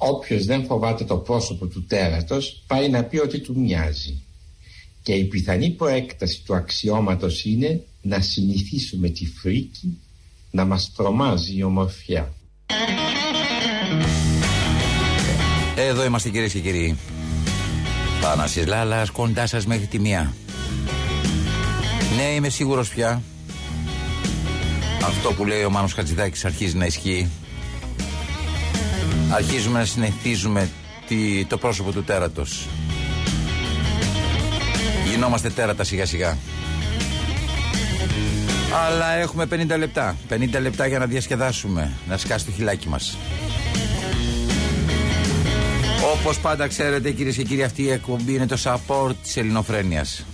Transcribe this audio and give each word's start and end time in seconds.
Όποιος 0.00 0.44
δεν 0.44 0.64
φοβάται 0.64 1.04
το 1.04 1.16
πρόσωπο 1.16 1.66
του 1.66 1.84
τέρατος 1.84 2.62
πάει 2.66 2.88
να 2.88 3.02
πει 3.04 3.18
ότι 3.18 3.38
του 3.38 3.60
μοιάζει. 3.60 4.22
Και 5.02 5.12
η 5.12 5.24
πιθανή 5.24 5.70
προέκταση 5.70 6.42
του 6.44 6.54
αξιώματος 6.54 7.44
είναι 7.44 7.84
να 8.02 8.20
συνηθίσουμε 8.20 9.08
τη 9.08 9.26
φρίκη 9.26 9.98
να 10.50 10.64
μας 10.64 10.92
τρομάζει 10.96 11.56
η 11.56 11.62
ομορφιά. 11.62 12.32
Εδώ 15.76 16.04
είμαστε 16.04 16.28
κυρίες 16.28 16.52
και 16.52 16.60
κύριοι. 16.60 16.96
Θάνασης 18.20 18.66
Λάλας 18.66 19.10
κοντά 19.10 19.46
σας 19.46 19.66
μέχρι 19.66 19.86
τη 19.86 19.98
μία. 19.98 20.34
Ναι 22.16 22.34
είμαι 22.34 22.48
σίγουρος 22.48 22.88
πια. 22.88 23.22
Αυτό 25.02 25.32
που 25.32 25.44
λέει 25.44 25.64
ο 25.64 25.70
Μάνος 25.70 25.92
Χατζηδάκης 25.92 26.44
αρχίζει 26.44 26.76
να 26.76 26.86
ισχύει. 26.86 27.28
Αρχίζουμε 29.30 29.78
να 29.78 29.84
συνεχίζουμε 29.84 30.68
το 31.48 31.58
πρόσωπο 31.58 31.92
του 31.92 32.04
τέρατος. 32.04 32.68
Γινόμαστε 35.10 35.50
τέρατα 35.50 35.84
σιγά 35.84 36.06
σιγά. 36.06 36.38
Αλλά 38.86 39.12
έχουμε 39.12 39.46
50 39.50 39.78
λεπτά. 39.78 40.16
50 40.30 40.60
λεπτά 40.60 40.86
για 40.86 40.98
να 40.98 41.06
διασκεδάσουμε. 41.06 41.92
Να 42.08 42.16
σκάσει 42.16 42.44
το 42.44 42.50
χιλάκι 42.50 42.88
μας. 42.88 43.18
Όπως 46.14 46.40
πάντα 46.40 46.66
ξέρετε 46.66 47.10
κυρίες 47.10 47.36
και 47.36 47.42
κύριοι 47.42 47.62
αυτή 47.62 47.82
η 47.82 47.90
εκπομπή 47.90 48.34
είναι 48.34 48.46
το 48.46 48.56
support 48.62 49.14
της 49.22 49.36
ελληνοφρένειας. 49.36 50.24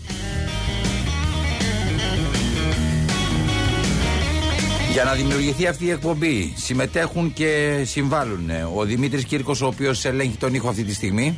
Για 4.94 5.04
να 5.04 5.12
δημιουργηθεί 5.12 5.66
αυτή 5.66 5.84
η 5.84 5.90
εκπομπή 5.90 6.54
συμμετέχουν 6.56 7.32
και 7.32 7.82
συμβάλλουν 7.84 8.50
ο 8.74 8.84
Δημήτρης 8.84 9.24
Κύρκος 9.24 9.60
ο 9.60 9.66
οποίος 9.66 10.04
ελέγχει 10.04 10.36
τον 10.36 10.54
ήχο 10.54 10.68
αυτή 10.68 10.84
τη 10.84 10.94
στιγμή 10.94 11.36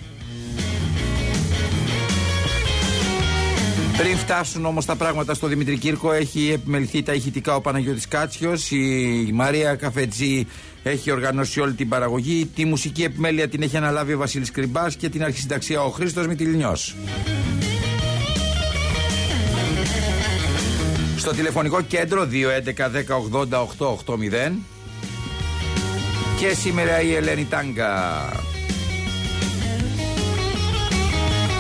Πριν 3.96 4.16
φτάσουν 4.16 4.64
όμως 4.64 4.84
τα 4.84 4.96
πράγματα 4.96 5.34
στο 5.34 5.46
Δημήτρη 5.46 5.78
Κύρκο, 5.78 6.12
έχει 6.12 6.50
επιμεληθεί 6.52 7.02
τα 7.02 7.12
ηχητικά 7.12 7.54
ο 7.54 7.60
Παναγιώτης 7.60 8.08
Κάτσιος, 8.08 8.70
η 8.70 9.30
Μαρία 9.32 9.74
Καφετζή 9.74 10.46
έχει 10.82 11.10
οργανώσει 11.10 11.60
όλη 11.60 11.72
την 11.72 11.88
παραγωγή, 11.88 12.46
τη 12.54 12.64
μουσική 12.64 13.02
επιμέλεια 13.02 13.48
την 13.48 13.62
έχει 13.62 13.76
αναλάβει 13.76 14.12
ο 14.12 14.18
Βασίλης 14.18 14.50
Κρυμπάς 14.50 14.96
και 14.96 15.08
την 15.08 15.24
αρχισυνταξία 15.24 15.82
ο 15.82 15.90
Χρήστος 15.90 16.26
Μητυλινιός. 16.26 16.94
Στο 21.26 21.34
τηλεφωνικό 21.34 21.82
κέντρο 21.82 22.28
211-1080-880 22.32 22.34
και 26.38 26.54
σήμερα 26.54 27.00
η 27.00 27.14
Ελένη 27.14 27.44
Τάγκα. 27.44 28.32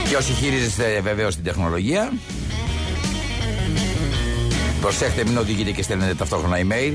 Και 0.08 0.16
όσοι 0.16 0.32
χειρίζεστε 0.32 1.00
βεβαίως 1.00 1.34
την 1.34 1.44
τεχνολογία, 1.44 2.12
προσέχτε 4.80 5.24
μην 5.24 5.38
οδηγείτε 5.38 5.70
και 5.70 5.82
στέλνετε 5.82 6.14
ταυτόχρονα 6.14 6.56
email. 6.56 6.94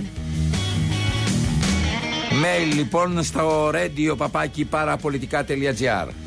Mail 2.32 2.76
λοιπόν 2.76 3.24
στο 3.24 3.70
radio 3.70 4.18
παπάκι 4.18 4.66
παραπολιτικά.gr 4.66 6.21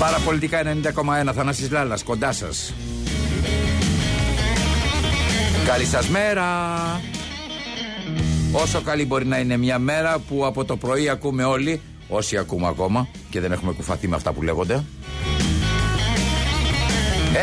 Παραπολιτικά 0.00 0.62
90,1 1.26 1.32
Θανάσης 1.34 1.70
Λάλλας 1.70 2.02
κοντά 2.02 2.32
σας 2.32 2.74
Καλή 5.66 5.84
σας 5.84 6.08
μέρα 6.08 6.46
Όσο 8.52 8.80
καλή 8.80 9.06
μπορεί 9.06 9.26
να 9.26 9.38
είναι 9.38 9.56
μια 9.56 9.78
μέρα 9.78 10.18
που 10.18 10.46
από 10.46 10.64
το 10.64 10.76
πρωί 10.76 11.08
ακούμε 11.08 11.44
όλοι, 11.44 11.80
όσοι 12.08 12.36
ακούμε 12.36 12.66
ακόμα 12.66 13.08
και 13.30 13.40
δεν 13.40 13.52
έχουμε 13.52 13.72
κουφαθεί 13.72 14.08
με 14.08 14.16
αυτά 14.16 14.32
που 14.32 14.42
λέγονται. 14.42 14.84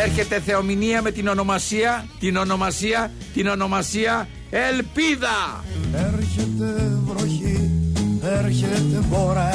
Έρχεται 0.03 0.39
θεομηνία 0.39 1.01
με 1.01 1.11
την 1.11 1.27
ονομασία, 1.27 2.05
την 2.19 2.35
ονομασία, 2.35 3.11
την 3.33 3.47
ονομασία 3.47 4.27
Ελπίδα. 4.49 5.63
Έρχεται 5.93 6.99
βροχή, 7.05 7.71
έρχεται 8.23 8.99
μπόρα, 9.09 9.49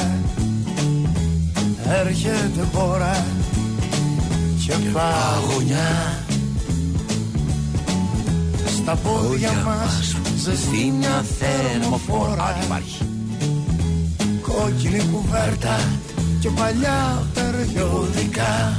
έρχεται 1.99 2.67
μπόρα 2.73 3.25
και 4.65 4.73
παγωνιά 4.93 6.23
στα 8.67 8.95
πόδια 8.95 9.51
μας 9.65 10.15
ζεστή 10.37 10.93
μια 10.97 11.25
θερμοφόρα. 11.39 12.43
Αν 12.43 12.61
υπάρχει. 12.63 13.03
Κόκκινη 14.41 15.03
κουβέρτα 15.11 15.79
και 16.39 16.49
παλιά 16.49 17.27
περιοδικά 17.33 18.77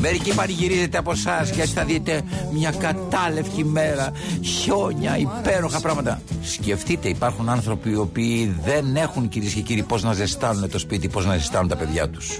Μερικοί 0.00 0.34
πανηγυρίζετε 0.34 0.98
από 0.98 1.10
εσάς 1.10 1.50
και 1.50 1.60
έτσι 1.60 1.74
θα 1.74 1.84
δείτε 1.84 2.22
μια 2.52 2.72
κατάλευκη 2.78 3.64
μέρα, 3.64 4.12
χιόνια, 4.42 5.18
υπέροχα 5.18 5.80
πράγματα. 5.80 6.20
Σκεφτείτε, 6.42 7.08
υπάρχουν 7.08 7.48
άνθρωποι 7.48 7.90
οι 7.90 7.96
οποίοι 7.96 8.56
δεν 8.64 8.96
έχουν 8.96 9.28
κυρίες 9.28 9.52
και 9.52 9.60
κύριοι 9.60 9.82
πώς 9.82 10.02
να 10.02 10.12
ζεστάνουν 10.12 10.70
το 10.70 10.78
σπίτι, 10.78 11.08
πώς 11.08 11.26
να 11.26 11.36
ζεστάνουν 11.36 11.68
τα 11.68 11.76
παιδιά 11.76 12.08
τους. 12.08 12.38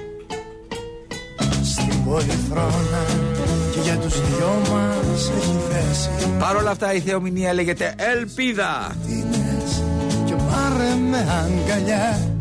Στην 1.63 2.05
πολυθρόνα 2.05 3.05
και 3.73 3.81
για 3.81 3.97
τους 3.97 4.15
δυο 4.15 4.63
μας 4.73 5.31
έχει 5.37 5.59
θέση 5.71 6.29
Παρ' 6.39 6.57
όλα 6.57 6.71
αυτά 6.71 6.95
η 6.95 7.01
θεομηνία 7.01 7.53
λέγεται 7.53 7.95
Ελπίδα 8.17 8.97
και 10.25 10.35
πάρε 10.35 10.95
με 11.11 11.19
αγκαλιά 11.19 12.38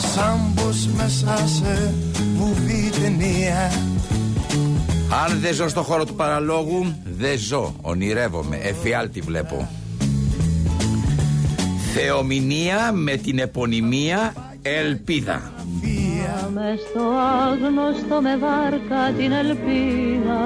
Σαν 0.00 0.54
πως 0.54 0.86
μέσα 0.96 1.36
σε 1.46 1.94
βουβή 2.36 2.90
ταινία. 3.00 3.72
Αν 5.24 5.40
δεν 5.40 5.54
ζω 5.54 5.68
στο 5.68 5.82
χώρο 5.82 6.04
του 6.04 6.14
παραλόγου 6.14 6.94
Δεν 7.04 7.38
ζω, 7.38 7.74
ονειρεύομαι. 7.80 8.56
Εφιάλτη 8.56 9.20
βλέπω. 9.20 9.68
Θεομηνία 11.94 12.92
με 12.92 13.16
την 13.16 13.38
επωνυμία 13.38 14.34
Ελπίδα. 14.62 15.52
Πάμε 16.42 16.78
στο 16.88 17.00
άγνωστο 17.48 18.20
με 18.20 18.36
βάρκα 18.36 19.12
την 19.18 19.32
ελπίδα. 19.32 20.42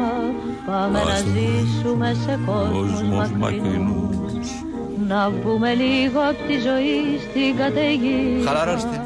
Πάμε 0.66 0.98
να 0.98 1.16
ζήσουμε 1.16 2.16
σε 2.24 2.38
κόσμους 2.46 3.32
μακρινούς. 3.32 4.46
Να 5.08 5.30
βγούμε 5.30 5.74
λίγο 5.74 6.20
από 6.20 6.42
τη 6.46 6.52
ζωή 6.52 7.20
στην 7.30 7.56
καταιγίδα. 7.56 8.50
Χαλαρώστε 8.50 9.03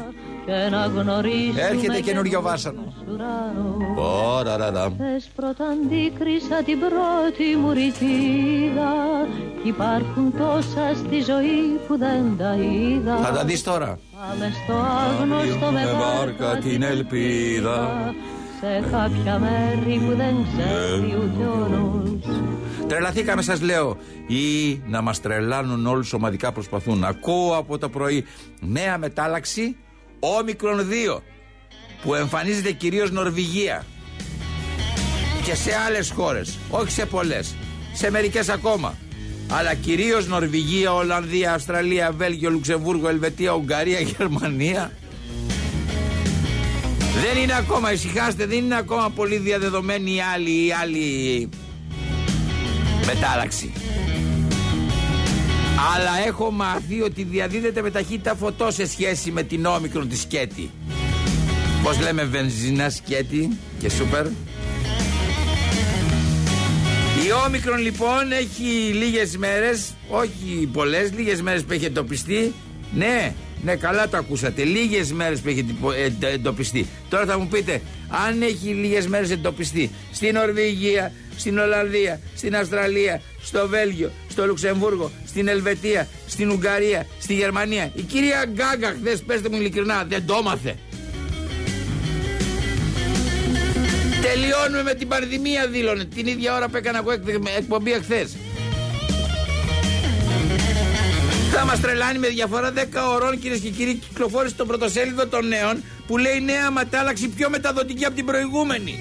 και 0.49 0.69
να 0.69 0.85
γνωρίσουμε 0.85 1.61
Έρχεται 1.71 1.99
καινούριο 1.99 2.41
βάσανο. 2.41 2.93
Ωραραρα 3.95 4.93
Θες 4.97 5.29
πρώτα 5.35 5.65
αντίκρισα 5.65 6.63
την 6.65 6.79
πρώτη 6.79 7.55
μου 7.61 7.71
ρητίδα 7.71 8.93
Κι 9.61 9.67
υπάρχουν 9.67 10.33
τόσα 10.37 10.95
στη 10.95 11.21
ζωή 11.31 11.79
που 11.87 11.97
δεν 11.97 12.37
τα 12.37 12.55
είδα. 12.55 13.17
Θα 13.17 13.31
τα 13.31 13.43
δεις 13.43 13.63
τώρα. 13.63 13.99
Πάμε 14.19 14.51
στο 14.63 14.73
άγνωστο 14.73 15.71
με 15.71 15.85
βάρκα 15.99 16.57
την 16.57 16.81
ελπίδα. 16.81 18.13
Σε 18.59 18.89
κάποια 18.91 19.39
μέρη 19.39 19.99
που 19.99 20.15
δεν 20.15 20.35
ξέρει 20.51 21.15
ούτε 21.17 21.45
ο 21.45 21.67
νους. 21.67 22.25
Τρελαθήκαμε 22.87 23.41
σας 23.41 23.61
λέω. 23.61 23.97
Ή 24.27 24.81
να 24.87 25.01
μας 25.01 25.21
τρελάνουν 25.21 25.87
όλους 25.87 26.13
ομαδικά 26.13 26.51
προσπαθούν. 26.51 27.03
Ακούω 27.03 27.55
από 27.55 27.77
το 27.77 27.89
πρωί 27.89 28.25
Νέα 28.59 28.97
μετάλλαξη 28.97 29.75
Όμικρον 30.19 30.87
2 31.15 31.21
Που 32.01 32.15
εμφανίζεται 32.15 32.71
κυρίως 32.71 33.11
Νορβηγία 33.11 33.85
Και 35.43 35.55
σε 35.55 35.75
άλλες 35.87 36.11
χώρες 36.11 36.57
Όχι 36.69 36.91
σε 36.91 37.05
πολλές 37.05 37.55
Σε 37.93 38.11
μερικές 38.11 38.49
ακόμα 38.49 38.97
αλλά 39.51 39.73
κυρίως 39.73 40.27
Νορβηγία, 40.27 40.93
Ολλανδία, 40.93 41.53
Αυστραλία, 41.53 42.11
Βέλγιο, 42.11 42.49
Λουξεμβούργο, 42.49 43.07
Ελβετία, 43.07 43.51
Ουγγαρία, 43.51 43.99
Γερμανία. 44.17 44.91
Δεν 46.97 47.43
είναι 47.43 47.55
ακόμα, 47.55 47.93
ησυχάστε, 47.93 48.45
δεν 48.45 48.57
είναι 48.57 48.77
ακόμα 48.77 49.09
πολύ 49.09 49.37
διαδεδομένη 49.37 50.15
η 50.15 50.21
άλλη, 50.33 50.65
η 50.65 50.71
άλλη 50.81 51.49
μετάλλαξη. 53.05 53.73
Αλλά 55.95 56.27
έχω 56.27 56.51
μάθει 56.51 57.01
ότι 57.01 57.23
διαδίδεται 57.23 57.81
με 57.81 57.91
ταχύτητα 57.91 58.35
φωτό 58.35 58.71
σε 58.71 58.87
σχέση 58.87 59.31
με 59.31 59.43
την 59.43 59.65
όμικρον 59.65 60.09
τη 60.09 60.17
σκέτη. 60.17 60.71
Πώς 61.83 61.99
λέμε 61.99 62.23
βενζίνα, 62.23 62.89
σκέτη 62.89 63.57
και 63.79 63.89
σούπερ; 63.89 64.25
Η 67.25 67.31
όμικρον 67.45 67.77
λοιπόν 67.79 68.31
έχει 68.31 68.93
λίγες 68.93 69.37
μέρες, 69.37 69.93
όχι 70.09 70.69
πολλές, 70.73 71.11
λίγες 71.11 71.41
μέρες 71.41 71.63
που 71.63 71.73
έχει 71.73 71.85
εντοπιστεί. 71.85 72.53
Ναι, 72.93 73.33
Ναι, 73.63 73.75
καλά 73.75 74.09
το 74.09 74.17
ακούσατε. 74.17 74.63
Λίγες 74.63 75.11
μέρες 75.11 75.39
που 75.39 75.49
έχει 75.49 75.65
εντοπιστεί. 76.33 76.87
Τώρα 77.09 77.25
θα 77.25 77.39
μου 77.39 77.47
πείτε, 77.47 77.81
αν 78.27 78.41
έχει 78.41 78.67
λίγες 78.67 79.07
μέρες 79.07 79.31
εντοπιστεί 79.31 79.91
στην 80.11 80.33
Νορβηγία, 80.33 81.11
στην 81.37 81.57
Ολλανδία, 81.57 82.19
στην 82.35 82.55
Αυστραλία, 82.55 83.21
στο 83.41 83.67
Βέλγιο, 83.67 84.11
στο 84.29 84.45
Λουξεμβούργο, 84.45 85.11
στην 85.27 85.47
Ελβετία, 85.47 86.07
στην 86.27 86.51
Ουγγαρία, 86.51 87.05
στη 87.19 87.33
Γερμανία. 87.33 87.91
Η 87.95 88.01
κυρία 88.01 88.45
Γκάγκα, 88.45 88.95
χθες, 88.99 89.21
πέστε 89.21 89.49
μου 89.49 89.55
ειλικρινά, 89.55 90.05
δεν 90.09 90.25
το 90.25 90.35
έμαθε. 90.39 90.75
Τελειώνουμε 94.21 94.83
με 94.83 94.93
την 94.93 95.07
πανδημία, 95.07 95.67
δήλωνε. 95.67 96.05
Την 96.05 96.27
ίδια 96.27 96.55
ώρα 96.55 96.69
που 96.69 96.77
έκανα 96.77 96.97
εγώ 96.97 97.11
εκπομπή 97.57 97.91
εχθές. 97.91 98.35
Θα 101.51 101.65
μας 101.65 101.79
τρελάνει 101.79 102.19
με 102.19 102.27
διαφορά 102.27 102.73
10 102.75 102.79
ωρών, 103.13 103.39
κυρίες 103.39 103.59
και 103.59 103.69
κύριοι, 103.69 103.93
κυκλοφόρησε 103.93 104.55
το 104.55 104.65
πρωτοσέλιδο 104.65 105.27
των 105.27 105.47
νέων 105.47 105.83
που 106.07 106.17
λέει 106.17 106.41
νέα 106.41 106.71
μετάλλαξη 106.71 107.27
πιο 107.27 107.49
μεταδοτική 107.49 108.05
από 108.05 108.15
την 108.15 108.25
προηγούμενη. 108.25 108.99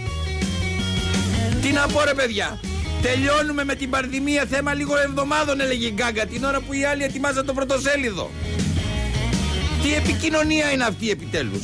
Τι 1.62 1.70
να 1.72 1.86
πω, 1.86 2.04
ρε 2.04 2.14
παιδιά; 2.14 2.58
Τελειώνουμε 3.02 3.64
με 3.64 3.74
την 3.74 3.90
πανδημία 3.90 4.44
θέμα 4.44 4.74
λίγο 4.74 4.98
εβδομάδων, 4.98 5.60
έλεγε 5.60 5.86
η 5.86 5.92
Γκάγκα, 5.94 6.26
την 6.26 6.44
ώρα 6.44 6.60
που 6.60 6.72
οι 6.72 6.84
άλλοι 6.84 7.02
ετοιμάζαν 7.02 7.46
το 7.46 7.52
πρωτοσέλιδο. 7.52 8.30
Τι 9.82 9.94
επικοινωνία 9.94 10.70
είναι 10.72 10.84
αυτή 10.84 11.10
επιτέλους; 11.10 11.62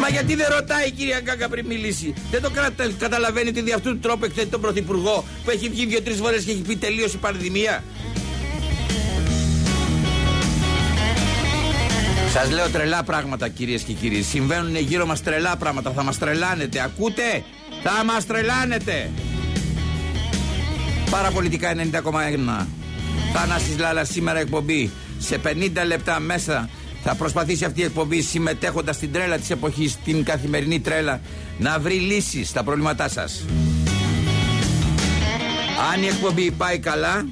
Μα 0.00 0.08
γιατί 0.08 0.34
δεν 0.34 0.46
ρωτάει 0.50 0.86
η 0.86 0.90
κυρία 0.90 1.20
Γκάγκα 1.20 1.48
πριν 1.48 1.66
μιλήσει; 1.66 2.14
Δεν 2.30 2.42
το 2.42 2.50
καταλαβαίνει 2.98 3.48
ότι 3.48 3.60
δι' 3.60 3.72
αυτού 3.72 3.90
του 3.90 3.98
τρόπου 3.98 4.24
εκθέτει 4.24 4.46
τον 4.46 4.60
Πρωθυπουργό 4.60 5.24
που 5.44 5.50
έχει 5.50 5.68
βγει 5.68 5.86
δύο-τρεις 5.86 6.16
φορές 6.16 6.44
και 6.44 6.50
έχει 6.50 6.62
πει 6.62 6.76
τελείωσε 6.76 7.16
η 7.16 7.18
πανδημία; 7.18 7.84
Σας 12.32 12.50
λέω 12.50 12.68
τρελά 12.70 13.02
πράγματα 13.02 13.48
κυρίες 13.48 13.82
και 13.82 13.92
κύριοι. 13.92 14.22
Συμβαίνουν 14.22 14.76
γύρω 14.76 15.06
μας 15.06 15.22
τρελά 15.22 15.56
πράγματα. 15.56 15.90
Θα 15.90 16.02
μας 16.02 16.18
τρελάνετε. 16.18 16.80
Ακούτε, 16.80 17.44
θα 17.82 18.04
μας 18.04 18.26
τρελάνετε. 18.26 19.10
Παραπολιτικά 21.10 21.74
90,1. 21.74 22.66
Θάνασης 23.32 23.78
Λάλας 23.78 24.08
σήμερα 24.08 24.38
εκπομπή. 24.38 24.90
Σε 25.18 25.38
50 25.38 25.84
λεπτά 25.86 26.20
μέσα 26.20 26.68
θα 27.02 27.14
προσπαθήσει 27.14 27.64
αυτή 27.64 27.80
η 27.80 27.84
εκπομπή 27.84 28.22
συμμετέχοντας 28.22 28.96
στην 28.96 29.12
τρέλα 29.12 29.38
της 29.38 29.50
εποχής, 29.50 29.96
την 30.04 30.24
καθημερινή 30.24 30.80
τρέλα, 30.80 31.20
να 31.58 31.78
βρει 31.78 31.94
λύσεις 31.94 32.48
στα 32.48 32.62
προβλήματά 32.62 33.08
σας. 33.08 33.44
Αν 35.92 36.02
η 36.02 36.06
εκπομπή 36.06 36.50
πάει 36.50 36.78
καλά, 36.78 37.28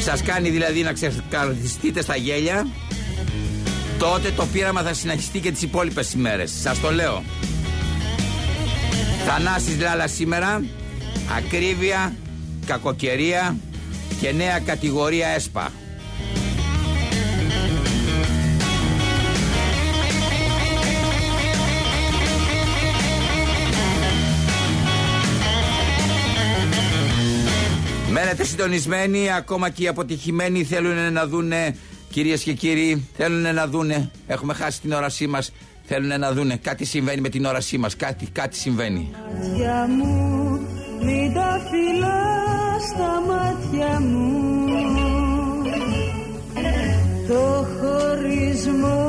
σας 0.00 0.22
κάνει 0.22 0.50
δηλαδή 0.50 0.82
να 0.82 0.92
ξεκαρδιστείτε 0.92 2.02
στα 2.02 2.16
γέλια, 2.16 2.66
τότε 3.98 4.30
το 4.30 4.46
πείραμα 4.52 4.82
θα 4.82 4.94
συνεχιστεί 4.94 5.40
και 5.40 5.50
τις 5.50 5.62
υπόλοιπες 5.62 6.12
ημέρες. 6.12 6.52
Σας 6.62 6.80
το 6.80 6.92
λέω. 6.92 7.22
Θανάσης 9.26 9.80
Λάλα 9.80 10.08
σήμερα, 10.08 10.64
ακρίβεια, 11.36 12.16
κακοκαιρία 12.66 13.56
και 14.20 14.32
νέα 14.32 14.58
κατηγορία 14.58 15.28
ΕΣΠΑ. 15.28 15.72
Μένετε 28.10 28.44
συντονισμένοι, 28.44 29.32
ακόμα 29.32 29.70
και 29.70 29.82
οι 29.82 29.88
αποτυχημένοι 29.88 30.64
θέλουν 30.64 31.12
να 31.12 31.26
δούνε, 31.26 31.76
κυρίες 32.18 32.42
και 32.42 32.52
κύριοι, 32.52 33.08
θέλουν 33.16 33.54
να 33.54 33.66
δούνε, 33.66 34.10
έχουμε 34.26 34.54
χάσει 34.54 34.80
την 34.80 34.92
όρασή 34.92 35.26
μας, 35.26 35.52
θέλουν 35.84 36.20
να 36.20 36.32
δούνε, 36.32 36.56
κάτι 36.56 36.84
συμβαίνει 36.84 37.20
με 37.20 37.28
την 37.28 37.44
όρασή 37.44 37.78
μας, 37.78 37.96
κάτι, 37.96 38.26
κάτι 38.32 38.56
συμβαίνει. 38.56 39.10
Μου, 39.88 40.60
μην 41.04 41.34
τα 41.34 41.60
φυλάς 41.70 42.82
στα 42.94 43.22
μάτια 43.28 44.00
μου 44.00 44.46
Το 47.28 47.66
χωρισμό 47.80 49.08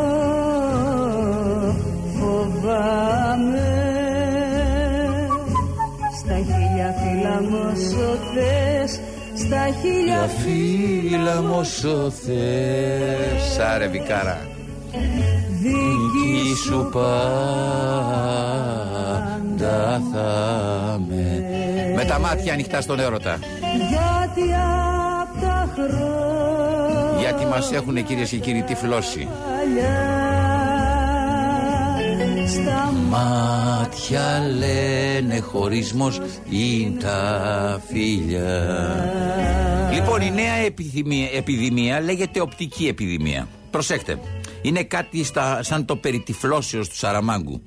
φοβάμαι 2.20 3.70
Στα 6.20 6.36
χίλια 6.36 6.96
φύλλα 7.02 7.42
μου 7.42 7.76
θες 8.34 9.00
Στα 9.50 9.66
χίλια 9.82 10.30
φύλλα 10.38 11.42
μου 11.42 11.66
θες. 12.12 13.60
Άρε 13.60 13.88
Βικάρα. 13.88 14.48
Δική 15.62 16.56
σου 16.66 16.90
πάντα 16.92 17.12
θα 20.14 21.00
με 21.08 21.44
Με 21.96 22.06
τα 22.06 22.20
μάτια 22.20 22.54
ανοιχτά 22.54 22.82
στον 22.82 23.00
έρωτα. 23.00 23.40
Γιατί 23.90 24.54
απ' 25.22 25.42
τα 25.42 25.70
χρόνια 25.74 27.20
Γιατί 27.20 27.46
μας 27.46 27.72
έχουν 27.72 28.06
κυρίες 28.06 28.30
και 28.30 28.38
κύριοι 28.38 28.62
τυφλώσει 28.62 29.28
στα 32.50 32.94
μάτια 33.10 34.46
λένε 34.58 35.40
χωρισμός 35.40 36.22
είναι 36.50 37.00
τα 37.00 37.82
φίλια 37.88 38.66
Λοιπόν 39.94 40.22
η 40.22 40.32
νέα 40.32 40.54
επιδημία, 40.54 41.30
επιδημία 41.34 42.02
λέγεται 42.02 42.42
οπτική 42.42 42.88
επιδημία 42.88 43.48
Προσέξτε 43.72 44.20
είναι 44.62 44.84
κάτι 44.84 45.24
στα, 45.24 45.64
σαν 45.64 45.86
το 45.86 45.96
περιτυφλώσεως 45.96 46.90
του 46.90 46.96
Σαραμάγκου. 46.96 47.62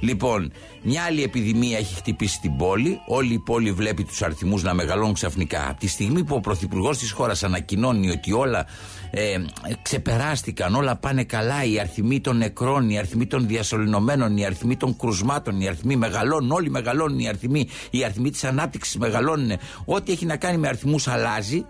Λοιπόν, 0.00 0.52
μια 0.88 1.02
άλλη 1.02 1.22
επιδημία 1.22 1.78
έχει 1.78 1.94
χτυπήσει 1.94 2.40
την 2.40 2.56
πόλη. 2.56 3.00
Όλη 3.06 3.34
η 3.34 3.38
πόλη 3.38 3.72
βλέπει 3.72 4.04
τους 4.04 4.22
αριθμούς 4.22 4.62
να 4.62 4.74
μεγαλώνουν 4.74 5.14
ξαφνικά. 5.14 5.68
Από 5.68 5.80
τη 5.80 5.88
στιγμή 5.88 6.24
που 6.24 6.34
ο 6.34 6.40
πρωθυπουργός 6.40 6.98
της 6.98 7.10
χώρας 7.10 7.42
ανακοινώνει 7.42 8.10
ότι 8.10 8.32
όλα 8.32 8.66
ε, 9.10 9.36
ξεπεράστηκαν, 9.82 10.74
όλα 10.74 10.96
πάνε 10.96 11.24
καλά, 11.24 11.64
οι 11.64 11.80
αριθμοί 11.80 12.20
των 12.20 12.36
νεκρών, 12.36 12.90
οι 12.90 12.98
αριθμοί 12.98 13.26
των 13.26 13.46
διασωληνωμένων, 13.46 14.36
οι 14.36 14.44
αριθμοί 14.44 14.76
των 14.76 14.96
κρουσμάτων, 14.96 15.60
οι 15.60 15.66
αριθμοί 15.66 15.96
μεγαλώνουν, 15.96 16.50
όλοι 16.50 16.70
μεγαλώνουν 16.70 17.18
οι 17.18 17.28
αριθμοί, 17.28 17.68
οι 17.90 18.04
αριθμοί 18.04 18.30
της 18.30 18.44
ανάπτυξης 18.44 18.96
μεγαλώνουν. 18.96 19.50
Ό,τι 19.84 20.12
έχει 20.12 20.26
να 20.26 20.36
κάνει 20.36 20.58
με 20.58 20.68
αριθμούς 20.68 21.08
αλλάζει, 21.08 21.64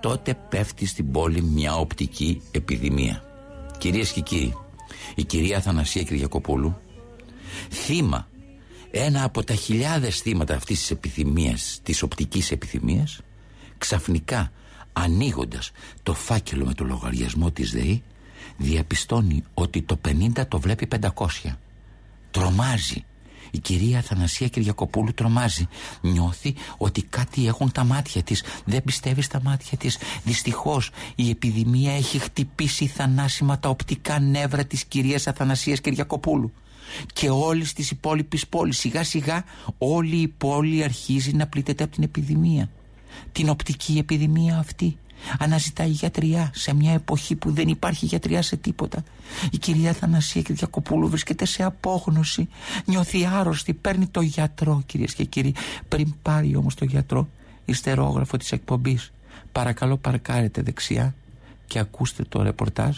τότε 0.00 0.38
πέφτει 0.48 0.86
στην 0.86 1.10
πόλη 1.10 1.42
μια 1.42 1.74
οπτική 1.74 2.42
επιδημία. 2.50 3.22
Κυρίες 3.78 4.12
και 4.12 4.20
κύριοι, 4.20 4.54
η 5.14 5.24
κυρία 5.24 5.60
Θανασία 5.60 6.02
Κυριακοπούλου, 6.02 6.76
θύμα, 7.70 8.28
ένα 8.96 9.24
από 9.24 9.44
τα 9.44 9.54
χιλιάδες 9.54 10.20
θύματα 10.20 10.54
αυτής 10.54 10.78
της 10.78 10.90
επιθυμίας, 10.90 11.80
της 11.82 12.02
οπτικής 12.02 12.50
επιθυμίας, 12.50 13.20
ξαφνικά 13.78 14.52
ανοίγοντας 14.92 15.70
το 16.02 16.14
φάκελο 16.14 16.64
με 16.64 16.74
το 16.74 16.84
λογαριασμό 16.84 17.50
της 17.50 17.70
ΔΕΗ, 17.70 18.02
διαπιστώνει 18.56 19.44
ότι 19.54 19.82
το 19.82 19.96
50 19.96 20.48
το 20.48 20.60
βλέπει 20.60 20.86
500. 20.86 21.58
Τρομάζει 22.30 23.04
η 23.54 23.58
κυρία 23.58 23.98
Αθανασία 23.98 24.48
Κυριακοπούλου 24.48 25.14
τρομάζει. 25.14 25.68
Νιώθει 26.00 26.54
ότι 26.76 27.02
κάτι 27.02 27.46
έχουν 27.46 27.72
τα 27.72 27.84
μάτια 27.84 28.22
της. 28.22 28.42
Δεν 28.64 28.82
πιστεύει 28.82 29.22
στα 29.22 29.40
μάτια 29.42 29.78
της. 29.78 29.98
Δυστυχώς 30.24 30.90
η 31.14 31.30
επιδημία 31.30 31.96
έχει 31.96 32.18
χτυπήσει 32.18 32.86
θανάσιμα 32.86 33.58
τα 33.58 33.68
οπτικά 33.68 34.20
νεύρα 34.20 34.64
της 34.64 34.84
κυρίας 34.84 35.26
Αθανασίας 35.26 35.80
Κυριακοπούλου. 35.80 36.52
Και 37.12 37.30
όλης 37.30 37.72
της 37.72 37.90
υπόλοιπης 37.90 38.46
πόλης. 38.46 38.78
Σιγά 38.78 39.04
σιγά 39.04 39.44
όλη 39.78 40.16
η 40.16 40.28
πόλη 40.28 40.84
αρχίζει 40.84 41.32
να 41.32 41.46
πλήττεται 41.46 41.84
από 41.84 41.94
την 41.94 42.02
επιδημία. 42.02 42.70
Την 43.32 43.48
οπτική 43.48 43.98
επιδημία 43.98 44.58
αυτή 44.58 44.96
Αναζητάει 45.38 45.88
γιατριά 45.88 46.50
σε 46.54 46.74
μια 46.74 46.92
εποχή 46.92 47.34
που 47.34 47.50
δεν 47.50 47.68
υπάρχει 47.68 48.06
γιατριά 48.06 48.42
σε 48.42 48.56
τίποτα. 48.56 49.04
Η 49.50 49.58
κυρία 49.58 49.92
Θανασία 49.92 50.42
και 50.42 50.52
Διακοπούλου 50.52 51.08
βρίσκεται 51.08 51.44
σε 51.44 51.62
απόγνωση. 51.62 52.48
Νιώθει 52.84 53.26
άρρωστη, 53.26 53.74
παίρνει 53.74 54.06
το 54.06 54.20
γιατρό, 54.20 54.82
κυρίες 54.86 55.14
και 55.14 55.24
κύριοι. 55.24 55.54
Πριν 55.88 56.14
πάρει 56.22 56.56
όμως 56.56 56.74
το 56.74 56.84
γιατρό, 56.84 57.28
ιστερόγραφο 57.64 58.36
της 58.36 58.52
εκπομπής. 58.52 59.12
Παρακαλώ, 59.52 59.96
παρκάρετε 59.96 60.62
δεξιά 60.62 61.14
και 61.66 61.78
ακούστε 61.78 62.24
το 62.28 62.42
ρεπορτάζ 62.42 62.96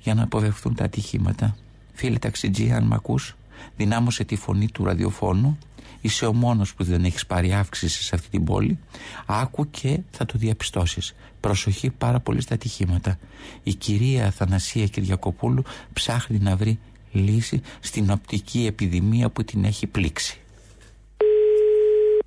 για 0.00 0.14
να 0.14 0.22
αποδεχθούν 0.22 0.74
τα 0.74 0.84
ατυχήματα. 0.84 1.56
Φίλε 1.98 2.18
ταξιτζή, 2.18 2.70
αν 2.72 2.84
με 2.84 2.94
ακούς, 2.94 3.36
δυνάμωσε 3.76 4.24
τη 4.24 4.36
φωνή 4.36 4.70
του 4.70 4.84
ραδιοφώνου. 4.84 5.58
Είσαι 6.00 6.26
ο 6.26 6.32
μόνος 6.32 6.74
που 6.74 6.84
δεν 6.84 7.04
έχεις 7.04 7.26
πάρει 7.26 7.52
αύξηση 7.52 8.02
σε 8.02 8.14
αυτή 8.14 8.28
την 8.28 8.44
πόλη. 8.44 8.78
Άκου 9.26 9.70
και 9.70 10.00
θα 10.10 10.26
το 10.26 10.38
διαπιστώσεις. 10.38 11.14
Προσοχή 11.40 11.90
πάρα 11.90 12.20
πολύ 12.20 12.40
στα 12.40 12.54
ατυχήματα. 12.54 13.18
Η 13.62 13.74
κυρία 13.74 14.26
Αθανασία 14.26 14.86
Κυριακοπούλου 14.86 15.62
ψάχνει 15.92 16.38
να 16.38 16.56
βρει 16.56 16.78
λύση 17.12 17.60
στην 17.80 18.10
οπτική 18.10 18.66
επιδημία 18.66 19.30
που 19.30 19.44
την 19.44 19.64
έχει 19.64 19.86
πλήξει. 19.86 20.40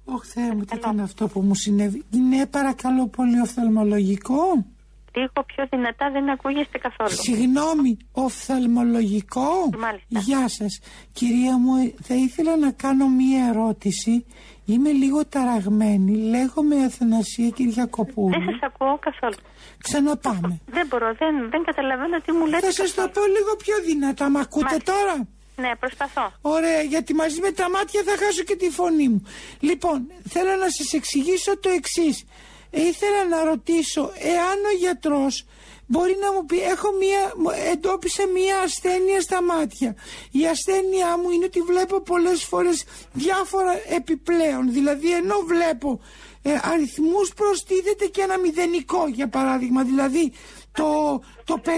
Ωχ 0.03 0.25
Θεέ 0.25 0.55
μου 0.55 0.63
τι 0.63 0.75
ήταν 0.75 0.99
αυτό 0.99 1.27
που 1.27 1.41
μου 1.41 1.55
συνέβη; 1.55 2.03
Ναι 2.29 2.45
παρακαλώ 2.45 3.07
πολύ 3.07 3.39
οφθαλμολογικό 3.39 4.65
Λίγο 5.13 5.43
πιο 5.45 5.67
δυνατά 5.69 6.09
δεν 6.11 6.29
ακούγεστε 6.29 6.77
καθόλου. 6.77 7.09
Συγγνώμη, 7.21 7.97
οφθαλμολογικό. 8.11 9.69
Μάλιστα. 9.79 10.19
Γεια 10.19 10.47
σας. 10.47 10.79
Κυρία 11.13 11.57
μου, 11.57 11.93
θα 12.01 12.15
ήθελα 12.15 12.57
να 12.57 12.71
κάνω 12.71 13.07
μία 13.07 13.45
ερώτηση. 13.53 14.25
Είμαι 14.65 14.91
λίγο 14.91 15.25
ταραγμένη. 15.25 16.15
Λέγομαι 16.17 16.83
Αθανασία 16.83 17.49
Κυριακοπούλου. 17.49 18.29
Δεν 18.29 18.41
σας 18.51 18.59
ακούω 18.61 18.99
καθόλου. 19.07 19.41
Ξαναπάμε. 19.83 20.59
Δεν 20.65 20.87
μπορώ, 20.87 21.13
δεν, 21.13 21.49
δεν 21.49 21.63
καταλαβαίνω 21.63 22.17
τι 22.25 22.31
μου 22.31 22.45
λέτε. 22.45 22.65
Θα 22.65 22.71
σας 22.71 22.93
το 22.93 23.01
καθόλου. 23.01 23.25
πω 23.27 23.31
λίγο 23.37 23.55
πιο 23.63 23.75
δυνατά. 23.85 24.29
Μ' 24.29 24.37
ακούτε 24.37 24.65
Μάλιστα. 24.65 24.93
τώρα; 24.93 25.15
Ναι, 25.55 25.75
προσπαθώ. 25.79 26.31
Ωραία, 26.41 26.81
γιατί 26.81 27.13
μαζί 27.13 27.39
με 27.41 27.51
τα 27.51 27.69
μάτια 27.69 28.01
θα 28.05 28.15
χάσω 28.25 28.43
και 28.43 28.55
τη 28.55 28.69
φωνή 28.69 29.07
μου. 29.09 29.23
Λοιπόν, 29.59 29.97
θέλω 30.29 30.55
να 30.63 30.69
σας 30.69 30.93
εξηγήσω 30.93 31.59
το 31.59 31.69
εξής. 31.69 32.25
Ήθελα 32.71 33.27
να 33.29 33.43
ρωτήσω 33.43 34.11
εάν 34.15 34.65
ο 34.71 34.77
γιατρός 34.77 35.45
μπορεί 35.85 36.17
να 36.21 36.33
μου 36.33 36.45
πει 36.45 36.61
έχω 36.61 36.91
μία, 36.91 37.33
μου 37.37 37.49
εντόπισε 37.71 38.25
μία 38.27 38.59
ασθένεια 38.59 39.21
στα 39.21 39.43
μάτια. 39.43 39.95
Η 40.31 40.47
ασθένειά 40.47 41.17
μου 41.17 41.29
είναι 41.29 41.45
ότι 41.45 41.61
βλέπω 41.61 42.01
πολλές 42.01 42.43
φορές 42.43 42.83
διάφορα 43.13 43.73
επιπλέον. 43.87 44.71
Δηλαδή 44.71 45.13
ενώ 45.13 45.35
βλέπω 45.45 45.99
ε, 46.41 46.57
αριθμούς 46.61 47.33
προστίθεται 47.33 48.05
και 48.05 48.21
ένα 48.21 48.37
μηδενικό 48.39 49.07
για 49.07 49.29
παράδειγμα. 49.29 49.83
Δηλαδή 49.83 50.31
το, 50.71 51.21
το 51.43 51.61
50 51.65 51.69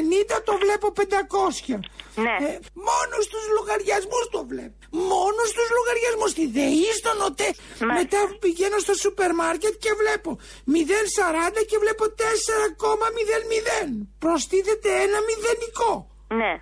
το 0.46 0.54
βλέπω 0.64 0.94
500. 0.98 1.80
Ναι. 2.16 2.46
Ε, 2.48 2.60
μόνος 2.74 3.24
στους 3.26 3.44
λογαριασμούς 3.58 4.30
το 4.32 4.46
βλέπω. 4.48 4.81
Μόνο 5.12 5.42
στους 5.52 5.68
λογαριασμούς. 5.78 6.32
Στη 6.36 6.46
ΔΕΗ, 6.56 6.90
στον 7.02 7.18
ΟΤΕ. 7.28 7.50
Μάλιστα. 7.54 7.94
Μετά 7.98 8.20
πηγαίνω 8.44 8.78
στο 8.86 8.94
σούπερ 9.04 9.32
μάρκετ 9.42 9.74
και 9.84 9.92
βλέπω 10.02 10.30
0,40 10.66 11.62
και 11.70 11.78
βλέπω 11.84 12.04
4,00. 12.06 14.08
Προστίθεται 14.20 14.90
ένα 15.06 15.20
μηδενικό. 15.28 15.92
Ναι. 16.40 16.54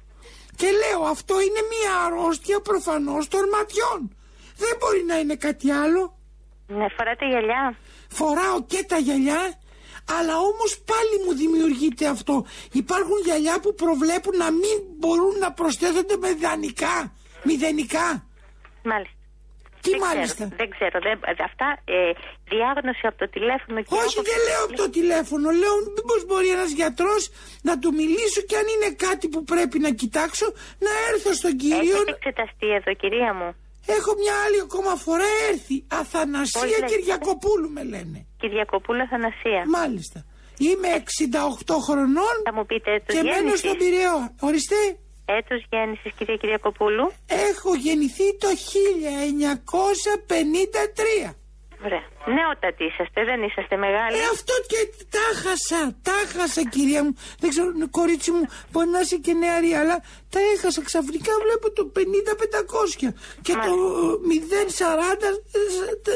Και 0.60 0.70
λέω 0.82 1.02
αυτό 1.16 1.34
είναι 1.46 1.62
μια 1.74 1.92
αρρώστια 2.06 2.60
προφανώς 2.60 3.28
των 3.28 3.44
ματιών. 3.54 4.00
Δεν 4.58 4.74
μπορεί 4.80 5.04
να 5.04 5.20
είναι 5.20 5.36
κάτι 5.36 5.72
άλλο. 5.72 6.18
Ναι, 6.68 6.86
φοράτε 6.98 7.26
γυαλιά. 7.28 7.78
Φοράω 8.10 8.64
και 8.64 8.86
τα 8.88 8.98
γυαλιά, 8.98 9.60
αλλά 10.18 10.38
όμως 10.38 10.80
πάλι 10.86 11.24
μου 11.26 11.34
δημιουργείται 11.34 12.08
αυτό. 12.08 12.46
Υπάρχουν 12.72 13.18
γυαλιά 13.24 13.60
που 13.60 13.74
προβλέπουν 13.74 14.38
να 14.38 14.52
μην 14.52 14.78
μπορούν 14.98 15.38
να 15.38 15.52
προσθέτονται 15.52 16.18
με 16.18 16.34
δανεικά, 16.34 17.14
μηδενικά. 17.48 18.08
Μάλιστα. 18.92 19.14
Τι 19.82 19.90
δεν 19.90 20.00
μάλιστα. 20.06 20.34
Ξέρω, 20.46 20.56
δεν 20.62 20.70
ξέρω. 20.76 20.98
Δεν, 21.08 21.18
αυτά 21.50 21.68
ε, 21.96 21.98
διάγνωση 22.52 23.04
από 23.10 23.18
το 23.24 23.28
τηλέφωνο 23.36 23.78
και 23.82 23.94
Όχι, 24.04 24.18
όπως- 24.20 24.30
δεν 24.32 24.40
λέω 24.48 24.62
από 24.68 24.76
το 24.84 24.88
τηλέφωνο. 24.98 25.48
Λέω 25.62 25.76
μήπως 25.98 26.22
μπορεί 26.28 26.50
ένας 26.58 26.72
γιατρός 26.80 27.22
να 27.68 27.74
του 27.82 27.90
μιλήσω 28.00 28.42
και 28.50 28.56
αν 28.62 28.66
είναι 28.74 28.90
κάτι 29.06 29.26
που 29.34 29.40
πρέπει 29.52 29.78
να 29.86 29.90
κοιτάξω, 30.02 30.46
να 30.86 30.92
έρθω 31.12 31.30
στον 31.42 31.54
κύριο. 31.64 31.96
Έχετε 31.98 32.16
εξεταστεί 32.20 32.68
εδώ, 32.80 32.92
κυρία 33.04 33.32
μου; 33.40 33.50
Έχω 33.98 34.12
μια 34.24 34.36
άλλη 34.46 34.60
ακόμα 34.68 34.94
φορά 35.06 35.30
έρθει. 35.52 35.78
Πώς 35.82 36.00
Αθανασία 36.00 36.62
λέγεται; 36.68 36.86
Κυριακοπούλου 36.86 37.70
με 37.78 37.84
λένε. 37.94 38.20
Κυριακοπούλα 38.42 39.04
Θανασία. 39.14 39.62
Μάλιστα. 39.78 40.20
Είμαι 40.68 40.90
68 41.68 41.76
χρονών 41.88 42.36
Θα 42.44 42.54
μου 42.58 42.66
πείτε 42.66 42.90
έτος 42.98 43.16
και 43.16 43.22
μένω 43.24 43.34
γέννησης. 43.36 43.60
στον 43.60 43.78
Πειραιά. 43.82 44.14
Ορίστε. 44.40 44.76
Έτος 45.38 45.66
γέννησης, 45.70 46.12
κυρία 46.18 46.36
Κυριακοπούλου. 46.36 47.12
Έχω 47.50 47.76
γεννηθεί 47.76 48.38
το 48.38 48.48
1953. 51.28 51.36
Ωραία. 51.86 52.04
Νεότατοι 52.38 52.84
είσαστε, 52.90 53.20
δεν 53.30 53.40
είσαστε 53.48 53.76
μεγάλοι. 53.86 54.16
Ε, 54.18 54.26
αυτό 54.36 54.54
και 54.72 54.82
τα 55.16 55.26
χάσα, 55.42 55.82
τα 56.08 56.18
χάσα 56.34 56.62
κυρία 56.76 57.02
μου. 57.06 57.14
Δεν 57.42 57.50
ξέρω, 57.54 57.70
κορίτσι 58.00 58.32
μου, 58.36 58.44
μπορεί 58.72 58.90
να 58.96 59.00
είσαι 59.04 59.18
και 59.26 59.34
νεαρή, 59.42 59.72
αλλά 59.82 59.96
τα 60.34 60.40
έχασα. 60.54 60.82
Ξαφνικά 60.90 61.32
βλέπω 61.46 61.68
το 61.78 61.84
50-500 61.96 63.14
και 63.46 63.54
το 63.68 63.74
0-40 64.30 65.30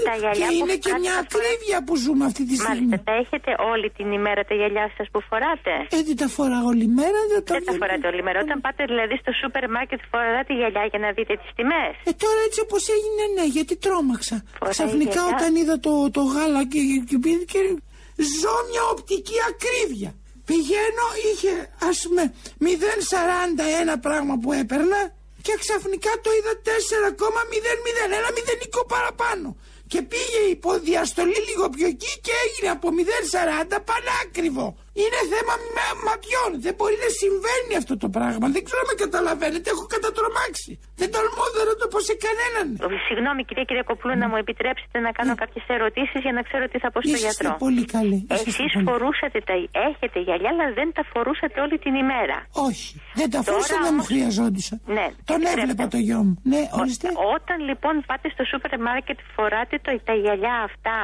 Τα 0.08 0.16
γυαλιά 0.22 0.48
και 0.50 0.58
που 0.60 0.66
είναι 0.66 0.76
και 0.84 0.90
φοράτε 0.90 1.04
μια 1.06 1.16
τα 1.16 1.24
ακρίβεια 1.26 1.78
που 1.86 1.94
ζούμε 2.04 2.24
αυτή 2.30 2.44
τη 2.50 2.56
στιγμή. 2.64 2.88
Μάλιστα, 2.88 2.98
τα 3.10 3.14
έχετε 3.22 3.52
όλη 3.72 3.88
την 3.98 4.08
ημέρα 4.20 4.42
τα 4.50 4.54
γυαλιά 4.60 4.86
σας 4.98 5.08
που 5.14 5.20
φοράτε; 5.30 5.74
Ε, 5.96 6.00
δεν 6.08 6.18
τα 6.22 6.28
φοράω 6.36 6.66
όλη 6.74 6.88
μέρα, 7.00 7.20
δεν 7.32 7.40
τα 7.48 7.52
Δεν 7.56 7.64
τα 7.70 7.74
φοράτε 7.82 8.06
όλη 8.12 8.22
μέρα. 8.28 8.38
Όταν 8.46 8.58
πάτε 8.66 8.82
δηλαδή 8.92 9.16
στο 9.24 9.32
σούπερ 9.42 9.64
μάρκετ 9.76 10.02
φοράτε 10.12 10.52
γυαλιά 10.60 10.84
για 10.92 11.00
να 11.06 11.10
δείτε 11.18 11.34
τις 11.42 11.52
τιμές. 11.58 11.94
Ε, 12.10 12.12
τώρα 12.24 12.40
έτσι 12.48 12.60
όπως 12.66 12.82
έγινε, 12.96 13.24
ναι, 13.38 13.46
γιατί 13.58 13.74
τρόμαξα. 13.86 14.36
Φοράει 14.60 14.74
Ξαφνικά 14.76 15.22
γυαλιά. 15.22 15.36
όταν 15.38 15.52
είδα 15.60 15.76
το, 15.86 15.93
το 16.16 16.22
γάλα 16.34 16.62
και, 16.72 16.80
και, 17.08 17.18
και, 17.24 17.32
και 17.52 17.62
ζω 18.40 18.56
μια 18.70 18.84
οπτική 18.94 19.38
ακρίβεια. 19.50 20.12
Πηγαίνω, 20.46 21.08
είχε 21.28 21.54
ας 21.90 21.98
πούμε 22.08 22.24
0,40 22.60 23.82
ένα 23.82 23.96
πράγμα 24.06 24.34
που 24.42 24.50
έπαιρνα 24.62 25.00
και 25.46 25.54
ξαφνικά 25.64 26.12
το 26.24 26.30
είδα 26.38 26.54
4,00, 26.64 28.16
ένα 28.20 28.30
μηδενικό 28.36 28.86
παραπάνω. 28.86 29.58
Και 29.88 30.02
πήγε 30.02 30.40
η 30.48 30.52
υποδιαστολή 30.52 31.40
λίγο 31.50 31.70
πιο 31.70 31.88
εκεί 31.88 32.14
και 32.26 32.34
έγινε 32.46 32.70
από 32.76 32.88
0,40 32.90 33.78
πανάκριβο. 33.90 34.78
Είναι 35.02 35.20
θέμα 35.34 35.54
μα- 35.78 35.96
ματιών. 36.08 36.52
Δεν 36.66 36.74
μπορεί 36.78 36.96
να 37.06 37.10
συμβαίνει 37.22 37.74
αυτό 37.82 37.94
το 38.04 38.08
πράγμα. 38.18 38.46
Δεν 38.56 38.62
ξέρω 38.68 38.80
αν 38.84 38.88
με 38.92 38.96
καταλαβαίνετε. 39.06 39.68
Έχω 39.74 39.86
κατατρομάξει. 39.96 40.72
Δεν 41.02 41.10
τολμώ, 41.16 41.46
δεν 41.56 41.64
ρωτώ 41.70 41.86
πως 41.94 42.04
σε 42.10 42.16
κανέναν. 42.26 42.68
Ο, 42.86 42.88
Συγγνώμη 43.08 43.42
κυρία 43.48 43.66
Κυριακοπούλου 43.70 44.16
να 44.24 44.28
μου 44.32 44.38
επιτρέψετε 44.44 44.98
να 45.06 45.12
κάνω 45.18 45.34
κάποιες 45.44 45.66
ερωτήσεις 45.76 46.20
για 46.26 46.34
να 46.38 46.42
ξέρω 46.48 46.64
τι 46.72 46.78
θα 46.84 46.90
πω 46.94 46.98
στο 47.02 47.10
Ναι. 47.10 47.18
Είστε 47.18 47.28
γιατρό. 47.28 47.50
πολύ 47.66 47.84
καλή. 47.96 48.18
Είσαστε 48.30 48.50
Εσείς 48.54 48.72
πολύ- 48.74 48.86
φορούσατε 48.90 49.38
τα, 49.50 49.54
έχετε 49.90 50.18
γυαλιά 50.26 50.50
αλλά 50.54 50.66
δεν 50.80 50.88
τα 50.98 51.04
φορούσατε 51.12 51.58
όλη 51.66 51.76
την 51.86 51.94
ημέρα. 52.04 52.38
Όχι. 52.70 52.92
Δεν 53.20 53.28
τα 53.34 53.40
Τώρα 53.40 53.46
φορούσα, 53.50 53.74
δεν 53.76 53.82
μου 53.86 53.92
όμως- 53.96 54.08
χρειαζόντουσαν. 54.12 54.78
Ναι, 54.98 55.06
Τον 55.30 55.36
επιτρέπετε. 55.38 55.62
έβλεπα 55.62 55.86
το 55.94 56.00
γιο 56.08 56.20
μου. 56.28 56.34
Ναι, 56.52 56.62
ορίστε. 56.82 57.08
Ό- 57.14 57.22
Όταν 57.38 57.58
λοιπόν 57.70 57.94
πάτε 58.10 58.28
στο 58.36 58.44
σούπερ 58.52 58.72
μάρκετ 58.88 59.18
φοράτε 59.36 59.76
το, 59.86 59.90
τα 60.10 60.14
γυαλιά 60.24 60.56
αυτά 60.70 60.96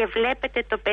και 0.00 0.06
βλέπετε 0.18 0.64
το 0.68 0.80
50-500 0.84 0.90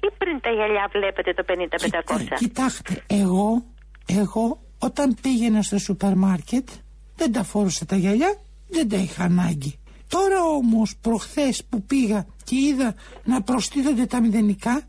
ή 0.00 0.08
πριν 0.18 0.40
τα 0.40 0.50
γυαλιά 0.50 0.88
βλέπετε 0.92 1.32
το 1.34 1.44
50-500. 1.48 2.22
Κοιτά- 2.22 2.36
κοιτάξτε, 2.38 3.02
εγώ, 3.06 3.64
εγώ 4.06 4.62
όταν 4.78 5.16
πήγαινα 5.22 5.62
στο 5.62 5.78
σούπερ 5.78 6.14
μάρκετ 6.16 6.68
δεν 7.16 7.32
τα 7.32 7.42
φόρουσα 7.42 7.86
τα 7.86 7.96
γυαλιά, 7.96 8.34
δεν 8.68 8.88
τα 8.88 8.96
είχα 8.96 9.24
ανάγκη. 9.24 9.78
Τώρα 10.08 10.42
όμως 10.42 10.96
προχθές 11.00 11.64
που 11.68 11.82
πήγα 11.82 12.26
και 12.44 12.56
είδα 12.56 12.94
να 13.24 13.42
προστίθονται 13.42 14.06
τα 14.06 14.20
μηδενικά, 14.20 14.82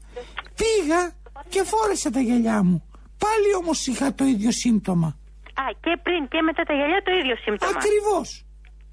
πήγα 0.59 1.01
και 1.49 1.63
φόρεσα 1.63 2.09
τα 2.09 2.19
γυαλιά 2.19 2.63
μου. 2.63 2.83
Πάλι 3.17 3.55
όμως 3.61 3.87
είχα 3.87 4.13
το 4.13 4.25
ίδιο 4.25 4.51
σύμπτωμα. 4.51 5.07
Α, 5.53 5.63
και 5.81 5.99
πριν 6.03 6.27
και 6.27 6.41
μετά 6.41 6.63
τα 6.63 6.73
γυαλιά 6.73 7.01
το 7.05 7.11
ίδιο 7.11 7.35
σύμπτωμα. 7.35 7.71
Ακριβώς. 7.75 8.45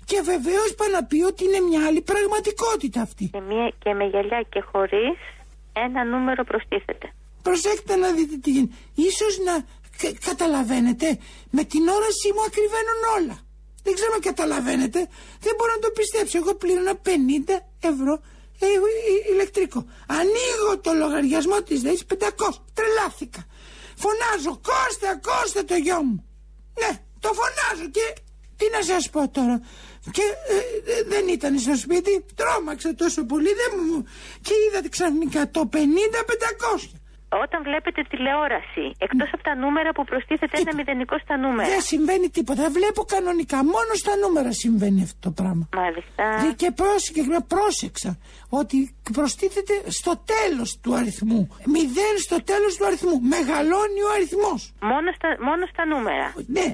Και 0.04 0.20
βεβαίως 0.24 0.68
είπα 0.70 0.88
να 0.88 1.04
πει 1.04 1.22
ότι 1.22 1.44
είναι 1.44 1.60
μια 1.60 1.86
άλλη 1.86 2.00
πραγματικότητα 2.02 3.00
αυτή. 3.00 3.28
Και, 3.32 3.40
μία, 3.40 3.72
και 3.82 3.92
με 3.94 4.04
γυαλιά 4.04 4.40
και 4.52 4.60
χωρίς 4.60 5.18
ένα 5.72 6.04
νούμερο 6.04 6.44
προστίθεται. 6.44 7.12
Προσέξτε 7.42 7.96
να 7.96 8.12
δείτε 8.12 8.36
τι 8.36 8.50
γίνεται. 8.50 8.74
Ίσως 8.94 9.38
να 9.48 9.54
κα- 10.00 10.16
καταλαβαίνετε, 10.28 11.18
με 11.50 11.62
την 11.64 11.88
όρασή 11.96 12.28
μου 12.34 12.42
ακριβένουν 12.48 13.00
όλα. 13.18 13.36
Δεν 13.82 13.94
ξέρω 13.94 14.12
αν 14.14 14.20
καταλαβαίνετε. 14.20 14.98
Δεν 15.44 15.52
μπορώ 15.56 15.72
να 15.78 15.82
το 15.86 15.90
πιστέψω. 15.98 16.38
Εγώ 16.38 16.54
πλήρωνα 16.54 16.94
50 16.94 17.08
ευρώ 17.90 18.14
ε, 18.60 18.66
ε, 18.66 18.68
ε, 18.68 19.32
ηλεκτρικό. 19.32 19.80
Ανοίγω 20.20 20.70
το 20.80 20.92
λογαριασμό 20.92 21.62
της 21.62 21.80
ΔΕΗς 21.80 22.02
500. 22.06 22.16
Τρελάθηκα. 22.76 23.42
Φωνάζω, 24.02 24.60
Κώστα, 24.68 25.10
Κώστα 25.28 25.64
το 25.64 25.74
γιο 25.74 26.02
μου. 26.02 26.24
Ναι, 26.80 26.92
το 27.20 27.28
φωνάζω 27.38 27.90
και 27.90 28.06
τι 28.56 28.66
να 28.72 28.82
σας 28.82 29.10
πω 29.10 29.28
τώρα. 29.28 29.60
Και 30.12 30.22
ε, 30.48 30.56
ε, 30.92 31.02
δεν 31.12 31.28
ήταν 31.28 31.58
στο 31.58 31.76
σπίτι, 31.76 32.24
τρόμαξα 32.34 32.94
τόσο 32.94 33.24
πολύ 33.24 33.48
δεν 33.60 33.70
μου... 33.86 34.06
και 34.42 34.52
είδατε 34.68 34.88
ξαφνικά 34.88 35.50
το 35.50 35.68
50-500. 35.72 35.78
Όταν 37.44 37.62
βλέπετε 37.62 38.00
τηλεόραση, 38.10 38.84
εκτός 38.98 39.28
από 39.34 39.42
τα 39.42 39.54
νούμερα 39.62 39.90
που 39.92 40.04
προστίθεται 40.04 40.56
ένα 40.58 40.74
μηδενικό 40.74 41.16
στα 41.24 41.36
νούμερα. 41.36 41.68
Δεν 41.68 41.80
συμβαίνει 41.80 42.28
τίποτα. 42.30 42.70
Βλέπω 42.70 43.02
κανονικά. 43.14 43.56
Μόνο 43.64 43.92
στα 44.02 44.16
νούμερα 44.16 44.52
συμβαίνει 44.52 45.02
αυτό 45.02 45.18
το 45.26 45.30
πράγμα. 45.30 45.68
Μάλιστα. 45.82 46.24
Δι- 46.42 46.56
Και 46.62 46.70
πρόσεξε, 46.80 47.22
πρόσεξα 47.54 48.18
ότι 48.48 48.78
προστίθεται 49.12 49.74
στο 50.00 50.12
τέλος 50.32 50.78
του 50.82 50.94
αριθμού. 50.94 51.40
Μηδέν 51.74 52.14
στο 52.26 52.38
τέλος 52.50 52.72
του 52.76 52.84
αριθμού. 52.86 53.20
Μεγαλώνει 53.34 54.00
ο 54.08 54.10
αριθμός. 54.16 54.60
Μόνο 54.92 55.08
στα, 55.16 55.28
μόνο 55.48 55.62
στα 55.72 55.82
νούμερα. 55.92 56.26
Ναι, 56.56 56.66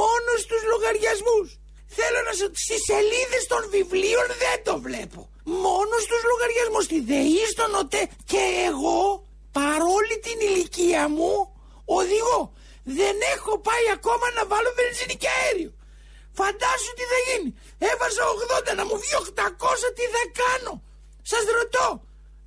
μόνο 0.00 0.30
στους 0.44 0.60
λογαριασμούς. 0.72 1.48
Θέλω 1.98 2.20
να 2.28 2.32
σου... 2.38 2.46
Στις 2.64 2.80
σελίδες 2.90 3.42
των 3.52 3.62
βιβλίων 3.74 4.26
δεν 4.44 4.56
το 4.68 4.74
βλέπω. 4.86 5.20
Μόνο 5.66 5.94
στους 6.04 6.22
λογαριασμούς. 6.30 6.84
Στη 6.88 6.98
ΔΕΗ, 7.10 7.42
στον 7.54 7.70
ΟΤΕ. 7.82 8.02
Και 8.32 8.42
εγώ, 8.68 9.00
παρόλη 9.58 10.16
την 10.26 10.38
ηλικία 10.48 11.02
μου, 11.16 11.32
οδηγώ. 11.98 12.40
Δεν 12.98 13.16
έχω 13.34 13.52
πάει 13.68 13.86
ακόμα 13.96 14.26
να 14.36 14.42
βάλω 14.50 14.70
βενζίνη 14.78 15.16
και 15.22 15.30
αέριο. 15.38 15.72
Φαντάσου 16.38 16.92
τι 16.98 17.04
θα 17.12 17.18
γίνει. 17.26 17.50
Έβαζα 17.90 18.22
80 18.70 18.78
να 18.78 18.84
μου 18.88 18.96
βγει 19.02 19.14
800 19.20 19.86
τι 19.98 20.04
θα 20.14 20.22
κάνω; 20.42 20.72
Σας 21.32 21.44
ρωτώ. 21.58 21.88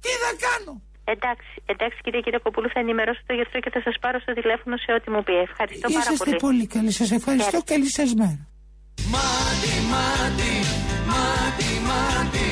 Τι 0.04 0.12
θα 0.24 0.32
κάνω; 0.46 0.74
Εντάξει, 1.14 1.50
εντάξει 1.74 1.98
κύριε 2.04 2.22
Κυριακοπούλου, 2.26 2.70
θα 2.74 2.80
ενημερώσω 2.86 3.22
το 3.30 3.34
γιατρό 3.34 3.60
και 3.60 3.70
θα 3.76 3.82
σας 3.88 3.96
πάρω 4.04 4.18
στο 4.20 4.34
τηλέφωνο 4.40 4.76
σε 4.86 4.92
ό,τι 4.98 5.08
μου 5.14 5.22
πει. 5.28 5.36
Ευχαριστώ 5.50 5.88
πάρα 5.90 6.00
Είσαστε 6.00 6.24
πολύ. 6.24 6.36
πολύ 6.46 6.66
καλή. 6.76 6.92
Σας 6.92 7.12
ευχαριστώ. 7.12 7.58
Καλή 7.74 7.90
σας 8.00 8.10
μέρα. 8.22 8.42
Μάτι, 9.14 9.74
μάτι, 9.92 10.54
μάτι, 11.12 11.72
μάτι. 11.90 12.50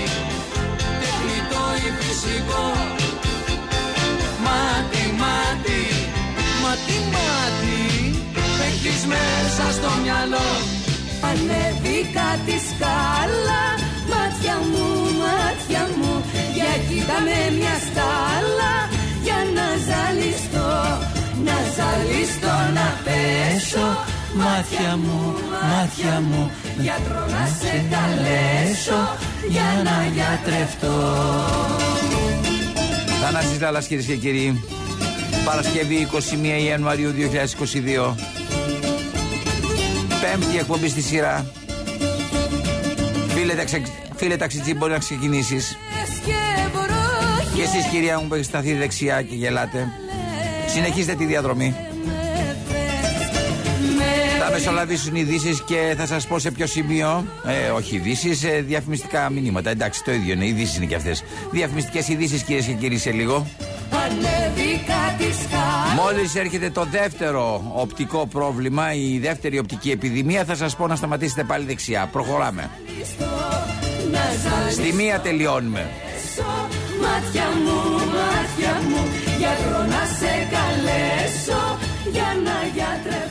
Τεχνητό 1.02 1.64
ή 1.86 1.90
φυσικό. 2.00 2.66
Μάτι, 4.46 5.04
μάτι, 5.22 5.82
μάτι, 6.62 6.98
μάτι. 7.14 7.80
Έχεις 8.68 9.02
μέσα 9.14 9.66
στο 9.78 9.90
μυαλό. 10.04 10.50
Ανέβηκα 11.30 12.30
τη 12.46 12.56
σκάλα. 12.70 13.64
Μάτια 14.12 14.56
μου, 14.72 14.88
μάτια 15.22 15.84
μου. 16.00 16.14
Για 16.56 16.72
κοίτα 16.88 17.18
με 17.28 17.40
μια 17.58 17.76
σκάλα. 17.88 18.74
Για 19.26 19.40
να 19.58 19.68
ζαλιστώ 19.88 20.72
Να 21.48 21.58
ζαλιστώ 21.76 22.56
να 22.78 22.88
πέσω 23.06 23.88
Μάτια 24.38 24.98
μου, 24.98 25.36
μάτια 25.62 26.22
μου 26.22 26.52
Γιατρό 26.80 27.20
να 27.20 27.46
σε 27.60 27.86
καλέσω 27.92 29.18
Για 29.50 29.82
να 29.84 30.08
γιατρευτώ. 30.14 31.14
Θανάσης 33.22 33.62
Λάλλας 33.62 33.88
κυρίες 33.88 34.06
και 34.06 34.16
κύριοι. 34.16 34.64
Παρασκευή 35.46 36.08
21 36.62 36.66
Ιανουαρίου 36.68 37.12
2022 37.12 38.16
Πέμπτη 40.22 40.58
εκπομπή 40.58 40.90
στη 40.90 41.02
σειρά. 41.02 41.46
Φίλε, 43.28 43.54
ταξι... 43.54 43.84
Φίλε 44.16 44.38
ταξιτζή 44.38 44.74
μπορεί 44.74 44.92
να 44.92 44.98
ξεκινήσεις. 44.98 45.78
Και 46.26 46.32
βροχές 46.74 47.54
Και 47.56 47.62
εσείς 47.62 47.86
κυρία 47.92 48.20
μου 48.20 48.28
που 48.28 48.34
έχετε 48.34 48.50
σταθεί 48.50 48.74
δεξιά 48.74 49.22
και 49.22 49.36
γελάτε. 49.36 49.88
Συνεχίστε 50.68 51.14
τη 51.14 51.26
διαδρομή 51.26 51.76
Θα 54.48 54.52
μεσολαβήσουν 54.52 55.16
ειδήσεις 55.16 55.62
και 55.62 55.94
θα 55.98 56.06
σας 56.06 56.28
πω 56.28 56.40
σε 56.40 56.52
ποιο 56.52 56.66
σημείο. 56.68 57.26
Ε, 57.46 57.70
όχι 57.70 57.96
ειδήσεις, 57.96 58.44
ε, 58.44 58.62
διαφημιστικά 58.68 59.30
μηνύματα. 59.30 59.70
Εντάξει, 59.70 60.04
το 60.04 60.12
ίδιο 60.12 60.34
είναι. 60.34 60.46
Ειδήσεις 60.46 60.78
είναι 60.78 60.86
και 60.86 60.96
αυτές. 60.96 61.24
Διαφημιστικές 61.52 62.08
ειδήσεις, 62.08 62.44
κυρίες 62.44 62.66
και 62.66 62.74
κύριοι, 62.74 62.98
σε 62.98 63.12
λίγο. 63.12 63.48
Ανέβηκα 63.92 65.16
τη 65.18 65.24
σκάλα 65.24 66.04
Μόλις 66.04 66.36
έρχεται 66.36 66.70
το 66.70 66.88
δεύτερο 66.92 67.72
οπτικό 67.76 68.28
πρόβλημα, 68.28 68.94
η 68.94 69.20
δεύτερη 69.20 69.60
οπτική 69.60 69.92
επιδημία, 69.92 70.46
θα 70.46 70.56
σας 70.56 70.76
πω 70.76 70.88
να 70.88 70.96
σταματήσετε 70.96 71.44
πάλι 71.44 71.66
δεξιά. 71.66 72.10
Προχωράμε. 72.12 72.70
Να 74.12 74.20
ζαλιστώ 74.20 74.82
Στη 74.82 74.94
μία 74.94 75.20
τελειώνουμε. 75.20 75.90
Μάτια 77.02 77.48
μου, 77.64 77.78
μάτια 78.16 78.82
μου 78.90 79.02
Γιατρό 79.38 79.78
να 79.78 80.04
σε 80.20 80.34
καλέσω 80.54 81.78
Για 82.12 82.30
να 82.44 82.58
γιατρευτώ 82.74 83.25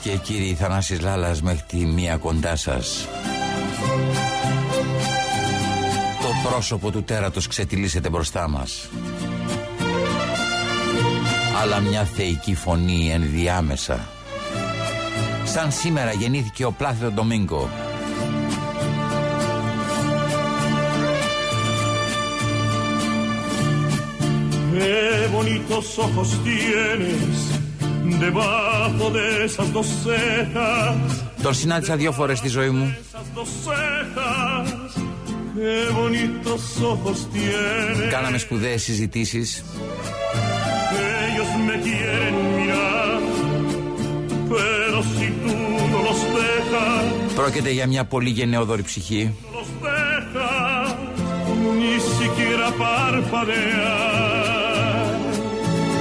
Κυρίες 0.00 0.20
και 0.20 0.32
κύριοι, 0.32 0.54
Θανάσης 0.54 1.00
Λάλλας 1.00 1.42
μέχρι 1.42 1.62
τη 1.68 1.76
μία 1.76 2.16
κοντά 2.16 2.56
σας. 2.56 3.08
Το 6.20 6.48
πρόσωπο 6.48 6.90
του 6.90 7.02
τέρατος 7.02 7.46
ξετυλίσσεται 7.46 8.08
μπροστά 8.08 8.48
μας. 8.48 8.88
Αλλά 11.62 11.80
μια 11.80 12.04
θεϊκή 12.04 12.54
φωνή 12.54 13.10
ενδιάμεσα. 13.10 14.08
Σαν 15.44 15.72
σήμερα 15.72 16.12
γεννήθηκε 16.12 16.64
ο 16.64 16.72
Πλάθιο 16.72 17.10
Ντομίνγκο. 17.10 17.68
Qué 24.78 25.28
bonitos 25.36 25.98
ojos 25.98 26.30
tienes 26.44 27.57
τον 31.42 31.54
συνάντησα 31.54 31.96
δύο 31.96 32.12
φορές 32.12 32.38
στη 32.38 32.48
ζωή 32.48 32.70
μου. 32.70 32.96
Κάναμε 38.10 38.38
σπουδαίες 38.38 38.82
συζητήσεις. 38.82 39.64
Πρόκειται 47.34 47.70
για 47.70 47.86
μια 47.86 48.04
πολύ 48.04 48.30
γενναιόδορη 48.30 48.82
ψυχή. 48.82 49.34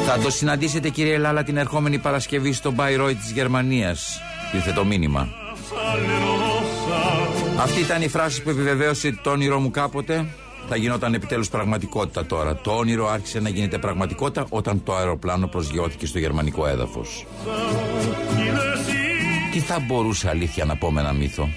Θα 0.10 0.20
το 0.20 0.30
συναντήσετε 0.30 0.90
κύριε 0.90 1.18
Λάλα 1.18 1.44
την 1.44 1.58
ερχόμενη 1.58 1.98
Παρασκευή 1.98 2.54
στο 2.54 2.74
Bayreuth 2.78 3.16
της 3.22 3.32
Γερμανίας. 3.32 4.20
Ήρθε 4.56 4.72
το 4.72 4.86
μήνυμα. 4.86 5.28
Salerosa, 5.70 7.62
Αυτή 7.62 7.80
ήταν 7.80 8.02
η 8.02 8.08
φράση 8.08 8.42
που 8.44 8.50
επιβεβαίωσε 8.50 9.20
το 9.24 9.30
όνειρό 9.30 9.60
μου 9.60 9.72
κάποτε. 9.72 10.26
Θα 10.70 10.76
γινόταν 10.76 11.14
επιτέλους 11.14 11.50
πραγματικότητα 11.50 12.26
τώρα. 12.26 12.56
Το 12.56 12.72
όνειρο 12.72 13.10
άρχισε 13.10 13.40
να 13.40 13.50
γίνεται 13.50 13.78
πραγματικότητα 13.78 14.46
όταν 14.50 14.84
το 14.84 14.96
αεροπλάνο 14.96 15.48
προσγειώθηκε 15.48 16.06
στο 16.06 16.20
γερμανικό 16.20 16.68
έδαφος. 16.68 17.26
y 17.46 17.50
decir 17.50 17.54
Τι 19.52 19.60
θα 19.60 19.80
μπορούσε 19.80 20.30
αλήθεια 20.30 20.66
να 20.66 20.76
πω 20.76 20.92
με 20.92 21.02
ένα 21.02 21.14
μύθο; 21.14 21.50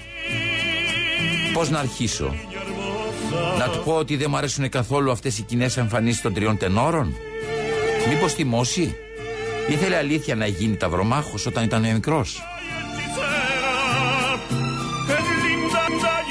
Πώς 1.53 1.69
να 1.69 1.79
αρχίσω; 1.79 2.35
Να 3.57 3.69
του 3.69 3.81
πω 3.83 3.93
ότι 3.93 4.15
δεν 4.15 4.27
μου 4.29 4.37
αρέσουν 4.37 4.69
καθόλου 4.69 5.11
αυτές 5.11 5.37
οι 5.37 5.41
κοινές 5.41 5.77
εμφανίσεις 5.77 6.21
των 6.21 6.33
τριών 6.33 6.57
τενόρων; 6.57 7.13
Μήπως 8.09 8.33
θυμώσει; 8.33 8.95
Ήθελε 9.69 9.97
αλήθεια 9.97 10.35
να 10.35 10.45
γίνει 10.45 10.75
ταυρομάχος 10.75 11.45
όταν 11.45 11.63
ήταν 11.63 11.93
μικρός. 11.93 12.41
hechicera, 12.91 14.35
es 15.17 15.25
linda 15.43 15.79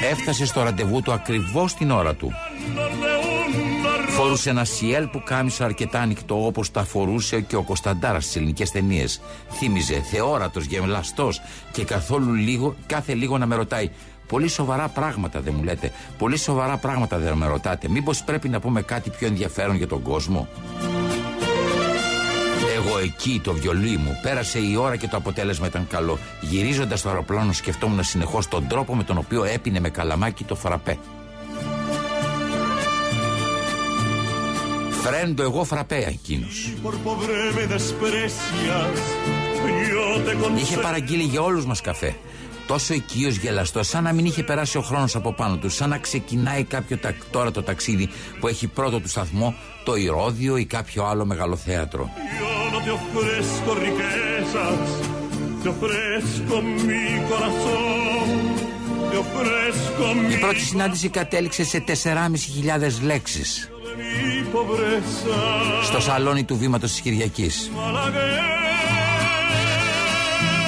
y 0.01 0.11
Έφτασε 0.11 0.45
στο 0.45 0.63
ραντεβού 0.63 1.01
του 1.01 1.11
ακριβώς 1.11 1.73
την 1.73 1.91
ώρα 1.91 2.13
του. 2.15 2.31
de 2.75 2.79
un 2.79 4.09
Φορούσε 4.09 4.49
ένα 4.49 4.63
σιέλ 4.63 5.07
που 5.07 5.21
κάμισε 5.23 5.63
αρκετά 5.63 5.99
ανοιχτό 5.99 6.45
όπως 6.45 6.71
τα 6.71 6.83
φορούσε 6.83 7.41
και 7.41 7.55
ο 7.55 7.61
Κωνσταντάρας 7.61 8.23
στις 8.23 8.35
ελληνικές 8.35 8.71
ταινίες. 8.71 9.21
Θύμιζε 9.51 10.01
θεόρατος, 10.11 10.65
γεμλαστός 10.65 11.41
και 11.71 11.83
καθόλου 11.83 12.33
λίγο, 12.33 12.75
κάθε 12.85 13.13
λίγο 13.13 13.37
να 13.37 13.45
με 13.45 13.55
ρωτάει 13.55 13.89
Πολύ 14.27 14.47
σοβαρά 14.47 14.87
πράγματα 14.87 15.39
δεν 15.41 15.53
μου 15.57 15.63
λέτε. 15.63 15.91
Πολύ 16.17 16.37
σοβαρά 16.37 16.77
πράγματα 16.77 17.17
δεν 17.17 17.33
με 17.33 17.47
ρωτάτε. 17.47 17.89
Μήπως 17.89 18.23
πρέπει 18.23 18.49
να 18.49 18.59
πούμε 18.59 18.81
κάτι 18.81 19.09
πιο 19.09 19.27
ενδιαφέρον 19.27 19.75
για 19.75 19.87
τον 19.87 20.01
κόσμο; 20.01 20.47
Εγώ 22.85 22.97
εκεί 22.97 23.41
το 23.43 23.53
βιολί 23.53 23.97
μου 23.97 24.19
πέρασε 24.21 24.59
η 24.59 24.75
ώρα 24.75 24.95
και 24.95 25.07
το 25.07 25.17
αποτέλεσμα 25.17 25.67
ήταν 25.67 25.87
καλό. 25.89 26.19
Γυρίζοντας 26.41 26.99
στο 26.99 27.09
αεροπλάνο, 27.09 27.53
σκεφτόμουν 27.53 28.03
συνεχώς 28.03 28.47
τον 28.47 28.67
τρόπο 28.67 28.95
με 28.95 29.03
τον 29.03 29.17
οποίο 29.17 29.43
έπινε 29.43 29.79
με 29.79 29.89
καλαμάκι 29.89 30.43
το 30.43 30.55
φραπέ. 30.55 30.97
Φρέντο, 34.89 35.43
εγώ 35.43 35.63
φραπέ 35.63 36.05
εκείνος. 36.07 36.73
por 36.83 36.95
pobre 37.05 37.35
me 37.57 37.65
desprecias. 37.73 38.97
Yo 39.91 40.05
te 40.25 40.59
Είχε 40.59 40.75
concedo 40.75 40.81
παραγγείλει 40.81 41.23
για 41.23 41.41
όλους 41.41 41.65
μας 41.65 41.81
καφέ. 41.81 42.15
Τόσο 42.71 42.93
οικείος 42.93 43.35
γελαστός, 43.35 43.87
σαν 43.87 44.03
να 44.03 44.13
μην 44.13 44.25
είχε 44.25 44.43
περάσει 44.43 44.77
ο 44.77 44.81
χρόνος 44.81 45.15
από 45.15 45.33
πάνω 45.33 45.57
του, 45.57 45.69
σαν 45.69 45.89
να 45.89 45.97
ξεκινάει 45.97 46.63
κάποιο 46.63 46.97
τα, 46.97 47.15
τώρα 47.31 47.51
το 47.51 47.63
ταξίδι 47.63 48.09
που 48.39 48.47
έχει 48.47 48.67
πρώτο 48.67 48.99
του 48.99 49.09
σταθμό 49.09 49.55
το 49.83 49.95
Ηρώδιο 49.95 50.57
ή 50.57 50.65
κάποιο 50.65 51.05
άλλο 51.05 51.25
μεγαλοθέατρο. 51.25 52.09
Yo 52.39 52.73
no 52.73 52.79
te 52.85 52.91
ofrezco 52.99 53.69
riquezas, 53.85 54.83
te 55.63 55.69
ofrezco 55.69 56.55
mi 56.87 57.05
corazón, 57.29 58.27
te 59.11 59.17
ofrezco 59.17 60.31
Η 60.31 60.35
mi, 60.35 60.39
πρώτη 60.39 60.59
συνάντηση 60.59 61.09
κατέληξε 61.09 61.63
σε 61.63 61.83
4.500 61.87 61.93
λέξεις 63.01 63.69
mi 63.97 64.55
pobreza. 64.55 65.83
στο 65.83 65.99
σαλόνι 65.99 66.43
του 66.43 66.57
βήματος 66.57 66.91
της 66.91 67.01
Κυριακής. 67.01 67.71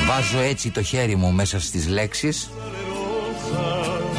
Malagueña 0.03 0.07
Βάζω 0.07 0.39
έτσι 0.39 0.71
το 0.71 0.81
χέρι 0.81 1.15
μου 1.15 1.31
μέσα 1.31 1.59
στις 1.59 1.87
λέξεις 1.87 2.49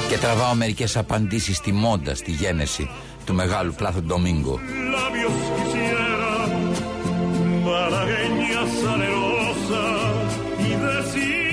και 0.08 0.18
τραβάω 0.18 0.54
μερικές 0.54 0.96
απαντήσεις 0.96 1.56
στη 1.56 1.72
μόντα, 1.72 2.14
στη 2.14 2.30
γένεση 2.30 2.90
του 3.24 3.34
μεγάλου 3.34 3.74
πλάθου 3.74 4.02
Ντομίνγκο. 4.02 4.60
labios 4.94 5.38
quisiera, 5.56 6.32
malagueña 7.68 8.62
salerosa 8.82 9.84
y 10.68 10.70
decir. 10.84 11.44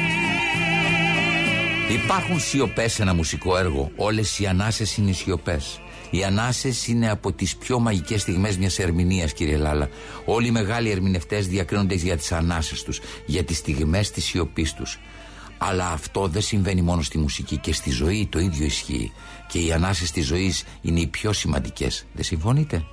Υπάρχουν 2.04 2.40
σιωπές 2.40 2.94
σε 2.94 3.02
ένα 3.02 3.14
μουσικό 3.14 3.58
έργο. 3.58 3.92
Όλες 3.96 4.40
οι 4.40 4.46
ανάσες 4.46 4.98
είναι 4.98 5.12
σιωπές. 5.12 5.80
Οι 6.12 6.24
ανάσες 6.24 6.88
είναι 6.88 7.10
από 7.10 7.32
τις 7.32 7.56
πιο 7.56 7.80
μαγικές 7.80 8.22
στιγμές 8.22 8.58
μιας 8.58 8.80
ερμηνείας, 8.80 9.34
κύριε 9.34 9.58
Λάλα. 9.58 9.90
Όλοι 10.26 10.48
οι 10.48 10.52
μεγάλοι 10.52 10.90
ερμηνευτές 10.90 11.48
διακρίνονται 11.48 11.96
για 11.96 12.18
τις 12.18 12.32
ανάσες 12.32 12.84
τους, 12.84 13.00
για 13.26 13.44
τις 13.44 13.58
στιγμές 13.58 14.12
της 14.12 14.26
σιωπής 14.26 14.74
τους. 14.74 15.00
Αλλά 15.58 15.88
αυτό 15.90 16.28
δεν 16.28 16.42
συμβαίνει 16.42 16.82
μόνο 16.82 17.02
στη 17.02 17.18
μουσική 17.18 17.58
και 17.58 17.74
στη 17.74 17.90
ζωή 17.90 18.28
το 18.32 18.40
ίδιο 18.40 18.66
ισχύει. 18.66 19.12
Και 19.48 19.60
οι 19.60 19.72
ανάσες 19.72 20.12
της 20.12 20.26
ζωής 20.26 20.64
είναι 20.82 21.00
οι 21.00 21.08
πιο 21.08 21.34
σημαντικές. 21.34 22.06
Δεν 22.14 22.24
συμφωνείτε; 22.24 22.86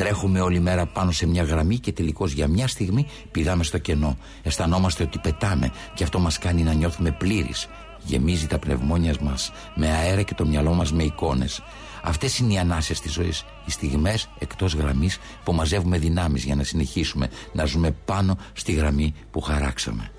Τρέχουμε 0.00 0.40
όλη 0.40 0.60
μέρα 0.60 0.86
πάνω 0.86 1.10
σε 1.10 1.26
μια 1.26 1.42
γραμμή 1.42 1.78
και 1.78 1.92
τελικώς 1.92 2.32
για 2.32 2.48
μια 2.48 2.68
στιγμή 2.68 3.06
πηδάμε 3.30 3.64
στο 3.64 3.78
κενό. 3.78 4.18
Αισθανόμαστε 4.42 5.02
ότι 5.02 5.18
πετάμε 5.18 5.72
και 5.94 6.02
αυτό 6.02 6.18
μας 6.18 6.38
κάνει 6.38 6.62
να 6.62 6.72
νιώθουμε 6.72 7.10
πλήρεις. 7.10 7.68
Γεμίζει 8.04 8.46
τα 8.46 8.58
πνευμόνια 8.58 9.14
μας 9.20 9.52
με 9.74 9.88
αέρα 9.88 10.22
και 10.22 10.34
το 10.34 10.46
μυαλό 10.46 10.74
μας 10.74 10.92
με 10.92 11.02
εικόνες. 11.02 11.62
Αυτές 12.02 12.38
είναι 12.38 12.52
οι 12.52 12.58
ανάσες 12.58 13.00
της 13.00 13.12
ζωής. 13.12 13.44
Οι 13.66 13.70
στιγμές 13.70 14.28
εκτός 14.38 14.74
γραμμής 14.74 15.18
που 15.44 15.52
μαζεύουμε 15.52 15.98
δυνάμεις 15.98 16.44
για 16.44 16.54
να 16.54 16.64
συνεχίσουμε 16.64 17.30
να 17.52 17.64
ζούμε 17.64 17.90
πάνω 17.90 18.38
στη 18.52 18.72
γραμμή 18.72 19.14
που 19.30 19.40
χαράξαμε. 19.40 20.10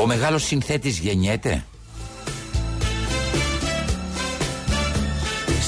Ο 0.00 0.06
μεγάλος 0.06 0.42
συνθέτης 0.42 0.98
γεννιέται; 0.98 1.64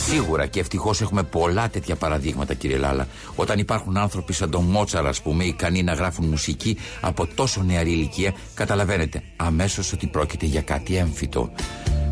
Σίγουρα 0.07 0.47
και 0.47 0.61
ευτυχώς 0.61 1.01
έχουμε 1.01 1.23
πολλά 1.23 1.69
τέτοια 1.69 1.97
παραδείγματα, 1.97 2.55
κύριε 2.55 2.77
Λάλα. 2.77 3.09
Όταν 3.35 3.59
υπάρχουν 3.59 3.97
άνθρωποι 3.97 4.33
σαν 4.33 4.51
τον 4.51 4.65
Μότσαρα, 4.65 5.09
ας 5.09 5.23
πούμε, 5.23 5.45
ικανοί 5.45 5.83
να 5.83 5.93
γράφουν 5.93 6.27
μουσική 6.27 6.77
από 7.01 7.27
τόσο 7.27 7.63
νεαρή 7.63 7.91
ηλικία, 7.91 8.35
καταλαβαίνετε 8.55 9.23
αμέσως 9.37 9.93
ότι 9.93 10.07
πρόκειται 10.07 10.47
για 10.47 10.61
κάτι 10.63 10.97
έμφυτο. 10.97 11.53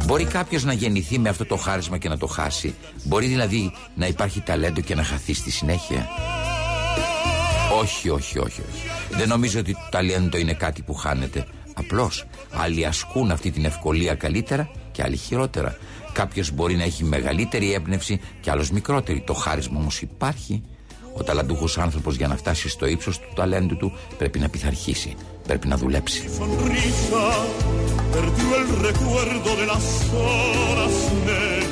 Μπορεί 0.05 0.25
κάποιος 0.25 0.65
να 0.65 0.73
γεννηθεί 0.73 1.19
με 1.19 1.29
αυτό 1.29 1.45
το 1.45 1.57
χάρισμα 1.57 1.99
και 1.99 2.09
να 2.09 2.19
το 2.19 2.27
χάσει. 2.27 2.75
Μπορεί 3.05 3.27
δηλαδή 3.27 3.73
να 3.95 4.07
υπάρχει 4.07 4.41
ταλέντο 4.41 4.81
και 4.81 4.95
να 4.95 5.05
χαθεί 5.05 5.35
στη 5.35 5.51
συνέχεια. 5.51 6.09
Όχι, 7.81 8.09
όχι, 8.09 8.39
όχι, 8.39 8.61
όχι. 8.61 8.87
Δεν 9.11 9.29
νομίζω 9.29 9.59
ότι 9.61 9.73
το 9.73 9.89
ταλέντο 9.91 10.39
είναι 10.39 10.55
κάτι 10.55 10.83
που 10.83 10.95
χάνεται. 10.95 11.47
Απλώς 11.75 12.25
άλλοι 12.53 12.87
ασκούν 12.87 13.31
αυτή 13.31 13.51
την 13.51 13.65
ευκολία 13.65 14.15
καλύτερα 14.15 14.71
και 14.95 15.03
άλλοι 15.03 15.17
χειρότερα. 15.17 15.77
Κάποιος 16.13 16.51
μπορεί 16.51 16.75
να 16.75 16.83
έχει 16.83 17.05
μεγαλύτερη 17.05 17.73
έμπνευση 17.73 18.21
και 18.41 18.51
άλλος 18.51 18.71
μικρότερη. 18.71 19.21
Το 19.27 19.33
χάρισμα 19.33 19.79
όμως 19.79 20.03
υπάρχει. 20.03 20.63
Ο 21.17 21.23
ταλαντούχος 21.23 21.79
άνθρωπος 21.79 22.17
για 22.17 22.29
να 22.29 22.37
φτάσει 22.37 22.69
στο 22.69 22.87
ύψος 22.87 23.19
του 23.19 23.33
ταλέντου 23.35 23.77
του 23.77 23.93
πρέπει 24.19 24.39
να 24.39 24.49
πειθαρχήσει. 24.49 25.15
Πρέπει 25.47 25.69
να 25.69 25.77
δουλέψει. 25.77 26.25
sonrisa 26.39 27.25
perdió 28.15 28.49
el 28.61 28.67
recuerdo 28.89 29.51
de 29.61 29.67
las 29.73 29.85
horas 30.13 30.95
negras. 31.27 31.64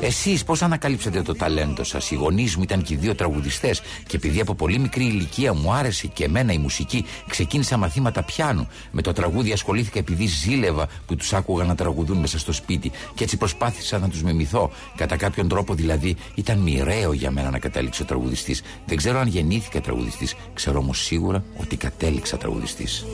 Εσείς 0.00 0.44
πώς 0.44 0.62
ανακαλύψατε 0.62 1.22
το 1.22 1.34
ταλέντο 1.34 1.84
σας; 1.84 2.10
Οι 2.10 2.14
γονείς 2.14 2.56
μου 2.56 2.62
ήταν 2.62 2.82
και 2.82 2.94
οι 2.94 2.96
δύο 2.96 3.14
τραγουδιστές. 3.14 3.82
Και 4.06 4.16
επειδή 4.16 4.40
από 4.40 4.54
πολύ 4.54 4.78
μικρή 4.78 5.04
ηλικία 5.04 5.54
μου 5.54 5.72
άρεσε 5.72 6.06
και 6.06 6.24
εμένα 6.24 6.52
η 6.52 6.58
μουσική, 6.58 7.04
ξεκίνησα 7.28 7.76
μαθήματα 7.76 8.22
πιάνου. 8.22 8.68
Με 8.90 9.02
το 9.02 9.12
τραγούδι 9.12 9.52
ασχολήθηκα 9.52 9.98
επειδή 9.98 10.26
ζήλευα 10.26 10.88
που 11.06 11.16
τους 11.16 11.32
άκουγα 11.32 11.64
να 11.64 11.74
τραγουδούν 11.74 12.16
μέσα 12.18 12.38
στο 12.38 12.52
σπίτι. 12.52 12.90
Και 13.14 13.24
έτσι 13.24 13.36
προσπάθησα 13.36 13.98
να 13.98 14.08
τους 14.08 14.22
μιμηθώ. 14.22 14.70
Κατά 14.96 15.16
κάποιον 15.16 15.48
τρόπο 15.48 15.74
δηλαδή 15.74 16.16
ήταν 16.34 16.58
μοιραίο 16.58 17.12
για 17.12 17.30
μένα 17.30 17.50
να 17.50 17.58
καταλήξω 17.58 18.04
τραγουδιστής. 18.04 18.62
Δεν 18.86 18.96
ξέρω 18.96 19.18
αν 19.18 19.28
γεννήθηκα 19.28 19.80
τραγουδιστής. 19.80 20.34
Ξέρω 20.54 20.78
όμως 20.78 21.04
σίγουρα 21.04 21.44
ότι 21.60 21.76
κατέληξα 21.76 22.36
τραγουδιστής. 22.36 23.04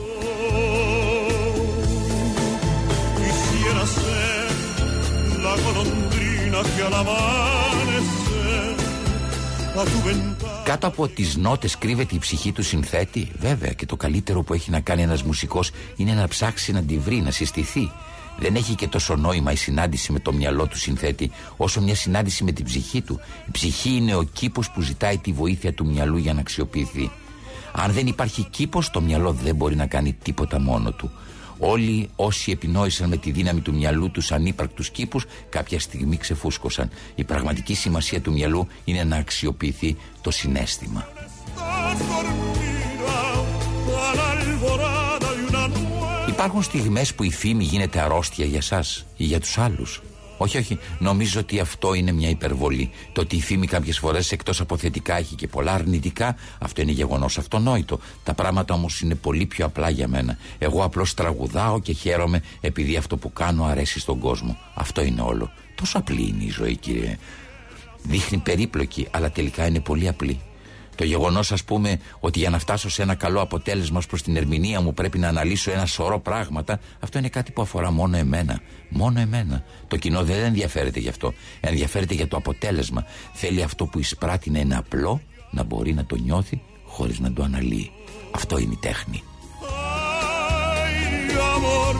Quisiera 3.17 3.85
ser 3.95 4.51
la 5.45 5.53
golondrina 5.63 6.32
que 6.61 6.83
al 6.83 6.93
amanecer 6.93 8.75
a 9.75 9.83
tu 9.85 10.01
ventana 10.05 10.53
Κάτω 10.63 10.87
από 10.87 11.07
τις 11.07 11.35
νότες 11.35 11.77
κρύβεται 11.77 12.15
η 12.15 12.17
ψυχή 12.17 12.51
του 12.51 12.63
συνθέτη. 12.63 13.31
Βέβαια, 13.39 13.71
και 13.71 13.85
το 13.85 13.95
καλύτερο 13.95 14.43
που 14.43 14.53
έχει 14.53 14.71
να 14.71 14.79
κάνει 14.79 15.01
ένας 15.01 15.23
μουσικός 15.23 15.71
είναι 15.95 16.13
να 16.13 16.27
ψάξει 16.27 16.71
να 16.71 16.83
τη 16.83 16.97
βρει, 16.97 17.21
να 17.21 17.31
συστηθεί. 17.31 17.91
Δεν 18.37 18.55
έχει 18.55 18.75
και 18.75 18.87
τόσο 18.87 19.15
νόημα 19.15 19.51
η 19.51 19.55
συνάντηση 19.55 20.11
με 20.11 20.19
το 20.19 20.33
μυαλό 20.33 20.67
του 20.67 20.77
συνθέτη, 20.77 21.31
όσο 21.57 21.81
μια 21.81 21.95
συνάντηση 21.95 22.43
με 22.43 22.51
την 22.51 22.65
ψυχή 22.65 23.01
του. 23.01 23.19
Η 23.47 23.51
ψυχή 23.51 23.89
είναι 23.89 24.15
ο 24.15 24.23
κήπος 24.23 24.71
που 24.71 24.81
ζητάει 24.81 25.17
τη 25.17 25.31
βοήθεια 25.31 25.73
του 25.73 25.85
μυαλού 25.85 26.17
για 26.17 26.33
να 26.33 26.39
αξιοποιηθεί. 26.39 27.11
Αν 27.71 27.91
δεν 27.91 28.07
υπάρχει 28.07 28.43
κήπος, 28.43 28.89
το 28.89 29.01
μυαλό 29.01 29.31
δεν 29.31 29.55
μπορεί 29.55 29.75
να 29.75 29.85
κάνει 29.85 30.13
τίποτα 30.23 30.59
μόνο 30.59 30.91
του. 30.91 31.11
Όλοι 31.65 32.09
όσοι 32.15 32.51
επινόησαν 32.51 33.09
με 33.09 33.17
τη 33.17 33.31
δύναμη 33.31 33.61
του 33.61 33.73
μυαλού 33.73 34.11
τους 34.11 34.31
ανύπαρκτους 34.31 34.89
κήπους, 34.89 35.25
κάποια 35.49 35.79
στιγμή 35.79 36.17
ξεφούσκωσαν. 36.17 36.89
Η 37.15 37.23
πραγματική 37.23 37.73
σημασία 37.73 38.21
του 38.21 38.31
μυαλού 38.31 38.67
είναι 38.83 39.03
να 39.03 39.15
αξιοποιηθεί 39.15 39.97
το 40.21 40.31
συνέστημα. 40.31 41.07
estás 41.55 41.99
dormida 42.11 43.19
a 44.07 44.11
la 44.19 44.27
alborada 44.37 45.29
de 45.35 45.43
una 45.49 45.67
nueva 45.67 46.29
Υπάρχουν 46.29 46.63
στιγμές 46.63 47.13
που 47.13 47.23
η 47.23 47.31
φήμη 47.31 47.63
γίνεται 47.63 47.99
αρρώστια 47.99 48.45
για 48.45 48.61
σας 48.61 49.05
ή 49.17 49.23
για 49.23 49.39
τους 49.39 49.57
άλλους. 49.57 50.01
Όχι, 50.43 50.57
όχι. 50.57 50.79
Νομίζω 50.99 51.39
ότι 51.39 51.59
αυτό 51.59 51.93
είναι 51.93 52.11
μια 52.11 52.29
υπερβολή. 52.29 52.89
Το 53.11 53.21
ότι 53.21 53.35
η 53.35 53.41
φήμη 53.41 53.67
κάποιες 53.67 53.97
φορές 53.99 54.31
εκτός 54.31 54.61
από 54.61 54.77
θετικά 54.77 55.17
έχει 55.17 55.35
και 55.35 55.47
πολλά 55.47 55.73
αρνητικά, 55.73 56.35
αυτό 56.59 56.81
είναι 56.81 56.91
γεγονός 56.91 57.37
αυτονόητο. 57.37 57.99
Τα 58.23 58.33
πράγματα 58.33 58.73
όμως 58.73 59.01
είναι 59.01 59.15
πολύ 59.15 59.45
πιο 59.45 59.65
απλά 59.65 59.89
για 59.89 60.07
μένα. 60.07 60.37
Εγώ 60.57 60.83
απλώς 60.83 61.13
τραγουδάω 61.13 61.79
και 61.79 61.93
χαίρομαι 61.93 62.43
επειδή 62.61 62.95
αυτό 62.95 63.17
που 63.17 63.33
κάνω 63.33 63.63
αρέσει 63.63 63.99
στον 63.99 64.19
κόσμο. 64.19 64.57
Αυτό 64.73 65.03
είναι 65.03 65.21
όλο. 65.21 65.51
Τόσο 65.75 65.97
απλή 65.97 66.27
είναι 66.27 66.43
η 66.43 66.49
ζωή, 66.49 66.75
κύριε. 66.75 67.17
Δείχνει 68.03 68.37
περίπλοκη, 68.37 69.07
αλλά 69.11 69.31
τελικά 69.31 69.67
είναι 69.67 69.79
πολύ 69.79 70.07
απλή. 70.07 70.39
Το 70.95 71.03
γεγονός, 71.03 71.51
ας 71.51 71.63
πούμε, 71.63 71.99
ότι 72.19 72.39
για 72.39 72.49
να 72.49 72.59
φτάσω 72.59 72.89
σε 72.89 73.01
ένα 73.01 73.15
καλό 73.15 73.41
αποτέλεσμα 73.41 74.01
προς 74.07 74.21
την 74.21 74.35
ερμηνεία 74.35 74.81
μου 74.81 74.93
πρέπει 74.93 75.17
να 75.19 75.27
αναλύσω 75.27 75.71
ένα 75.71 75.85
σωρό 75.85 76.19
πράγματα, 76.19 76.79
αυτό 76.99 77.17
είναι 77.17 77.29
κάτι 77.29 77.51
που 77.51 77.61
αφορά 77.61 77.91
μόνο 77.91 78.17
εμένα. 78.17 78.59
Μόνο 78.89 79.19
εμένα. 79.19 79.63
Το 79.87 79.97
κοινό 79.97 80.23
δεν 80.23 80.43
ενδιαφέρεται 80.43 80.99
γι' 80.99 81.09
αυτό. 81.09 81.33
Ενδιαφέρεται 81.59 82.13
για 82.13 82.27
το 82.27 82.37
αποτέλεσμα. 82.37 83.05
Θέλει 83.33 83.63
αυτό 83.63 83.85
που 83.85 83.99
εισπράττει 83.99 84.49
να 84.49 84.59
είναι 84.59 84.75
απλό, 84.75 85.21
να 85.51 85.63
μπορεί 85.63 85.93
να 85.93 86.05
το 86.05 86.15
νιώθει 86.15 86.61
χωρίς 86.85 87.19
να 87.19 87.33
το 87.33 87.43
αναλύει. 87.43 87.91
Αυτό 88.31 88.57
είναι 88.57 88.73
η 88.73 88.77
τέχνη. 88.81 89.23
Ay, 90.85 91.37
amor, 91.55 91.95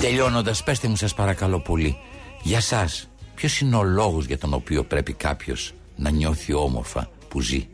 Τελειώνοντας, 0.00 0.62
πέστε 0.62 0.88
μου, 0.88 0.96
σας 0.96 1.14
παρακαλώ 1.14 1.60
πολύ, 1.60 1.96
για 2.42 2.56
εσά, 2.56 2.88
ποιος 3.34 3.60
είναι 3.60 3.76
ο 3.76 3.82
λόγος 3.82 4.24
για 4.24 4.38
τον 4.38 4.54
οποίο 4.54 4.84
πρέπει 4.84 5.12
κάποιος 5.12 5.72
να 5.96 6.10
νιώθει 6.10 6.52
όμορφα 6.52 7.10
που 7.28 7.40
ζει; 7.40 7.68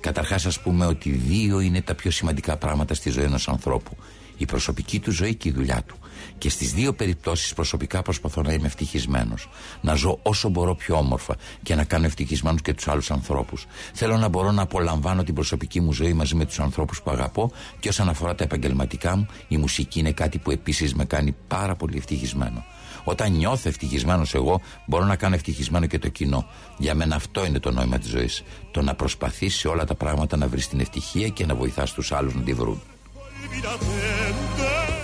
Καταρχάς, 0.00 0.46
ας 0.46 0.60
πούμε 0.60 0.86
ότι 0.86 1.10
δύο 1.10 1.60
είναι 1.60 1.80
τα 1.82 1.94
πιο 1.94 2.10
σημαντικά 2.10 2.56
πράγματα 2.56 2.94
στη 2.94 3.10
ζωή 3.10 3.24
ενός 3.24 3.48
ανθρώπου. 3.48 3.96
Η 4.36 4.44
προσωπική 4.44 4.98
του 4.98 5.10
ζωή 5.10 5.34
και 5.34 5.48
η 5.48 5.52
δουλειά 5.52 5.82
του. 5.86 5.96
Και 6.42 6.50
στις 6.50 6.72
δύο 6.72 6.92
περιπτώσεις 6.92 7.54
προσωπικά 7.54 8.02
προσπαθώ 8.02 8.42
να 8.42 8.52
είμαι 8.52 8.66
ευτυχισμένος. 8.66 9.48
Να 9.80 9.94
ζω 9.94 10.18
όσο 10.22 10.48
μπορώ 10.48 10.74
πιο 10.74 10.96
όμορφα 10.96 11.36
και 11.62 11.74
να 11.74 11.84
κάνω 11.84 12.06
ευτυχισμένους 12.06 12.62
και 12.62 12.74
τους 12.74 12.88
άλλους 12.88 13.10
ανθρώπους. 13.10 13.66
Θέλω 13.92 14.16
να 14.16 14.28
μπορώ 14.28 14.50
να 14.52 14.62
απολαμβάνω 14.62 15.22
την 15.22 15.34
προσωπική 15.34 15.80
μου 15.80 15.92
ζωή 15.92 16.12
μαζί 16.12 16.34
με 16.34 16.44
τους 16.44 16.60
ανθρώπους 16.60 17.02
που 17.02 17.10
αγαπώ 17.10 17.50
και 17.80 17.88
όσον 17.88 18.08
αφορά 18.08 18.34
τα 18.34 18.44
επαγγελματικά 18.44 19.16
μου, 19.16 19.26
η 19.48 19.56
μουσική 19.56 19.98
είναι 19.98 20.12
κάτι 20.12 20.38
που 20.38 20.50
επίσης 20.50 20.94
με 20.94 21.04
κάνει 21.04 21.34
πάρα 21.48 21.74
πολύ 21.74 21.96
ευτυχισμένο. 21.96 22.64
Όταν 23.04 23.32
νιώθω 23.32 23.68
ευτυχισμένος 23.68 24.34
εγώ, 24.34 24.60
μπορώ 24.86 25.04
να 25.04 25.16
κάνω 25.16 25.34
ευτυχισμένο 25.34 25.86
και 25.86 25.98
το 25.98 26.08
κοινό. 26.08 26.46
Για 26.78 26.94
μένα 26.94 27.14
αυτό 27.14 27.46
είναι 27.46 27.58
το 27.58 27.70
νόημα 27.70 27.98
της 27.98 28.08
ζωής. 28.10 28.42
Το 28.70 28.82
να 28.82 28.94
προσπαθείς 28.94 29.54
σε 29.54 29.68
όλα 29.68 29.84
τα 29.84 29.94
πράγματα 29.94 30.36
να 30.36 30.48
βρεις 30.48 30.68
την 30.68 30.80
ευτυχία 30.80 31.28
και 31.28 31.46
να 31.46 31.54
βοηθάς 31.54 31.92
τους 31.92 32.12
άλλους 32.12 32.34
να 32.34 32.42
τη 32.42 32.52
βρουν. 32.52 32.82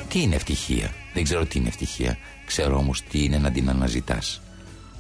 Τι 0.09 0.23
είναι 0.23 0.35
ευτυχία; 0.35 0.91
Δεν 1.15 1.25
ξέρω 1.25 1.47
τι 1.47 1.59
είναι 1.59 1.69
ευτυχία. 1.69 2.19
Ξέρω 2.47 2.77
όμως 2.77 3.03
τι 3.03 3.25
είναι 3.25 3.39
να 3.39 3.51
την 3.51 3.69
αναζητάς. 3.69 4.41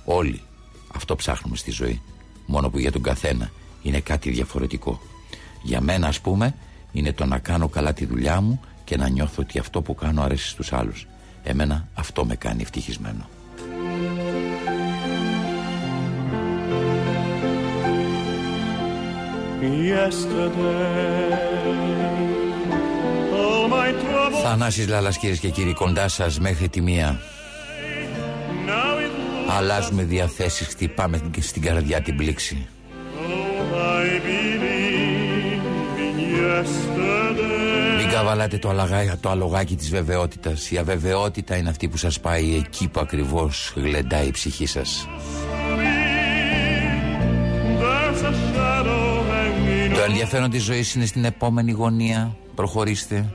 Όλοι 0.04 0.40
αυτό 0.94 1.16
ψάχνουμε 1.16 1.56
στη 1.56 1.70
ζωή. 1.70 2.00
Μόνο 2.46 2.70
που 2.70 2.78
για 2.78 2.92
τον 2.92 3.02
καθένα 3.02 3.50
είναι 3.82 4.00
κάτι 4.00 4.30
διαφορετικό. 4.30 5.00
Για 5.62 5.80
μένα, 5.80 6.06
ας 6.06 6.20
πούμε, 6.20 6.54
είναι 6.92 7.12
το 7.12 7.24
να 7.24 7.38
κάνω 7.38 7.68
καλά 7.68 7.92
τη 7.92 8.04
δουλειά 8.04 8.40
μου 8.40 8.60
και 8.84 8.96
να 8.96 9.08
νιώθω 9.08 9.42
ότι 9.42 9.58
αυτό 9.58 9.82
που 9.82 9.94
κάνω 9.94 10.22
αρέσει 10.22 10.48
στους 10.48 10.72
άλλους. 10.72 11.06
Εμένα 11.42 11.88
αυτό 11.94 12.24
με 12.24 12.36
κάνει 12.36 12.62
ευτυχισμένο. 12.62 13.28
All 19.60 19.64
my 19.64 20.10
trouble 20.10 21.57
Θανάσης 24.42 24.88
Λάλας 24.88 25.18
κυρίες 25.18 25.38
και 25.38 25.48
κύριοι 25.48 25.72
κοντά 25.72 26.08
σας 26.08 26.40
μέχρι 26.40 26.68
τη 26.68 26.80
μία 26.80 27.20
now 28.66 28.98
it 29.00 29.56
Αλλάζουμε 29.58 30.02
διαθέσεις, 30.02 30.66
χτυπάμε 30.66 31.20
στην 31.40 31.62
καρδιά 31.62 32.00
την 32.00 32.16
πλήξη 32.16 32.66
Oh, 33.20 33.74
I 33.74 34.20
believe 34.26 34.78
yesterday. 36.38 37.96
Μην 37.98 38.08
καβαλάτε 38.10 38.58
το, 38.58 38.68
αλαγά, 38.68 39.18
το 39.20 39.30
αλογάκι 39.30 39.76
της 39.76 39.90
βεβαιότητας. 39.90 40.70
Η 40.70 40.78
αβεβαιότητα 40.78 41.56
είναι 41.56 41.68
αυτή 41.68 41.88
που 41.88 41.96
σας 41.96 42.20
πάει 42.20 42.54
εκεί 42.54 42.88
που 42.88 43.00
ακριβώς 43.00 43.72
γλεντάει 43.76 44.26
η 44.26 44.30
ψυχή 44.30 44.66
σας. 44.66 45.08
There's 47.80 48.22
a 48.22 48.32
shadow 48.54 49.22
hanging 49.30 49.94
Το 49.94 50.02
ενδιαφέρον 50.08 50.50
της 50.50 50.62
ζωής 50.62 50.94
είναι 50.94 51.06
στην 51.06 51.24
επόμενη 51.24 51.72
γωνία. 51.72 52.36
Προχωρήστε. 52.54 53.32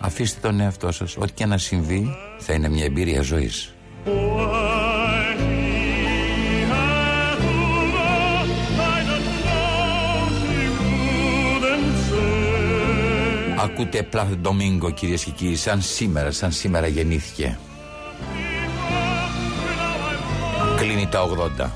Αφήστε 0.00 0.40
τον 0.40 0.60
εαυτό 0.60 0.92
σας. 0.92 1.16
Ό,τι 1.16 1.32
και 1.32 1.46
να 1.46 1.58
συμβεί 1.58 2.16
θα 2.38 2.52
είναι 2.52 2.68
μια 2.68 2.84
εμπειρία 2.84 3.22
ζωής. 3.22 3.74
Why 4.06 4.10
he 5.38 6.64
had 6.72 7.38
Ulla, 7.54 8.12
I 8.78 9.00
don't 9.08 9.28
know, 9.46 9.64
she 10.44 10.62
wouldn't 11.60 11.96
say. 12.08 13.64
Ακούτε 13.64 14.02
Πλάθ 14.02 14.28
Ντομίνγκο 14.28 14.90
κυρίες 14.90 15.24
και 15.24 15.30
κύριοι 15.30 15.56
σαν 15.56 15.82
σήμερα, 15.82 16.30
σαν 16.30 16.52
σήμερα 16.52 16.86
γεννήθηκε. 16.86 17.58
Κλείνει 20.76 21.06
τα 21.06 21.22
80. 21.22 21.70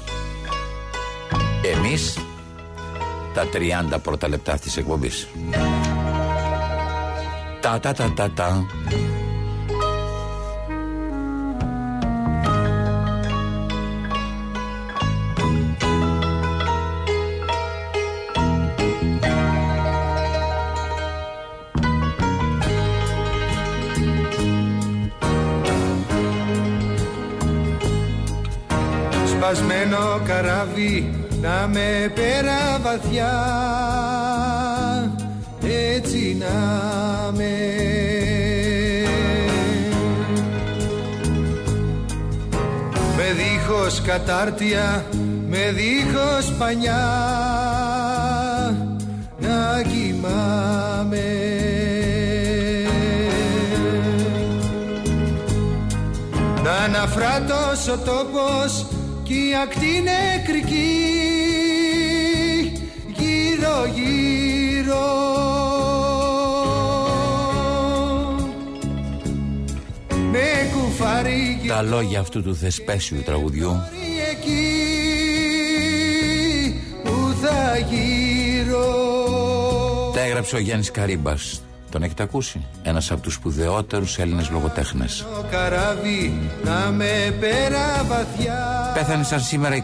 Εμείς 1.76 2.18
τα 3.34 3.48
30 3.94 3.98
πρώτα 4.02 4.28
λεπτά 4.28 4.52
αυτής 4.52 4.72
της 4.72 4.76
εκπομπής. 4.76 5.28
Τα 7.64 7.80
τα 7.80 7.92
τα 7.92 8.12
τα 8.12 8.30
τα. 8.30 8.66
Σπασμένο 29.26 30.20
καράβι 30.24 31.14
να 31.40 31.68
με 31.72 32.12
πέρα 32.14 32.80
βαθιά 32.82 34.03
έτσι 35.66 36.36
να 36.38 37.30
με 37.32 37.52
Με 43.16 43.32
δίχως 43.32 44.00
κατάρτια, 44.00 45.04
με 45.48 45.74
δίχως 45.74 46.52
πανιά 46.58 47.04
να 49.38 49.82
κοιμάμαι. 49.82 51.24
Να 56.62 56.72
αναφράτως 56.72 57.88
ο 57.88 57.98
τόπος 57.98 58.86
κι 59.22 59.34
η 59.34 59.54
ακτή 59.62 60.02
νεκρική 60.02 61.24
γύρω 63.16 63.86
γύρω 63.94 65.33
με 70.98 71.04
κουφάρι 71.04 71.60
Τα 71.66 71.82
λόγια 71.82 72.20
αυτού 72.20 72.42
του 72.42 72.54
θεσπέσιου 72.56 73.22
τραγουδιού 73.24 73.80
εκεί 74.30 74.84
που 77.04 77.34
θα 77.42 77.78
γύρω 77.78 78.86
τα 80.14 80.20
έγραψε 80.20 80.56
ο 80.56 80.58
Γιάννης 80.58 80.90
Καρύμπας. 80.90 81.62
Τον 81.90 82.02
έχετε 82.02 82.22
ακούσει; 82.22 82.64
Ένας 82.82 83.10
από 83.10 83.20
τους 83.22 83.34
σπουδαιότερους 83.34 84.18
Έλληνες 84.18 84.50
λογοτέχνες. 84.50 85.26
το 85.34 85.44
καράβι 85.50 86.32
να 86.64 86.90
με 86.90 87.34
πέρα 87.40 88.04
βαθιά 88.08 88.90
Πέθανε 88.94 89.22
σαν 89.24 89.40
σήμερα 89.40 89.74
21 89.76 89.82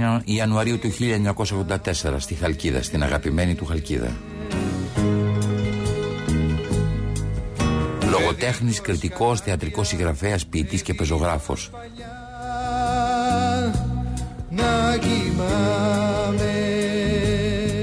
Ιανου- 0.00 0.22
Ιανουαρίου 0.24 0.78
του 0.78 0.90
1984 0.90 2.18
στη 2.18 2.34
Χαλκίδα, 2.34 2.82
στην 2.82 3.02
αγαπημένη 3.02 3.54
του 3.54 3.64
Χαλκίδα. 3.66 4.10
Λογοτέχνης, 8.40 8.80
κριτικός, 8.80 9.40
θεατρικός 9.40 9.88
συγγραφέας, 9.88 10.46
ποιητής 10.46 10.82
και 10.82 10.94
πεζογράφος. 10.94 11.70
να 14.50 14.98
κοιμάμαι 14.98 16.52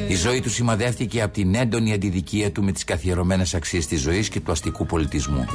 Η 0.08 0.16
ζωή 0.16 0.42
του 0.42 0.50
σημαδεύτηκε 0.50 1.22
από 1.22 1.34
την 1.34 1.56
έντονη 1.56 1.94
αντιδικία 1.94 2.52
του 2.52 2.64
με 2.64 2.72
τις 2.72 2.84
καθιερωμένες 2.84 3.54
αξίες 3.54 3.88
της 3.88 4.02
ζωής 4.02 4.30
και 4.30 4.40
του 4.40 4.52
αστικού 4.52 4.86
πολιτισμού. 4.86 5.46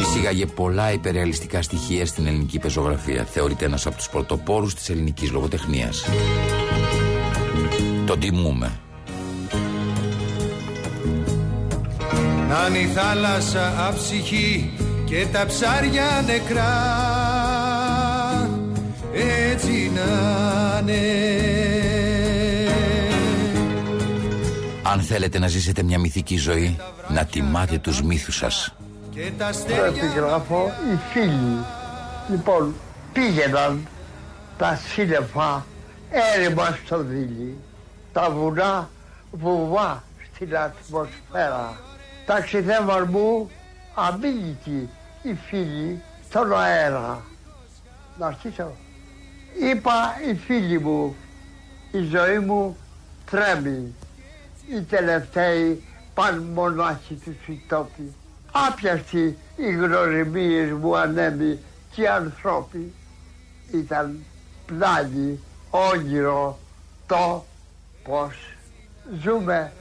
Εισήγαγε 0.00 0.46
πολλά 0.46 0.92
υπερεαλιστικά 0.92 1.62
στοιχεία 1.62 2.06
στην 2.06 2.26
ελληνική 2.26 2.58
πεζογραφία. 2.58 3.24
Θεωρείται 3.24 3.64
ένας 3.64 3.86
από 3.86 3.96
τους 3.96 4.08
πρωτοπόρους 4.08 4.74
της 4.74 4.88
ελληνικής 4.90 5.30
λογοτεχνίας. 5.30 6.04
Τον 8.06 8.20
τιμούμε. 8.20 8.80
Να 12.56 12.66
είναι 12.66 12.78
η 12.78 12.86
θάλασσα 12.86 13.86
αψυχή 13.88 14.72
και 15.04 15.26
τα 15.32 15.46
ψάρια 15.46 16.24
νεκρά 16.26 16.74
έτσι 19.50 19.92
να 19.94 20.04
Αν 24.90 25.00
θέλετε 25.00 25.38
να 25.38 25.46
ζήσετε 25.46 25.82
μια 25.82 25.98
μυθική 25.98 26.36
ζωή, 26.36 26.76
να 27.08 27.24
τιμάτε 27.24 27.78
τους 27.78 28.02
μύθους 28.02 28.36
σας. 28.36 28.74
και 29.10 29.30
τα 29.38 29.44
Το 29.44 29.44
αστέρια 29.44 29.84
επιγράφω 29.86 30.66
οι 30.66 30.98
φίλοι. 31.12 31.64
Λοιπόν, 32.30 32.74
πήγαιναν 33.12 33.86
τα 34.58 34.80
σύννεφα 34.94 35.66
έρημα 36.36 36.78
στο 36.84 37.02
δίλη. 37.02 37.56
Τα 38.12 38.30
βουνά 38.30 38.90
βουβά 39.30 40.02
στην 40.34 40.56
ατμοσφαίρα. 40.56 41.85
Ταξιδεύαν 42.26 43.08
μου 43.10 43.50
αμήλυτοι 43.94 44.88
οι 45.22 45.34
φίλοι 45.34 46.02
στον 46.28 46.58
αέρα. 46.58 47.24
Να 48.18 48.26
αρχίσω. 48.26 48.76
Είπα 49.60 50.14
οι 50.28 50.34
φίλοι 50.34 50.80
μου, 50.80 51.16
η 51.92 52.02
ζωή 52.02 52.38
μου 52.38 52.76
τρέμει. 53.30 53.94
Οι 54.70 54.80
τελευταίοι 54.80 55.82
παν 56.14 56.38
μονάχοι 56.38 57.14
τους 57.14 57.34
σιτόπι. 57.44 58.12
Άπιαστοι 58.52 59.38
οι 59.56 59.72
γνωριμίες 59.72 60.70
μου 60.70 60.96
ανέμοι 60.96 61.58
και 61.90 62.02
οι 62.02 62.06
ανθρώποι. 62.06 62.92
Ήταν 63.72 64.24
πλάνη, 64.66 65.40
όνειρο, 65.70 66.58
το 67.06 67.44
πως 68.04 68.34
ζούμε, 69.22 69.72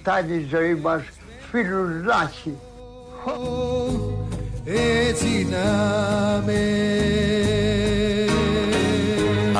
φτάνει 0.00 0.36
η 0.36 0.46
ζωή 0.50 0.74
μας 0.74 1.02
φιλουλάχη. 1.54 2.56
έτσι 4.64 5.46
να 5.50 6.42
με 6.46 6.58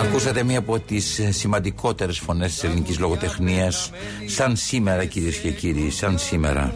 Ακούσατε 0.04 0.42
μία 0.42 0.59
από 0.59 0.78
τις 0.78 1.18
ε, 1.18 1.30
σημαντικότερες 1.30 2.18
φωνές 2.18 2.52
της 2.52 2.64
ελληνικής 2.64 2.98
λογοτεχνίας 2.98 3.90
σαν 4.26 4.57
σήμερα 4.57 5.04
κυρίες 5.04 5.37
και 5.37 5.50
κύριοι, 5.50 5.90
σαν 5.90 6.18
σήμερα. 6.18 6.74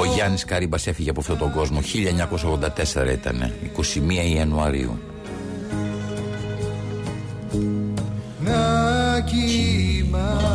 Ο 0.00 0.04
Γιάννης 0.14 0.44
Καρύμπας 0.44 0.86
έφυγε 0.86 1.10
από 1.10 1.20
αυτόν 1.20 1.38
τον 1.38 1.52
κόσμο 1.52 1.80
1984 1.80 3.12
ήταν 3.12 3.52
21 3.76 4.34
Ιανουαρίου 4.34 4.98
να 8.40 9.20
κοιμάμαι 9.20 10.45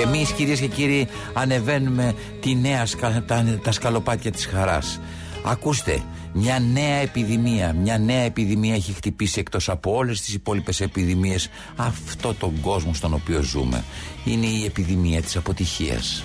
Και 0.00 0.06
εμείς 0.06 0.32
κυρίες 0.32 0.60
και 0.60 0.66
κύριοι 0.66 1.08
ανεβαίνουμε 1.32 2.14
τη 2.40 2.54
νέα, 2.54 2.86
σκα- 2.86 3.22
τα, 3.26 3.58
τα 3.62 3.72
σκαλοπάτια 3.72 4.30
της 4.30 4.46
χαράς 4.46 5.00
Ακούστε, 5.44 6.02
μια 6.32 6.58
νέα 6.72 6.94
επιδημία, 6.96 7.72
μια 7.72 7.98
νέα 7.98 8.20
επιδημία 8.22 8.74
έχει 8.74 8.92
χτυπήσει 8.92 9.40
εκτός 9.40 9.68
από 9.68 9.94
όλες 9.94 10.20
τις 10.20 10.34
υπόλοιπες 10.34 10.80
επιδημίες 10.80 11.48
αυτό 11.76 12.34
τον 12.34 12.60
κόσμο 12.60 12.94
στον 12.94 13.14
οποίο 13.14 13.42
ζούμε. 13.42 13.84
Είναι 14.24 14.46
η 14.46 14.64
επιδημία 14.64 15.22
της 15.22 15.36
αποτυχίας. 15.36 16.24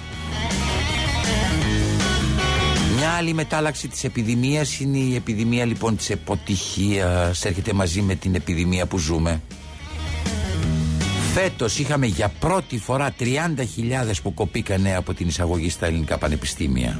Μια 2.98 3.10
άλλη 3.10 3.34
μετάλλαξη 3.34 3.88
της 3.88 4.04
επιδημίας 4.04 4.80
είναι 4.80 4.98
η 4.98 5.16
επιδημία 5.16 5.66
λοιπόν 5.66 5.98
της 5.98 6.12
αποτυχίας. 6.12 7.46
Έρχεται 7.46 7.74
μαζί 7.74 8.02
με 8.02 8.16
την 8.16 8.36
επιδημία 8.36 8.86
που 8.86 8.98
ζούμε. 8.98 9.42
Φέτος 11.38 11.80
είχαμε 11.80 12.06
για 12.06 12.32
πρώτη 12.40 12.78
φορά 12.80 13.14
30.000 13.20 13.26
που 14.24 14.34
κοπήκανε 14.34 14.96
από 14.96 15.14
την 15.14 15.28
εισαγωγή 15.28 15.70
στα 15.70 15.86
ελληνικά 15.86 16.18
πανεπιστήμια. 16.18 16.98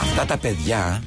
Αυτά 0.00 0.24
τα 0.24 0.36
παιδιά 0.36 1.02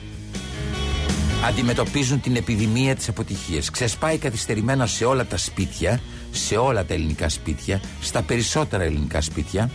αντιμετωπίζουν 1.47 2.21
την 2.21 2.35
επιδημία 2.35 2.95
της 2.95 3.09
αποτυχίας. 3.09 3.69
Ξεσπάει 3.69 4.17
καθυστερημένα 4.17 4.85
σε 4.87 5.05
όλα 5.05 5.25
τα 5.25 5.37
σπίτια 5.37 5.99
σε 6.31 6.55
όλα 6.55 6.85
τα 6.85 6.93
ελληνικά 6.93 7.29
σπίτια, 7.29 7.81
στα 8.01 8.21
περισσότερα 8.21 8.83
ελληνικά 8.83 9.21
σπίτια, 9.21 9.69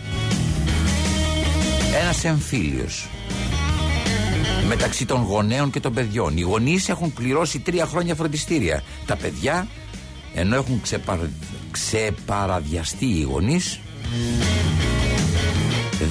ένας 2.01 2.23
εμφύλιος 2.23 3.07
μεταξύ 4.67 5.05
των 5.05 5.21
γονέων 5.21 5.71
και 5.71 5.79
των 5.79 5.93
παιδιών. 5.93 6.37
Οι 6.37 6.41
γονείς 6.41 6.89
έχουν 6.89 7.13
πληρώσει 7.13 7.59
τρία 7.59 7.85
χρόνια 7.85 8.15
φροντιστήρια. 8.15 8.83
Τα 9.05 9.15
παιδιά, 9.15 9.67
ενώ 10.35 10.55
έχουν 10.55 10.81
ξεπα... 10.81 11.29
ξεπαραδιαστεί 11.71 13.05
οι 13.05 13.21
γονείς, 13.21 13.79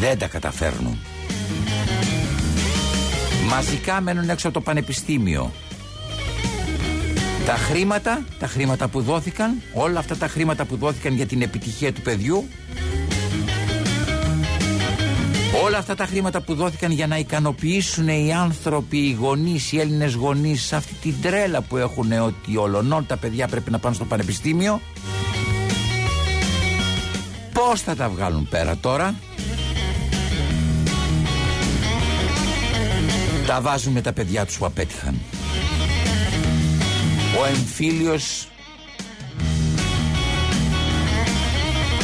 δεν 0.01 0.19
τα 0.19 0.27
καταφέρνουν. 0.27 0.99
Μαζικά 3.49 4.01
μένουν 4.01 4.29
έξω 4.29 4.49
από 4.49 4.59
το 4.59 4.63
πανεπιστήμιο. 4.65 5.53
Τα 7.47 7.55
χρήματα, 7.55 8.25
τα 8.39 8.47
χρήματα 8.47 8.89
που 8.89 9.01
δόθηκαν, 9.03 9.63
όλα 9.73 9.99
αυτά 9.99 10.17
τα 10.17 10.29
χρήματα 10.29 10.65
που 10.65 10.77
δόθηκαν 10.77 11.15
για 11.15 11.27
την 11.27 11.43
επιτυχία 11.43 11.93
του 11.93 12.01
παιδιού, 12.01 12.49
όλα 15.63 15.79
αυτά 15.79 15.95
τα 15.95 16.07
χρήματα 16.07 16.41
που 16.41 16.55
δόθηκαν 16.55 16.91
για 16.91 17.07
να 17.07 17.19
ικανοποιήσουν 17.19 18.09
οι 18.09 18.33
άνθρωποι, 18.33 18.99
οι 18.99 19.13
γονείς, 19.13 19.73
οι 19.73 19.81
Έλληνες 19.81 20.15
γονείς 20.15 20.63
σε 20.63 20.77
αυτή 20.77 20.95
την 20.95 21.15
τρέλα 21.23 21.61
που 21.61 21.77
έχουν 21.77 22.13
ότι 22.13 22.57
ολονών 22.57 23.07
τα 23.07 23.17
παιδιά 23.17 23.49
πρέπει 23.49 23.71
να 23.71 23.79
πάνε 23.79 23.95
στο 23.95 24.05
πανεπιστήμιο, 24.05 24.81
πώς 27.53 27.81
θα 27.81 27.97
τα 27.97 28.09
βγάλουν 28.09 28.49
πέρα 28.49 28.77
τώρα, 28.77 29.15
τα 33.47 33.61
βάζουν 33.61 33.93
με 33.93 34.01
τα 34.01 34.13
παιδιά 34.13 34.47
τους 34.47 34.59
που 34.59 34.67
απέτυχαν. 34.67 35.21
Ο 37.41 37.47
εμφύλιος 37.47 38.49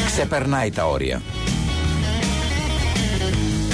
ξεπερνάει 0.07 0.71
τα 0.71 0.89
όρια. 0.89 1.23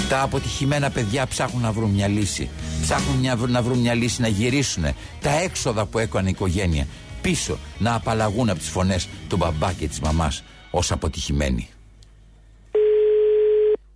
Τα 0.08 0.22
αποτυχημένα 0.22 0.90
παιδιά 0.90 1.26
ψάχνουν 1.26 1.62
να 1.62 1.72
βρουν 1.72 1.90
μια 1.90 2.08
λύση. 2.08 2.50
Ψάχνουν 2.82 3.16
μια, 3.16 3.34
να 3.34 3.62
βρουν 3.62 3.78
μια 3.78 3.94
λύση 3.94 4.20
να 4.20 4.28
γυρίσουν 4.28 4.84
τα 5.20 5.30
έξοδα 5.30 5.86
που 5.86 5.98
έκανε 5.98 6.28
η 6.28 6.30
οικογένεια 6.30 6.86
πίσω 7.22 7.58
να 7.78 7.94
απαλλαγούν 7.94 8.48
από 8.48 8.58
τις 8.58 8.68
φωνές 8.68 9.08
του 9.28 9.36
μπαμπά 9.36 9.72
και 9.72 9.88
της 9.88 10.00
μαμάς 10.00 10.44
ως 10.70 10.92
αποτυχημένοι. 10.92 11.68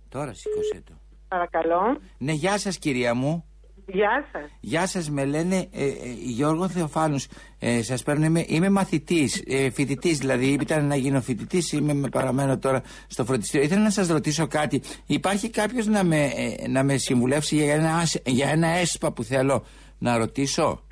Τώρα 0.09 0.33
σήκωσε 0.33 0.81
το. 0.85 0.93
Παρακαλώ. 1.27 1.99
Ναι, 2.17 2.31
γεια 2.31 2.57
σας 2.57 2.77
κυρία 2.77 3.13
μου. 3.13 3.45
Γεια 3.85 4.25
σας. 4.31 4.49
Γεια 4.59 4.87
σας, 4.87 5.09
με 5.09 5.25
λένε 5.25 5.55
ε, 5.55 5.85
ε, 5.85 5.91
Γιώργο 6.23 6.67
Θεοφάνους. 6.67 7.27
Ε, 7.59 7.81
σας 7.81 8.03
παίρνω, 8.03 8.25
είμαι, 8.25 8.45
είμαι 8.47 8.69
μαθητής, 8.69 9.43
ε, 9.47 9.69
φοιτητής 9.69 10.17
δηλαδή. 10.17 10.45
Ήταν 10.45 10.85
να 10.85 10.95
γίνω 10.95 11.21
φοιτητής, 11.21 11.71
είμαι 11.71 11.93
με 11.93 12.09
παραμένω 12.09 12.57
τώρα 12.57 12.83
στο 13.07 13.25
φροντιστήριο. 13.25 13.65
Ήθελα 13.65 13.81
να 13.81 13.89
σας 13.89 14.07
ρωτήσω 14.07 14.47
κάτι. 14.47 14.81
Υπάρχει 15.05 15.49
κάποιος 15.49 15.87
να 15.87 16.03
με, 16.03 16.25
ε, 16.25 16.67
να 16.67 16.83
με 16.83 16.97
συμβουλεύσει 16.97 17.55
για 17.55 17.73
ένα, 17.73 18.03
για 18.25 18.49
ένα 18.49 18.67
έσπα 18.67 19.11
που 19.11 19.23
θέλω 19.23 19.65
να 19.97 20.17
ρωτήσω; 20.17 20.83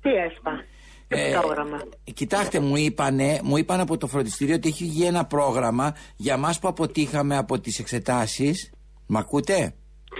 Τι 0.00 0.10
έσπα; 0.10 0.64
Ε, 1.08 1.38
πρόγραμμα. 1.40 1.82
Κοιτάξτε, 2.14 2.60
μου 2.60 2.76
είπανε, 2.76 3.40
μου 3.42 3.56
είπαν 3.56 3.80
από 3.80 3.96
το 3.96 4.06
φροντιστήριο 4.06 4.54
ότι 4.54 4.68
έχει 4.68 4.84
βγει 4.84 5.04
ένα 5.04 5.24
πρόγραμμα 5.24 5.94
για 6.16 6.36
μας 6.36 6.58
που 6.58 6.68
αποτύχαμε 6.68 7.36
από 7.36 7.60
τις 7.60 7.78
εξετάσεις. 7.78 8.72
Μ' 9.06 9.16
ακούτε; 9.16 9.74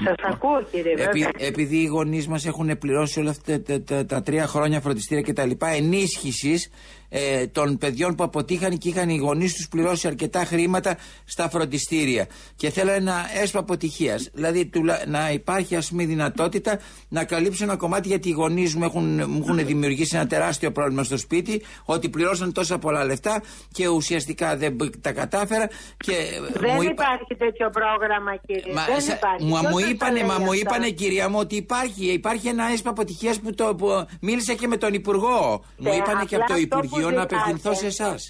Σας 0.05 0.15
ακούω, 0.33 0.63
κύριε 0.71 0.93
Επει, 0.93 1.03
βέβαια. 1.03 1.31
επειδή 1.37 1.77
οι 1.77 1.87
γονείς 1.87 2.29
μας 2.29 2.47
έχουν 2.47 2.79
πληρώσει 2.79 3.21
όλα 3.21 3.31
αυτά 3.31 3.63
τα, 3.63 3.83
τα, 3.83 4.07
τα 4.07 4.23
τρία 4.23 4.47
χρόνια 4.47 4.81
φροντιστήρια 4.81 5.23
κτλ. 5.23 5.51
ενίσχυσης 5.59 6.71
ε, 7.09 7.47
των 7.47 7.79
παιδιών 7.79 8.15
που 8.15 8.23
αποτύχαν 8.25 8.79
και 8.79 8.89
είχαν 8.89 9.09
οι 9.09 9.17
γονείς 9.17 9.55
τους 9.55 9.69
πληρώσει 9.69 10.07
αρκετά 10.07 10.45
χρήματα 10.45 10.97
στα 11.25 11.49
φροντιστήρια. 11.51 12.27
Και 12.57 12.71
θέλω 12.71 12.91
ένα 12.93 13.15
έσπα 13.43 13.59
αποτυχίας. 13.59 14.29
Δηλαδή 14.33 14.67
τουλα, 14.67 15.03
να 15.07 15.31
υπάρχει 15.31 15.77
ας 15.77 15.89
πούμε 15.89 16.03
η 16.03 16.07
δυνατότητα 16.07 16.79
να 17.09 17.25
καλύψω 17.25 17.65
ένα 17.65 17.77
κομμάτι 17.77 18.09
γιατί 18.09 18.29
οι 18.29 18.33
γονείς 18.33 18.75
μου 18.75 18.85
έχουν, 18.85 19.31
μου 19.31 19.41
έχουν 19.43 19.67
δημιουργήσει 19.67 20.17
ένα 20.17 20.27
τεράστιο 20.27 20.73
πρόβλημα 20.73 21.03
στο 21.03 21.17
σπίτι 21.17 21.63
ότι 21.85 22.09
πληρώσαν 22.09 22.53
τόσα 22.53 22.79
πολλά 22.79 23.05
λεφτά 23.05 23.43
και 23.73 23.89
ουσιαστικά 23.89 24.57
δεν 24.57 24.77
τα 25.01 25.13
κατάφερα. 25.13 25.69
Και 25.97 26.13
Δεν 26.53 26.71
μου 26.75 26.83
είπα- 26.83 26.93
υπάρχει 26.93 27.35
τέτοιο 27.39 27.71
πρόγραμμα, 27.71 28.37
κύριε. 28.47 28.73
Μα, 28.75 28.85
δεν 28.85 29.01
σα- 29.01 29.15
υπάρχει. 29.15 29.45
μου, 29.45 29.59
Ποιος 29.59 29.73
μου 29.73 29.79
σας 29.79 29.91
είπανε, 29.91 30.21
τα 30.21 30.27
μα 30.27 30.35
λέει 30.37 30.45
μου 30.45 30.51
αυτά; 30.53 30.61
είπανε 30.63 30.91
κυρία 30.91 31.29
μου 31.29 31.39
ότι 31.39 31.57
υπάρχει, 31.57 32.05
υπάρχει 32.13 32.49
ένα 32.49 32.65
έσπα 32.73 32.91
αποτυχίας 32.91 33.41
που, 33.41 33.55
το, 33.55 33.75
που 33.75 33.89
μίλησα 34.21 34.55
και 34.55 34.67
με 34.67 34.77
τον 34.77 34.93
Υπουργό. 34.95 35.65
μου 35.77 35.91
Ε, 35.93 35.97
είπανε 35.97 36.25
και 36.25 36.37
από 36.37 36.47
το 36.47 36.53
απλά 36.55 36.63
αυτό 36.99 37.09
που 37.09 37.15
Υπουργείο 37.15 37.17
να 37.19 37.23
απευθυνθώ 37.23 37.73
σε 37.75 37.91
ζητάτε- 37.91 38.13
εσάς. 38.13 38.21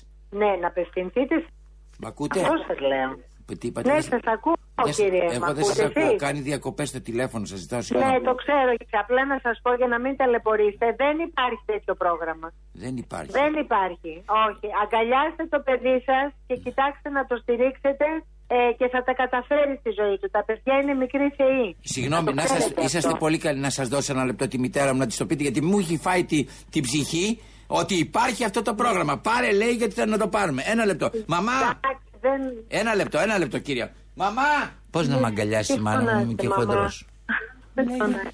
Ναι, 0.41 0.51
να 0.63 0.67
απευθυνθείτε. 0.73 1.37
Μ' 2.03 2.07
ακούτε; 2.13 2.39
Αυτό 2.41 2.57
σας 2.69 2.79
λέω. 2.91 3.11
Τι 3.61 3.67
είπατε, 3.71 3.89
Ναι, 3.93 3.99
δεν- 4.01 4.21
σα 4.25 4.31
ακούω, 4.37 4.57
δεν 4.85 4.93
σ- 4.93 5.01
κύριε. 5.03 5.25
Εγώ 5.37 5.47
Μ' 5.51 5.55
δεν 5.59 5.65
σας 5.65 5.79
ακούτε 5.79 5.87
ακούω. 5.89 6.07
εσείς; 6.09 6.21
Κάνει 6.27 6.41
διακοπές 6.51 6.89
στο 6.93 7.01
τηλέφωνο, 7.09 7.45
σας 7.53 7.59
ζητάω 7.65 7.79
Ναι, 7.79 7.85
συγγνώμη. 7.89 8.21
το 8.31 8.35
ξέρω. 8.43 8.71
Και 8.91 8.97
απλά 9.05 9.23
να 9.33 9.39
σας 9.45 9.57
πω 9.65 9.71
για 9.81 9.89
να 9.93 9.99
μην 10.05 10.13
ταλαιπωρήσετε. 10.21 10.87
Δεν 11.03 11.15
υπάρχει 11.29 11.63
τέτοιο 11.73 11.95
πρόγραμμα. 12.03 12.49
Δεν 12.85 12.95
υπάρχει. 13.05 13.31
Δεν 13.41 13.53
υπάρχει. 13.65 14.13
Όχι. 14.47 14.67
Αγκαλιάστε 14.83 15.43
το 15.55 15.59
παιδί 15.67 15.97
σας 16.09 16.27
και 16.49 16.55
κοιτάξτε 16.65 17.09
να 17.17 17.23
το 17.31 17.35
στηρίξετε 17.43 18.07
ε, 18.57 18.59
και 18.79 18.87
θα 18.95 19.01
τα 19.07 19.13
καταφέρει 19.23 19.75
στη 19.83 19.91
ζωή 20.01 20.17
του. 20.21 20.29
Τα 20.37 20.43
παιδιά 20.49 20.75
είναι 20.81 20.95
μικροί 21.05 21.27
θεοί. 21.41 21.67
Συγγνώμη, 21.95 22.27
το 22.27 22.35
να 22.41 22.45
σας, 22.53 22.59
ξέρετε 22.59 22.81
είσαστε 22.87 23.13
αυτό. 23.13 23.19
πολύ 23.25 23.39
καλοί 23.45 23.61
να 23.69 23.71
σας 23.79 23.87
δώσω 23.93 24.11
ένα 24.17 24.25
λεπτό 24.31 24.45
τη 24.53 24.57
μητέρα 24.65 24.91
μου 24.93 24.99
να 25.03 25.07
της 25.07 25.17
το 25.17 25.27
πείτε, 25.27 25.43
γιατί 25.43 25.61
μου 25.69 25.79
έχει 25.79 25.97
φάει 26.07 26.25
τη, 26.25 26.39
την 26.75 26.83
ψυχή 26.83 27.27
ότι 27.71 27.95
υπάρχει 27.95 28.45
αυτό 28.45 28.63
το 28.63 28.75
πρόγραμμα. 28.75 29.19
Πάρε, 29.19 29.53
λέει, 29.53 29.71
γιατί 29.71 29.95
θα 29.95 30.07
να 30.07 30.19
το 30.19 30.29
πάρουμε. 30.29 30.63
Ένα 30.67 30.85
λεπτό. 30.87 31.11
Μαμά! 31.27 31.53
Εντάξει, 31.53 32.07
δεν... 32.21 32.41
Ένα 32.69 32.95
λεπτό, 32.95 33.19
ένα 33.19 33.39
λεπτό, 33.39 33.59
κύριε. 33.59 33.91
Μαμά! 34.15 34.43
Πώς 34.91 35.09
να 35.09 35.19
με 35.19 35.27
αγκαλιάσει 35.27 35.73
η 35.73 35.75
Τι 35.77 35.81
μάνα 35.81 36.15
μου, 36.15 36.21
είμαι 36.23 36.33
και 36.33 36.47
φωνάζετε, 36.47 36.67
μαμά; 36.67 36.73
χοντρός. 36.75 37.07
Δεν 37.75 37.87
φωνάζετε. 37.99 38.31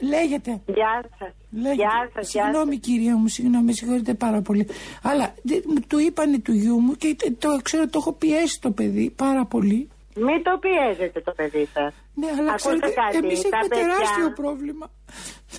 Λέγεται. 0.00 0.60
Γεια 0.66 1.04
σας. 1.18 1.30
Λέγεται. 1.50 1.74
Γεια 1.74 2.10
σας, 2.14 2.30
γεια 2.32 2.44
Συγγνώμη 2.44 2.78
κυρία 2.78 3.16
μου, 3.16 3.28
συγγνώμη, 3.28 3.64
με 3.64 3.72
συγχωρείτε 3.72 4.14
πάρα 4.14 4.40
πολύ. 4.40 4.66
Αλλά 5.02 5.34
δε- 5.42 5.60
μου 5.66 5.80
το 5.86 5.98
είπανε 5.98 6.38
του 6.38 6.52
γιού 6.52 6.78
μου 6.80 6.92
και 6.92 7.14
τε- 7.18 7.38
το 7.38 7.58
ξέρω, 7.62 7.84
το 7.88 7.98
έχω 7.98 8.12
πιέσει 8.12 8.60
το 8.60 8.70
παιδί 8.70 9.10
πάρα 9.16 9.44
πολύ. 9.44 9.88
Μην 10.14 10.42
το 10.42 10.58
πιέζετε 10.60 11.20
το 11.20 11.32
παιδί 11.36 11.68
σας. 11.74 11.92
Ναι, 12.14 12.26
αλλά 12.38 12.50
Ακούστε 12.52 12.68
ξέρετε, 12.78 12.88
κάτι, 13.00 13.16
εμείς 13.16 13.40
τα 13.42 13.48
έχουμε 13.48 13.68
παιδιά- 13.68 13.84
τεράστιο 13.84 14.32
πρόβλημα. 14.40 14.86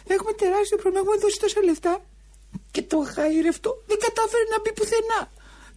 Έχουμε 0.07 0.31
τεράστιο 0.31 0.77
πρόβλημα. 0.77 0.99
Έχουμε 1.03 1.17
δώσει 1.23 1.39
τόσα 1.39 1.59
λεφτά 1.63 1.93
και 2.73 2.81
το 2.91 2.97
χαΐρευτο 3.13 3.69
δεν 3.89 3.97
κατάφερε 4.05 4.45
να 4.53 4.57
μπει 4.61 4.71
πουθενά. 4.77 5.21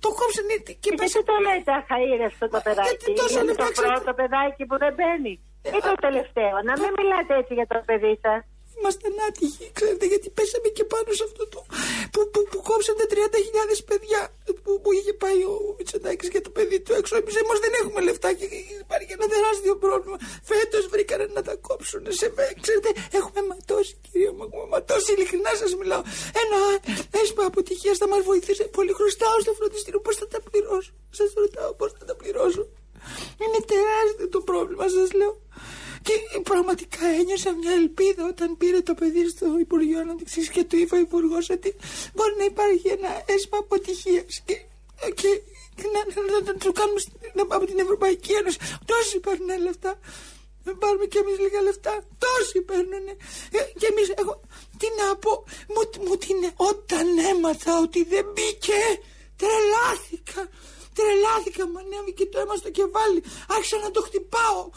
Το 0.05 0.09
κόψανε 0.19 0.57
και 0.66 0.73
Και 0.85 0.90
πέσε 1.01 1.19
γιατί 1.19 1.29
το 1.31 1.37
λέτε 1.47 1.71
αχαήρευτο 1.81 2.45
το 2.55 2.61
παιδάκι; 2.66 3.07
τόσα 3.21 3.40
Είναι 3.40 3.49
λεπτά 3.49 3.64
το 3.66 3.73
ξέρετε. 3.73 3.93
πρώτο 3.95 4.12
παιδάκι 4.21 4.62
που 4.69 4.77
δεν 4.85 4.93
μπαίνει. 4.97 5.35
Ή 5.77 5.81
το 5.88 5.95
τελευταίο. 6.07 6.55
Να 6.69 6.75
μην 6.81 6.90
μιλάτε 6.99 7.33
έτσι 7.40 7.53
για 7.59 7.66
το 7.73 7.79
παιδί 7.88 8.14
σας. 8.25 8.40
Είμαστε 8.81 9.09
άτυχοι, 9.29 9.66
ξέρετε, 9.79 10.05
γιατί 10.12 10.29
πέσαμε 10.38 10.69
και 10.77 10.85
πάνω 10.93 11.11
σε 11.19 11.25
αυτό 11.29 11.43
το. 11.53 11.61
που, 12.12 12.21
που, 12.33 12.40
που 12.51 12.59
κόψανε 12.69 13.05
30.000 13.11 13.85
παιδιά 13.90 14.21
που, 14.64 14.81
που 14.83 14.90
είχε 14.93 15.12
πάει 15.23 15.40
ο 15.53 15.75
Μητσοτάκης 15.79 16.29
για 16.35 16.43
το 16.47 16.51
παιδί 16.57 16.81
του 16.81 16.93
έξω. 16.99 17.16
Εμείς 17.21 17.35
όμω 17.45 17.55
δεν 17.64 17.73
έχουμε 17.81 18.01
λεφτά 18.09 18.33
και 18.38 18.47
υπάρχει 18.85 19.12
ένα 19.19 19.27
τεράστιο 19.35 19.77
πρόβλημα. 19.85 20.16
Φέτος 20.51 20.85
βρήκανε 20.93 21.27
να 21.37 21.43
τα 21.43 21.55
κόψουν. 21.66 22.03
Σε, 22.09 22.27
ξέρετε, 22.64 22.90
έχουμε 23.19 23.40
ματώσει, 23.51 23.95
κυρία 24.05 24.33
μου, 24.33 24.43
έχουμε 24.47 24.66
ματώσει. 24.75 25.12
Ειλικρινά 25.12 25.53
σας 25.62 25.73
μιλάω. 25.81 26.03
Ένα 26.43 26.59
έσπα 27.23 27.43
αποτυχίας 27.51 27.97
θα 27.99 28.09
μας 28.12 28.23
βοηθήσει 28.31 28.69
πολύ. 28.77 28.93
Χρωστάω 28.99 29.40
στο 29.40 29.53
φροντιστήριο. 29.59 30.01
Πώς 30.01 30.16
θα 30.16 30.27
τα 30.33 30.40
πληρώσω; 30.51 30.93
Σας 31.19 31.33
ρωτάω 31.43 31.73
πώς 31.81 31.90
θα 31.99 32.05
τα 32.05 32.14
πληρώσω; 32.21 32.64
Είναι 33.43 33.61
τεράστιο 33.73 34.29
το 34.29 34.40
πρόβλημα, 34.40 34.85
σας 34.88 35.12
λέω. 35.12 35.33
Και 36.02 36.40
πραγματικά 36.42 37.06
ένιωσα 37.06 37.52
μια 37.52 37.72
ελπίδα 37.72 38.26
όταν 38.26 38.56
πήρε 38.56 38.80
το 38.80 38.94
παιδί 38.94 39.28
στο 39.28 39.46
Υπουργείο 39.58 40.00
Ανάπτυξης 40.00 40.48
και 40.48 40.64
του 40.64 40.76
είπε 40.76 40.94
ο 40.96 40.98
Υπουργός 40.98 41.50
ότι 41.50 41.76
μπορεί 42.14 42.34
να 42.38 42.44
υπάρχει 42.44 42.88
ένα 42.88 43.22
έσπα 43.26 43.58
αποτυχίας. 43.58 44.42
Και, 44.44 44.54
και, 45.20 45.30
και 45.76 45.82
να, 45.94 46.00
να, 46.22 46.30
να, 46.32 46.52
να 46.52 46.58
το 46.58 46.72
κάνουμε 46.72 47.00
στην- 47.00 47.18
να- 47.34 47.56
από 47.56 47.66
την 47.66 47.78
Ευρωπαϊκή 47.78 48.32
Ένωση. 48.32 48.58
Τόσοι 48.84 49.20
παίρνουν 49.20 49.62
λεφτά. 49.62 49.98
Να 50.64 50.74
πάρουμε 50.74 51.06
κι 51.06 51.18
εμείς 51.18 51.38
λίγα 51.38 51.60
λεφτά. 51.60 51.94
Τόσοι 52.18 52.60
παίρνουν. 52.60 53.06
Ε, 53.08 53.60
και 53.78 53.86
εμείς, 53.90 54.08
εγώ, 54.20 54.40
τι 54.78 54.86
να 55.00 55.16
πω, 55.16 55.44
μου, 55.74 55.82
μου 56.06 56.16
την, 56.16 56.36
όταν 56.57 57.18
έμαθα 57.32 57.78
ότι 57.80 58.05
δεν 58.05 58.24
μπήκε, 58.32 58.80
τρελάθηκα. 59.40 60.42
Τρελάθηκα, 60.96 61.62
μου 61.68 61.78
ανέβηκε 61.78 62.26
το 62.26 62.38
αίμα 62.40 62.55
στο 62.57 62.70
κεφάλι. 62.70 63.22
Άρχισα 63.48 63.78
να 63.78 63.90
το 63.90 64.01
χτυπάω. 64.03 64.70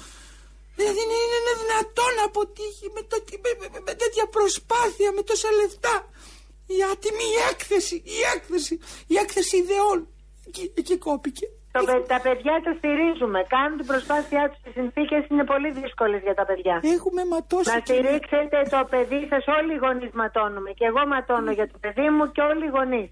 Δηλαδή 0.75 0.99
είναι, 1.03 1.17
είναι, 1.23 1.37
είναι 1.41 1.55
δυνατόν 1.63 2.11
να 2.19 2.23
αποτύχει 2.23 2.87
με, 2.95 3.01
το, 3.09 3.23
με, 3.43 3.51
με, 3.59 3.79
με 3.87 3.93
τέτοια 3.93 4.25
προσπάθεια, 4.27 5.11
με 5.11 5.21
τόσα 5.23 5.49
λεφτά. 5.51 5.95
Η 6.65 6.77
άτιμη 6.91 7.23
η 7.23 7.39
έκθεση, 7.51 7.95
η 7.95 8.17
έκθεση, 8.35 8.79
η 9.07 9.15
έκθεση 9.15 9.57
ιδεών. 9.57 10.07
Εκεί, 10.47 10.73
εκεί 10.75 10.97
κόπηκε. 10.97 11.47
Το, 11.75 11.79
παι- 11.87 12.05
τα 12.13 12.19
παιδιά 12.25 12.55
τα 12.65 12.71
στηρίζουμε. 12.79 13.39
Κάνουν 13.55 13.75
την 13.79 13.87
προσπάθειά 13.91 14.43
τους. 14.49 14.59
Οι 14.67 14.71
συνθήκες 14.79 15.21
είναι 15.31 15.45
πολύ 15.51 15.69
δύσκολες 15.81 16.21
για 16.27 16.35
τα 16.39 16.45
παιδιά. 16.49 16.75
Έχουμε 16.95 17.21
ματώσει. 17.33 17.67
Να 17.73 17.77
στηρίξετε 17.85 18.57
το 18.73 18.79
παιδί 18.93 19.21
σας. 19.31 19.43
Όλοι 19.57 19.71
οι 19.75 19.79
γονείς 19.85 20.11
ματώνουμε. 20.21 20.69
Και 20.79 20.85
εγώ 20.91 21.01
ματώνω 21.13 21.51
για 21.59 21.67
το 21.71 21.77
παιδί 21.83 22.07
μου 22.15 22.23
και 22.35 22.41
όλοι 22.51 22.63
οι 22.67 22.71
γονείς. 22.77 23.07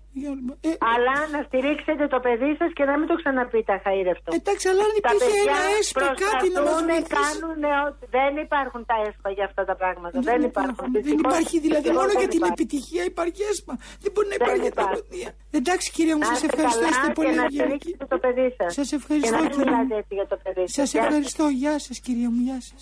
Ε, 0.67 0.69
Αλλά 0.93 1.15
να 1.33 1.39
στηρίξετε 1.47 2.03
το 2.13 2.19
παιδί 2.25 2.51
σας 2.59 2.69
και 2.77 2.83
να 2.89 2.93
μην 2.99 3.07
το 3.11 3.15
ξαναπείτε 3.21 3.71
αχαήρευτο. 3.77 4.29
Εντάξει, 4.39 4.65
αλλά 4.71 4.81
αν 4.87 4.91
τα 4.93 4.97
υπήρχε 5.01 5.19
παιδιά 5.25 5.43
ένα 5.51 5.59
έσπα, 5.79 6.05
κάτι 6.25 6.47
να 6.55 6.59
μας 6.61 6.69
προσπαθούν, 6.69 6.87
βοηθήσει. 6.91 7.15
κάνουν 7.21 7.59
ό,τι. 7.85 8.03
Δεν 8.17 8.31
υπάρχουν 8.45 8.81
τα 8.91 8.95
έσπα 9.07 9.29
για 9.37 9.45
αυτά 9.49 9.61
τα 9.69 9.75
πράγματα. 9.81 10.15
Δεν, 10.29 10.39
υπάρχουν. 10.51 10.87
Δεν 10.95 11.01
Δυστυχώς- 11.05 11.25
υπάρχει 11.31 11.55
δηλαδή 11.65 11.87
δυστυχώς 11.87 11.99
μόνο 11.99 12.11
δεν 12.13 12.21
για 12.21 12.29
την 12.35 12.41
υπάρχει. 12.41 12.57
επιτυχία 12.57 13.03
υπάρχει 13.13 13.41
έσπα. 13.51 13.73
Δεν 14.03 14.11
μπορεί 14.13 14.27
να 14.33 14.35
Δεν 14.35 14.41
υπάρχει 14.45 14.67
υπάρχει. 14.73 14.91
τραγωδία. 15.01 15.29
Εντάξει 15.59 15.85
κυρία 15.95 16.15
μου, 16.17 16.23
Να 16.25 16.29
σα 16.29 16.33
είστε 16.35 16.47
ευχαριστώ. 16.51 16.79
καλά 16.79 16.89
Είστε 16.93 17.07
και 17.07 17.17
πολύ 17.19 17.33
να 17.41 17.45
ευγενικοί. 17.49 17.59
στηρίξετε 17.59 18.05
το 18.13 18.17
παιδί 18.23 18.45
σας. 18.57 18.73
Σας 18.73 18.91
ευχαριστώ, 18.91 19.29
Και 19.29 19.35
να 19.35 19.41
μην 19.41 19.49
κυρία 19.51 19.71
μου. 19.71 19.83
μιλάτε 19.83 19.95
έτσι 20.01 20.13
για 20.19 20.27
το 20.31 20.37
παιδί 20.43 20.63
σας. 20.67 20.71
Σας 20.79 20.91
Γεια 20.91 21.01
σας. 21.01 21.03
ευχαριστώ. 21.09 21.43
Γεια 21.61 21.75
σας 21.85 21.97
κυρία 22.05 22.29
μου, 22.33 22.41
γεια 22.47 22.59
σας. 22.69 22.81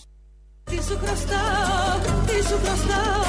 Τι 0.70 0.76
σου 0.88 0.96
χρωστάω, 1.04 1.94
τι 2.28 2.38
σου 2.48 2.58
χρωστάω 2.64 3.24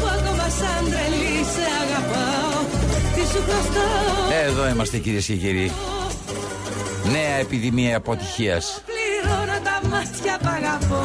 Που 0.00 0.06
ακόμα 0.16 0.46
σαν 0.58 0.82
τρελή 0.92 1.30
σε 1.54 1.64
αγαπάω 1.82 2.58
Τι 3.14 3.22
σου 3.32 3.40
χρωστάω 3.46 4.40
Εδώ 4.46 4.68
είμαστε 4.68 4.98
κυρίες 4.98 5.26
και 5.26 5.36
κύριοι. 5.36 5.70
Νέα 7.12 7.34
επιδημία 7.44 7.96
αποτυχίας. 7.96 8.82
Πληρώνω 8.90 9.58
τα 9.68 9.88
μάτια 9.88 10.38
που 10.42 10.48
αγαπώ 10.58 11.02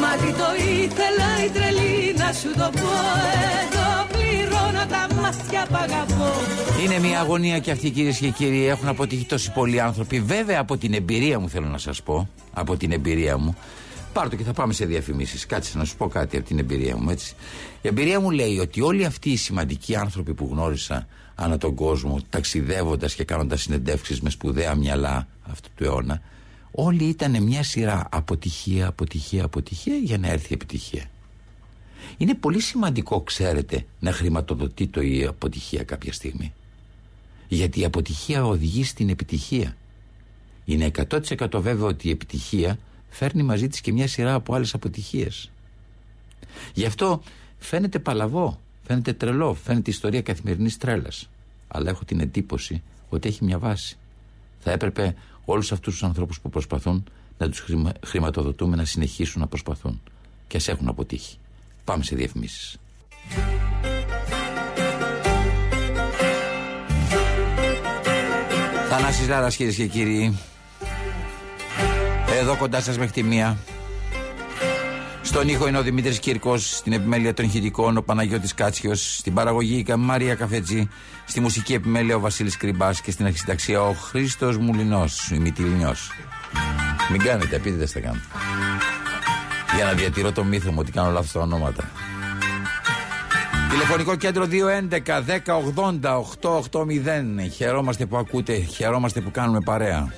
Μα 0.00 0.10
τι 0.20 0.30
το 0.40 0.48
ήθελα 0.82 1.28
η 1.46 1.48
τρελή 1.56 2.14
να 2.22 2.32
σου 2.32 2.50
το 2.60 2.68
πω 2.80 2.92
Εδώ 3.60 3.88
πληρώνω 4.12 4.22
τα 4.22 4.23
μάτια 5.36 5.66
που 5.68 5.76
αγαπώ 5.76 6.24
Είναι 6.82 6.98
μια 6.98 7.20
αγωνία 7.20 7.58
και 7.58 7.70
αυτή 7.70 7.90
κυρίες 7.90 8.18
και 8.18 8.28
κύριοι. 8.28 8.66
Έχουν 8.66 8.88
αποτύχει 8.88 9.24
τόσοι 9.24 9.52
πολλοί 9.52 9.80
άνθρωποι. 9.80 10.20
Βέβαια 10.20 10.60
από 10.60 10.76
την 10.76 10.94
εμπειρία 10.94 11.38
μου 11.38 11.48
θέλω 11.48 11.66
να 11.66 11.78
σας 11.78 12.02
πω. 12.02 12.28
Από 12.52 12.76
την 12.76 12.92
εμπειρία 12.92 13.38
μου. 13.38 13.56
Πάρ' 14.12 14.28
το 14.28 14.36
και 14.36 14.42
θα 14.42 14.52
πάμε 14.52 14.72
σε 14.72 14.84
διαφημίσεις. 14.84 15.46
Κάτσε 15.46 15.78
να 15.78 15.84
σου 15.84 15.96
πω 15.96 16.08
κάτι 16.08 16.36
από 16.36 16.46
την 16.46 16.58
εμπειρία 16.58 16.96
μου. 16.96 17.10
Έτσι. 17.10 17.34
Η 17.82 17.88
εμπειρία 17.88 18.20
μου 18.20 18.30
λέει 18.30 18.58
ότι 18.58 18.80
όλοι 18.80 19.04
αυτοί 19.04 19.30
οι 19.30 19.36
σημαντικοί 19.36 19.96
άνθρωποι 19.96 20.34
που 20.34 20.48
γνώρισα 20.50 21.06
ανά 21.34 21.58
τον 21.58 21.74
κόσμο, 21.74 22.18
ταξιδεύοντας 22.30 23.14
και 23.14 23.24
κάνοντας 23.24 23.60
συνεντεύξεις 23.62 24.20
με 24.20 24.30
σπουδαία 24.30 24.74
μυαλά 24.74 25.28
αυτού 25.50 25.68
του 25.74 25.84
αιώνα, 25.84 26.20
όλοι 26.70 27.04
ήταν 27.04 27.42
μια 27.42 27.62
σειρά 27.62 28.06
αποτυχία, 28.10 28.86
αποτυχία, 28.86 29.44
αποτυχία 29.44 29.96
για 29.96 30.18
να 30.18 30.28
έρθει 30.28 30.46
η 30.50 30.54
επιτυχία. 30.54 31.02
Είναι 32.16 32.34
πολύ 32.34 32.60
σημαντικό, 32.60 33.20
ξέρετε, 33.20 33.86
να 34.00 34.12
χρηματοδοτεί 34.12 34.86
το 34.86 35.00
η 35.00 35.24
αποτυχία 35.24 35.82
κάποια 35.84 36.12
στιγμή. 36.12 36.52
Γιατί 37.48 37.80
η 37.80 37.84
αποτυχία 37.84 38.44
οδηγεί 38.44 38.84
στην 38.84 39.08
επιτυχία. 39.08 39.76
Είναι 40.64 40.90
100% 41.08 41.60
βέβαιο 41.60 41.86
ότι 41.86 42.08
η 42.08 42.10
επιτυχία 42.10 42.78
φέρνει 43.08 43.42
μαζί 43.42 43.68
της 43.68 43.80
και 43.80 43.92
μια 43.92 44.08
σειρά 44.08 44.34
από 44.34 44.54
άλλες 44.54 44.74
αποτυχίες. 44.74 45.50
Γι' 46.74 46.84
αυτό 46.86 47.22
φαίνεται 47.58 47.98
παλαβό, 47.98 48.60
φαίνεται 48.86 49.12
τρελό, 49.12 49.54
φαίνεται 49.54 49.90
ιστορία 49.90 50.22
καθημερινής 50.22 50.76
τρέλας. 50.76 51.28
Αλλά 51.68 51.90
έχω 51.90 52.04
την 52.04 52.20
εντύπωση 52.20 52.82
ότι 53.08 53.28
έχει 53.28 53.44
μια 53.44 53.58
βάση. 53.58 53.96
Θα 54.58 54.70
έπρεπε 54.70 55.14
όλους 55.44 55.72
αυτούς 55.72 55.92
τους 55.92 56.02
ανθρώπους 56.02 56.40
που 56.40 56.50
προσπαθούν 56.50 57.04
να 57.38 57.48
τους 57.48 57.58
χρημα- 57.60 57.92
χρηματοδοτούμε 58.06 58.76
να 58.76 58.84
συνεχίσουν 58.84 59.40
να 59.40 59.46
προσπαθούν. 59.46 60.00
Και 60.46 60.56
ας 60.56 60.68
έχουν 60.68 60.88
αποτύχει. 60.88 61.36
Πάμε 61.84 62.04
σε 62.04 62.16
διαφημίσεις. 62.16 62.76
Θανάσης 68.88 69.28
Λάρας 69.28 69.56
κυρίες 69.56 69.74
και 69.74 69.86
κύριοι. 69.86 70.38
Εδώ 72.40 72.56
κοντά 72.56 72.80
σας 72.80 72.98
μέχρι 72.98 73.12
τη 73.12 73.22
μία. 73.22 73.58
Στον 75.34 75.48
ήχο 75.48 75.68
είναι 75.68 75.78
ο 75.78 75.82
Δημήτρης 75.82 76.18
Κύρκος 76.18 76.76
Στην 76.76 76.92
επιμέλεια 76.92 77.34
των 77.34 77.44
ηχητικών 77.44 77.96
ο 77.96 78.02
Παναγιώτης 78.02 78.54
Κάτσιος 78.54 79.16
Στην 79.16 79.34
παραγωγή 79.34 79.84
η 79.88 79.94
Μάρια 79.96 80.34
Καφετζή 80.34 80.88
Στη 81.26 81.40
μουσική 81.40 81.74
επιμέλεια 81.74 82.16
ο 82.16 82.20
Βασίλης 82.20 82.56
Κρυμπάς 82.56 83.00
Και 83.00 83.10
στην 83.10 83.26
αρχισυνταξία 83.26 83.82
ο 83.82 83.92
Χρήστος 83.92 84.58
Μουλινός 84.58 85.30
Ο 85.30 85.34
ημιτηλινιός 85.34 86.10
Μην 87.10 87.20
κάνετε, 87.20 87.56
επίτηδες 87.56 87.92
θα 87.92 88.00
κάνω 88.00 88.20
Για 89.76 89.84
να 89.84 89.92
διατηρώ 89.92 90.32
το 90.32 90.44
μύθο 90.44 90.70
μου 90.70 90.78
ότι 90.80 90.92
κάνω 90.92 91.10
λάθος 91.10 91.32
τα 91.32 91.40
ονόματα 91.40 91.90
Τηλεφωνικό 93.74 94.16
κέντρο 94.16 94.46
211 94.50 95.00
1080 96.00 96.70
880. 96.70 97.50
Χαιρόμαστε 97.54 98.06
που 98.06 98.16
ακούτε, 98.16 98.54
χαιρόμαστε 98.54 99.20
που 99.20 99.30
κάνουμε 99.30 99.60
παρέα. 99.60 100.12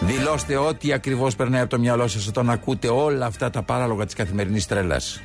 Δηλώστε 0.00 0.56
ό,τι 0.56 0.92
ακριβώς 0.92 1.36
περνάει 1.36 1.60
από 1.60 1.70
το 1.70 1.78
μυαλό 1.78 2.08
σας 2.08 2.26
όταν 2.26 2.50
ακούτε 2.50 2.88
όλα 2.88 3.26
αυτά 3.26 3.50
τα 3.50 3.62
παράλογα 3.62 4.04
της 4.04 4.14
καθημερινής 4.14 4.66
τρέλας. 4.66 5.22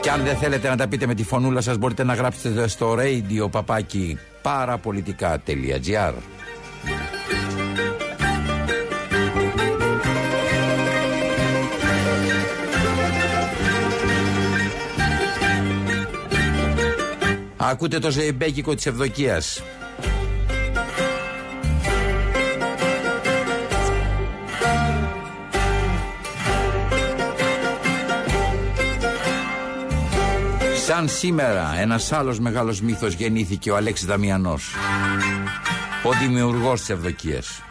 Και 0.00 0.10
αν 0.10 0.22
δεν 0.24 0.36
θέλετε 0.36 0.68
να 0.68 0.76
τα 0.76 0.88
πείτε 0.88 1.06
με 1.06 1.14
τη 1.14 1.24
φωνούλα 1.24 1.60
σας 1.60 1.78
μπορείτε 1.78 2.04
να 2.04 2.14
γράψετε 2.14 2.68
στο 2.68 2.96
radio 2.98 3.50
παπάκι 3.50 4.18
παραπολιτικά.gr 4.42 6.12
Ακούτε 17.70 17.98
το 17.98 18.10
ζεϊμπέκικο 18.10 18.74
της 18.74 18.86
Ευδοκίας. 18.86 19.62
Σαν 30.86 31.08
σήμερα 31.08 31.74
ένας 31.78 32.12
άλλος 32.12 32.38
μεγάλος 32.40 32.80
μύθος 32.80 33.12
γεννήθηκε 33.12 33.70
ο 33.70 33.76
Αλέξης 33.76 34.06
Δαμιανός. 34.06 34.74
Ο 36.02 36.10
δημιουργός 36.12 36.80
της 36.80 36.90
Ευδοκίας. 36.90 37.62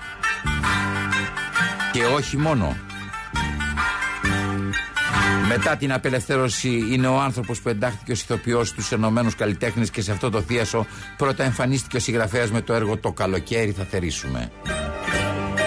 Και 1.91 2.05
όχι 2.05 2.37
μόνο. 2.37 2.75
Μετά 5.57 5.75
την 5.75 5.93
απελευθέρωση 5.93 6.87
είναι 6.91 7.07
ο 7.07 7.19
άνθρωπος 7.19 7.61
που 7.61 7.69
εντάχθηκε 7.69 8.11
ως 8.11 8.21
ηθοποιός 8.21 8.67
στους 8.67 8.91
Ενωμένους 8.91 9.35
Καλλιτέχνες 9.35 9.89
και 9.89 10.01
σε 10.01 10.11
αυτό 10.11 10.29
το 10.29 10.41
θίασο 10.41 10.85
πρώτα 11.17 11.43
εμφανίστηκε 11.43 11.97
ο 11.97 11.99
συγγραφέας 11.99 12.51
με 12.51 12.61
το 12.61 12.73
έργο 12.73 12.97
«Το 12.97 13.11
καλοκαίρι 13.11 13.71
θα 13.71 13.83
θερήσουμε». 13.83 14.51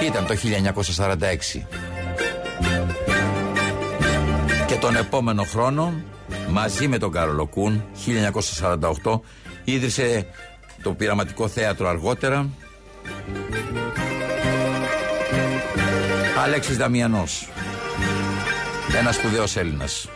Ήταν 0.03 0.27
το 0.27 0.35
1946. 0.35 1.67
Και 4.67 4.75
τον 4.75 4.97
επόμενο 4.97 5.43
χρόνο, 5.43 6.03
μαζί 6.51 6.89
με 6.89 6.99
τον 6.99 7.13
Κάρολο 7.13 7.47
Κούν, 7.47 7.85
1948, 9.03 9.21
ίδρυσε 9.65 10.27
το 10.83 10.93
πειραματικό 10.93 11.49
θέατρο 11.49 11.89
αργότερα. 11.89 12.49
Αλέξης 16.45 16.77
Δαμιανός. 16.77 17.49
Ένας 18.99 19.15
σπουδαίος 19.15 19.57
Έλληνας. 19.57 20.09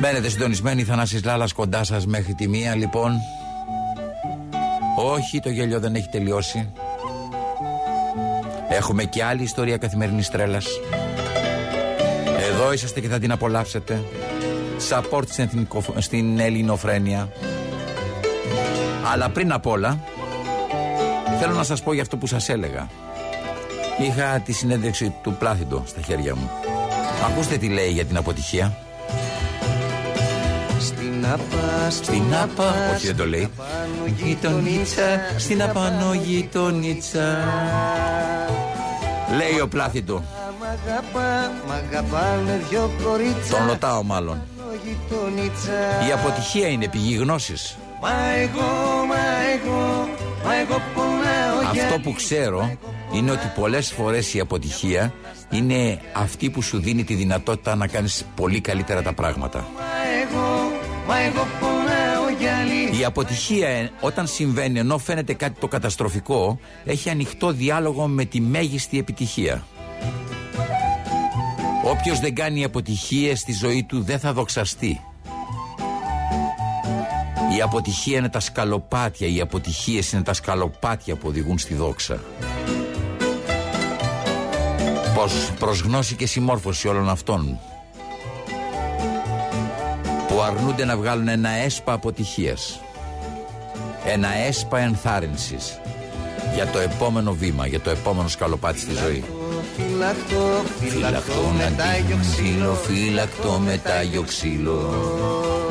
Μένετε 0.00 0.28
συντονισμένοι, 0.28 0.84
Θανάσης 0.84 1.24
Λάλας 1.24 1.52
κοντά 1.52 1.84
σας 1.84 2.06
μέχρι 2.06 2.34
τη 2.34 2.48
μία 2.48 2.74
λοιπόν. 2.74 3.12
Όχι, 4.96 5.40
το 5.40 5.48
γέλιο 5.48 5.80
δεν 5.80 5.94
έχει 5.94 6.08
τελειώσει. 6.08 6.72
Έχουμε 8.68 9.04
και 9.04 9.24
άλλη 9.24 9.42
ιστορία 9.42 9.76
καθημερινής 9.76 10.28
τρέλας. 10.28 10.66
Εδώ 12.50 12.72
είσαστε 12.72 13.00
και 13.00 13.08
θα 13.08 13.18
την 13.18 13.32
απολαύσετε. 13.32 14.04
Support 14.90 15.22
στην, 15.28 15.44
εθνικο- 15.44 15.94
στην 15.98 16.38
ελληνοφρένεια. 16.38 17.28
Αλλά 19.12 19.28
πριν 19.28 19.52
απ' 19.52 19.66
όλα, 19.66 20.00
θέλω 21.40 21.54
να 21.54 21.62
σας 21.62 21.82
πω 21.82 21.92
για 21.92 22.02
αυτό 22.02 22.16
που 22.16 22.26
σας 22.26 22.48
έλεγα. 22.48 22.88
Είχα 23.98 24.40
τη 24.44 24.52
συνέντευξη 24.52 25.14
του 25.22 25.36
Πλάθυντο 25.38 25.82
στα 25.86 26.00
χέρια 26.00 26.34
μου. 26.34 26.50
Ακούστε 27.26 27.56
τι 27.56 27.68
λέει 27.68 27.90
για 27.90 28.04
την 28.04 28.16
αποτυχία. 28.16 28.76
Στην 30.80 31.26
ΑΠΑ, 31.26 31.90
Στην 31.90 32.34
ΑΠΑ, 32.42 32.74
όχι 32.94 33.06
δεν 33.06 33.16
το 33.16 33.26
λέει. 33.26 33.50
Γειτονίτσα, 34.22 35.20
στην 35.36 35.62
απάνω 35.62 36.14
γειτονίτσα. 36.14 37.38
Λέει 39.36 39.60
ο 39.62 39.68
Πλάθυντο. 39.68 40.22
Μ' 40.60 40.62
αγαπά, 40.62 41.52
μ' 41.66 41.70
αγαπάνε 41.70 42.60
δυο 42.68 42.90
κορίτσα 43.02 43.56
Τον 43.56 43.66
ρωτάω 43.66 44.02
μάλλον. 44.02 44.42
Γειτονίτσα 44.84 46.06
Η 46.08 46.12
αποτυχία 46.12 46.68
είναι 46.68 46.88
πηγή 46.88 47.14
γνώσης. 47.14 47.76
Μα 48.02 48.10
εγώ, 48.42 48.70
μα 49.08 49.22
εγώ, 49.54 50.08
μα 50.44 50.54
εγώ 50.54 50.80
πονάω 50.94 50.95
για 50.95 50.95
Αυτό 51.82 51.98
που 52.00 52.12
ξέρω 52.12 52.78
είναι 53.12 53.30
ότι 53.30 53.52
πολλές 53.54 53.92
φορές 53.92 54.34
η 54.34 54.40
αποτυχία 54.40 55.14
είναι 55.50 56.00
αυτή 56.12 56.50
που 56.50 56.62
σου 56.62 56.78
δίνει 56.78 57.04
τη 57.04 57.14
δυνατότητα 57.14 57.74
να 57.74 57.86
κάνεις 57.86 58.24
πολύ 58.34 58.60
καλύτερα 58.60 59.02
τα 59.02 59.12
πράγματα. 59.12 59.66
Η 63.00 63.04
αποτυχία 63.04 63.68
ε, 63.68 63.90
όταν 64.00 64.26
συμβαίνει 64.26 64.78
ενώ 64.78 64.98
φαίνεται 64.98 65.34
κάτι 65.34 65.60
το 65.60 65.68
καταστροφικό 65.68 66.58
έχει 66.84 67.10
ανοιχτό 67.10 67.52
διάλογο 67.52 68.06
με 68.06 68.24
τη 68.24 68.40
μέγιστη 68.40 68.98
επιτυχία. 68.98 69.66
Όποιος 71.84 72.20
δεν 72.20 72.34
κάνει 72.34 72.64
αποτυχίες 72.64 73.40
στη 73.40 73.52
ζωή 73.52 73.84
του 73.84 74.02
δεν 74.02 74.18
θα 74.18 74.32
δοξαστεί. 74.32 75.00
Η 77.56 77.60
αποτυχία 77.62 78.18
είναι 78.18 78.28
τα 78.28 78.40
σκαλοπάτια, 78.40 79.28
οι 79.28 79.40
αποτυχίες 79.40 80.12
είναι 80.12 80.22
τα 80.22 80.32
σκαλοπάτια 80.32 81.16
που 81.16 81.28
οδηγούν 81.28 81.58
στη 81.58 81.74
δόξα. 81.74 82.20
Πως 85.14 85.50
προς 85.58 85.80
γνώση 85.80 86.14
και 86.14 86.26
συμμόρφωση 86.26 86.88
όλων 86.88 87.08
αυτών 87.08 87.58
που 90.28 90.40
αρνούνται 90.40 90.84
να 90.84 90.96
βγάλουν 90.96 91.28
ένα 91.28 91.50
έσπα 91.50 91.92
αποτυχίας 91.92 92.80
ένα 94.06 94.28
έσπα 94.46 94.78
ενθάρρυνσης 94.78 95.80
για 96.54 96.66
το 96.66 96.78
επόμενο 96.78 97.32
βήμα, 97.32 97.66
για 97.66 97.80
το 97.80 97.90
επόμενο 97.90 98.28
σκαλοπάτι 98.28 98.78
στη 98.78 98.92
ζωή. 98.94 99.24
Φυλακτό, 99.76 100.62
φυλακτό 100.80 101.52
με 101.56 101.74
τάγιο 101.76 102.18
ξύλο, 102.20 102.74
φυλακτό 102.74 103.60
με 103.64 103.80
τάγιο 103.84 104.22
ξύλο. 104.22 104.78
Πού 105.60 105.65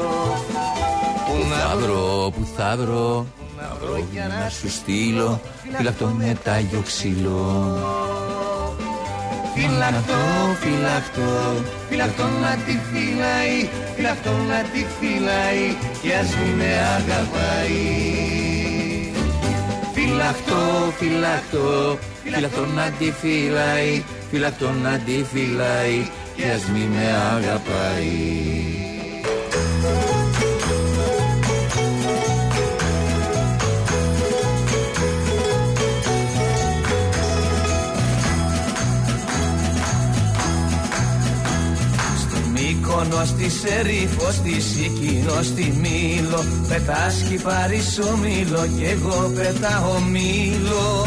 θα 1.49 1.75
βρω, 1.77 2.31
πού 2.35 2.47
θα 2.57 2.75
βρω, 2.79 3.25
να 3.57 3.77
βρω 3.81 4.03
για 4.11 4.27
να 4.27 4.49
σου 4.49 4.69
στείλω, 4.69 5.41
φυλακτό 5.77 6.05
με 6.05 6.37
τάγιο 6.43 6.81
ξύλο. 6.85 7.43
Φυλακτό, 9.55 10.23
φυλακτό, 10.59 11.63
φυλακτό 11.89 12.23
να 12.23 12.55
τη 12.65 12.79
φυλάει, 12.91 13.69
φυλακτό 13.95 14.29
να 14.29 14.59
τη 14.71 14.85
φυλάει 14.99 15.75
και 16.01 16.13
ας 16.13 16.29
μην 16.35 16.55
με 16.55 16.71
αγαπάει. 16.97 17.75
Φυλακτό, 19.93 20.93
φυλακτό, 20.97 21.97
φυλακτό 22.23 22.65
να 22.65 22.89
τη 22.99 23.11
φυλάει, 23.11 24.03
φυλακτό 24.31 24.71
να 24.83 24.97
τη 25.05 25.23
φυλάει 25.33 26.09
και 26.35 26.43
ας 26.55 26.63
μην 26.73 26.87
με 26.87 27.05
αγαπάει. 27.35 28.74
Μόνος 43.09 43.27
στη 43.27 43.49
Σερίφο, 43.49 44.31
στη 44.31 44.61
Σικίνο, 44.61 45.41
στη 45.41 45.73
Μήλο. 45.81 46.43
Πετάς 46.67 47.25
κι 47.29 47.35
πάρεις 47.35 47.99
μήλο 48.21 48.67
κι 48.77 48.83
εγώ 48.83 49.31
πετάω 49.35 49.99
μήλο. 49.99 51.05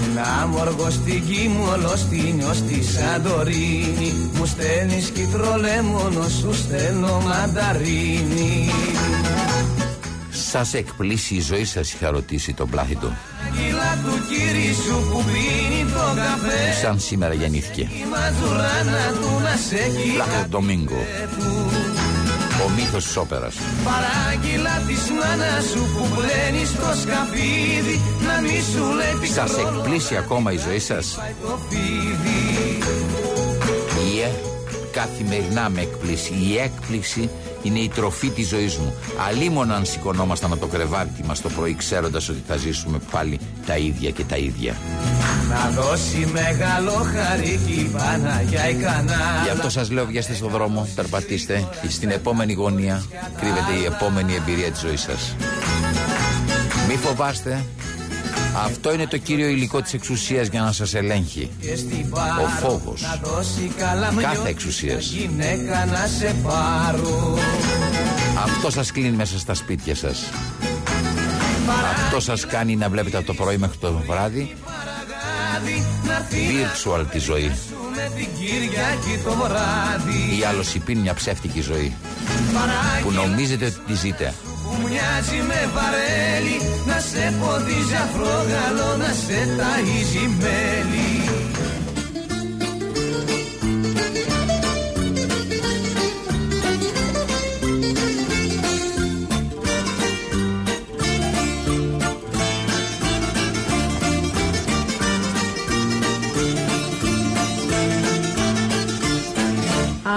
Στην 0.00 0.18
Άμοργο, 0.42 0.90
στην 0.90 1.22
Κίμολο, 1.26 1.96
στην 1.96 2.40
Ιω, 2.40 2.52
στη 2.54 2.82
Σαντορίνη. 2.84 4.30
Μου 4.32 4.46
στέλνεις 4.46 5.10
κυτρολέμονο, 5.10 6.28
σου 6.40 6.54
στέλνω 6.54 7.20
μανταρίνη 7.24 8.70
Σας 10.50 10.74
εκπλήσει 10.74 11.34
η 11.34 11.40
ζωή 11.40 11.64
σας 11.64 11.92
είχα 11.92 12.10
ρωτήσει 12.10 12.54
τον 12.54 12.70
Πλάθητο 12.70 13.12
του 14.04 14.18
κύρισου 14.28 14.98
που 15.10 15.24
πίνει 15.24 15.90
το 15.92 16.06
καφέ 16.16 16.72
Σαν 16.82 17.00
σήμερα 17.00 17.34
γεννήθηκε. 17.34 17.80
Η 17.80 18.04
ματζουράνα 18.10 19.06
του 19.20 19.40
να 19.42 19.56
σε 19.56 19.90
Πλάχο 20.14 20.46
Ντομίνγκο. 20.48 21.02
Ο 22.66 22.68
μύθος 22.76 23.04
της 23.04 23.16
όπερας. 23.16 23.54
Παράγγειλα 23.84 24.82
της 24.86 25.02
μάνας 25.18 25.64
σου 25.64 25.82
που 25.94 26.08
πλένει 26.16 26.64
στο 26.64 26.88
σκαπίδι 27.00 28.00
Να 28.26 28.40
μη 28.40 28.62
σου 28.72 28.84
λέει 28.98 29.30
Σας 29.30 29.52
εκπλήσει 29.58 30.16
ακόμα 30.16 30.52
η 30.52 30.56
ζωή 30.56 30.78
σας; 30.78 31.18
Η 31.70 31.76
ε, 32.84 33.07
καθημερινά 34.98 35.68
με 35.68 35.80
εκπλήσει 35.80 36.32
Η 36.32 36.58
έκπληξη 36.58 37.30
είναι 37.62 37.78
η 37.78 37.88
τροφή 37.88 38.28
της 38.28 38.48
ζωής 38.48 38.76
μου. 38.76 38.94
Αλίμονα 39.28 39.74
αν 39.74 39.84
σηκωνόμασταν 39.84 40.52
από 40.52 40.60
το 40.60 40.66
κρεβάτι 40.66 41.24
μας 41.24 41.40
το 41.40 41.48
πρωί, 41.48 41.74
ξέροντας 41.74 42.28
ότι 42.28 42.42
θα 42.46 42.56
ζήσουμε 42.56 42.98
πάλι 43.10 43.40
τα 43.66 43.76
ίδια 43.76 44.10
και 44.10 44.24
τα 44.24 44.36
ίδια. 44.36 44.76
Να 45.48 45.82
δώσει 45.82 46.30
μεγάλο 46.32 46.90
χαρίκι 46.90 47.90
Παναγιά 47.92 48.68
η 48.68 48.74
κανάλα. 48.74 49.42
Γι' 49.44 49.50
αυτό 49.50 49.70
σας 49.70 49.90
λέω, 49.90 50.06
βγαίνετε 50.06 50.34
στον 50.34 50.50
δρόμο, 50.50 50.88
περπατήστε. 50.94 51.68
Στην 51.88 52.10
επόμενη 52.10 52.52
γωνία 52.52 53.02
κρύβεται 53.40 53.72
η 53.82 53.84
επόμενη 53.84 54.34
εμπειρία 54.34 54.70
της 54.70 54.80
ζωής 54.80 55.00
σας. 55.00 55.36
Μη 56.88 56.96
φοβάστε, 56.96 57.64
αυτό 58.56 58.92
είναι 58.92 59.06
το 59.06 59.16
κύριο 59.18 59.46
υλικό 59.48 59.82
της 59.82 59.94
εξουσίας 59.94 60.48
για 60.48 60.60
να 60.60 60.72
σας 60.72 60.94
ελέγχει. 60.94 61.50
Ο 62.44 62.68
φόβος. 62.68 63.02
Κάθε 64.20 64.48
εξουσίας. 64.48 65.12
Αυτό 68.44 68.70
σας 68.70 68.92
κλείνει 68.92 69.16
μέσα 69.16 69.38
στα 69.38 69.54
σπίτια 69.54 69.94
σας. 69.94 70.24
Αυτό 71.96 72.20
σας 72.20 72.46
κάνει 72.46 72.76
να 72.76 72.88
βλέπετε 72.88 73.16
από 73.16 73.26
το 73.26 73.34
πρωί 73.34 73.56
μέχρι 73.56 73.76
το 73.78 74.02
βράδυ 74.06 74.54
virtual 76.30 77.04
τη 77.10 77.18
ζωή. 77.18 77.52
Ή 80.40 80.44
άλλος 80.44 80.74
υπήν 80.74 80.98
μια 80.98 81.14
ψεύτικη 81.14 81.60
ζωή 81.60 81.96
που 83.02 83.10
νομίζετε 83.10 83.64
ότι 83.64 83.78
τη 83.86 83.94
ζείτε 83.94 84.34
που 84.68 84.76
μοιάζει 84.82 85.40
με 85.48 85.60
βαρέλι. 85.74 86.58
Να 86.86 86.98
σε 87.00 87.34
ποδίζει 87.40 87.94
αφρόγαλο, 87.94 88.96
να 88.96 89.12
σε 89.12 89.38
ταΐζει 89.58 90.24
μέλι. 90.40 91.12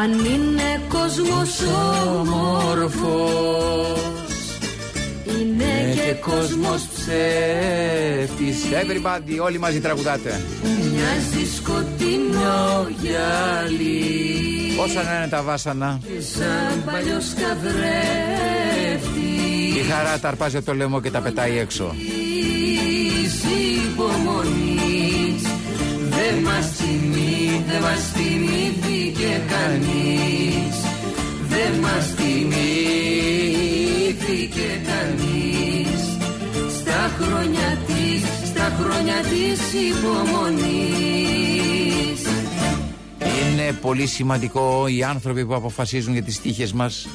Αν 0.02 0.12
είναι 0.12 0.82
κόσμος 0.90 1.62
όμορφος 2.20 4.11
είναι 5.62 5.94
και 5.94 6.14
κόσμος 6.14 6.82
ψεύτης. 6.94 8.58
Everybody, 8.72 9.40
όλοι 9.44 9.60
μαζί 9.60 9.80
τραγουδάτε. 9.80 10.42
Μοιάζει 10.64 11.56
σκοτεινό 11.56 12.88
γυαλί. 13.02 14.76
Πόσα 14.78 15.04
να 15.04 15.18
είναι 15.18 15.28
τα 15.28 15.42
βάσανα; 15.42 16.00
Και 16.04 16.22
σαν 16.22 16.84
παλιός 16.86 17.26
καθρέφτη 17.42 19.20
Η 19.80 19.82
χαρά 19.92 20.20
τα 20.20 20.28
αρπάζει 20.28 20.58
από 20.58 20.66
το 20.66 20.74
λαιμό 20.74 21.02
και 21.02 21.12
τα 21.12 21.20
πετάει 21.20 21.58
έξω. 21.58 21.96
Υπομονής 23.94 25.42
Δεν 26.10 26.36
μας 26.44 26.72
θυμεί, 26.72 27.64
δεν 27.68 27.82
μας 27.82 28.12
θυμήθηκε 28.14 29.42
κανείς 29.50 30.21
χρόνια 37.22 37.78
της, 37.88 38.50
στα 38.50 38.78
χρόνια 38.80 39.16
της 39.22 39.60
υπομονής 39.90 41.02
Είναι 43.52 43.72
πολύ 43.82 44.08
σημαντικό 44.08 44.88
οι 44.88 45.04
άνθρωποι 45.04 45.46
που 45.46 45.56
αποφασίζουν 45.56 46.14
για 46.14 46.24
τις 46.24 46.42
τύχες 46.42 46.74
μας 46.74 47.08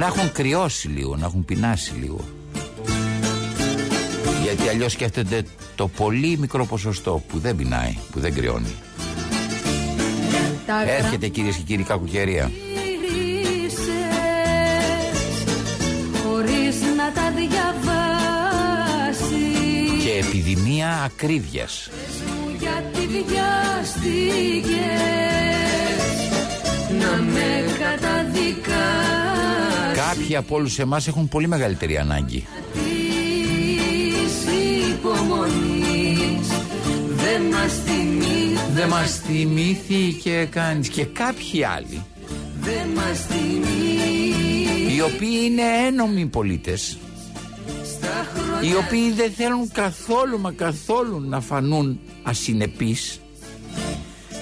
να 0.00 0.06
έχουν 0.06 0.32
κρυώσει 0.32 0.88
λίγο, 0.88 1.16
να 1.16 1.26
έχουν 1.26 1.44
πεινάσει 1.44 1.92
λίγο. 2.00 2.20
Γιατί 4.42 4.68
αλλιώς 4.68 4.92
σκέφτεται 4.92 5.42
το 5.74 5.88
πολύ 5.88 6.36
μικρό 6.38 6.66
ποσοστό 6.66 7.22
που 7.28 7.38
δεν 7.38 7.56
πεινάει, 7.56 7.96
που 8.10 8.20
δεν 8.20 8.34
κρυώνει. 8.34 8.74
Έρχεται 10.86 11.28
κυρίες 11.28 11.56
και 11.56 11.62
κύριοι 11.62 11.82
κακοκαιρία. 11.82 12.50
Διαβάσει. 17.48 19.36
Και 20.04 20.12
επιδημία 20.26 20.88
ακρίβειας. 21.04 21.90
Γιατί 22.58 23.06
βιάστηκες 23.06 24.80
να 27.00 27.22
με 27.22 27.64
καταδικάσεις 27.78 29.10
Κάποιοι 29.94 30.36
από 30.36 30.54
όλους 30.56 30.78
εμάς 30.78 31.06
έχουν 31.08 31.28
πολύ 31.28 31.48
μεγαλύτερη 31.48 31.98
ανάγκη. 31.98 32.46
Δεν 37.16 37.42
μας 37.42 37.72
θυμήθηκες. 37.84 38.74
Δεν 38.74 38.88
μας 38.88 39.20
θυμήθηκες. 39.26 40.48
Κανείς 40.50 40.88
Και 40.88 41.04
κάποιοι 41.04 41.64
άλλοι 41.64 42.02
Δεν 42.60 42.88
μας 42.94 43.26
θυμήθηκες. 43.26 44.94
Οι 44.94 45.00
οποίοι 45.00 45.38
είναι 45.44 45.62
ένομοι 45.86 46.26
πολίτες 46.26 46.98
Οι 48.62 48.74
οποίοι 48.74 49.12
δεν 49.12 49.32
θέλουν 49.32 49.70
καθόλου 49.72 50.40
μα 50.40 50.52
καθόλου 50.52 51.20
να 51.20 51.40
φανούν 51.40 52.00
ασυνεπείς. 52.22 53.20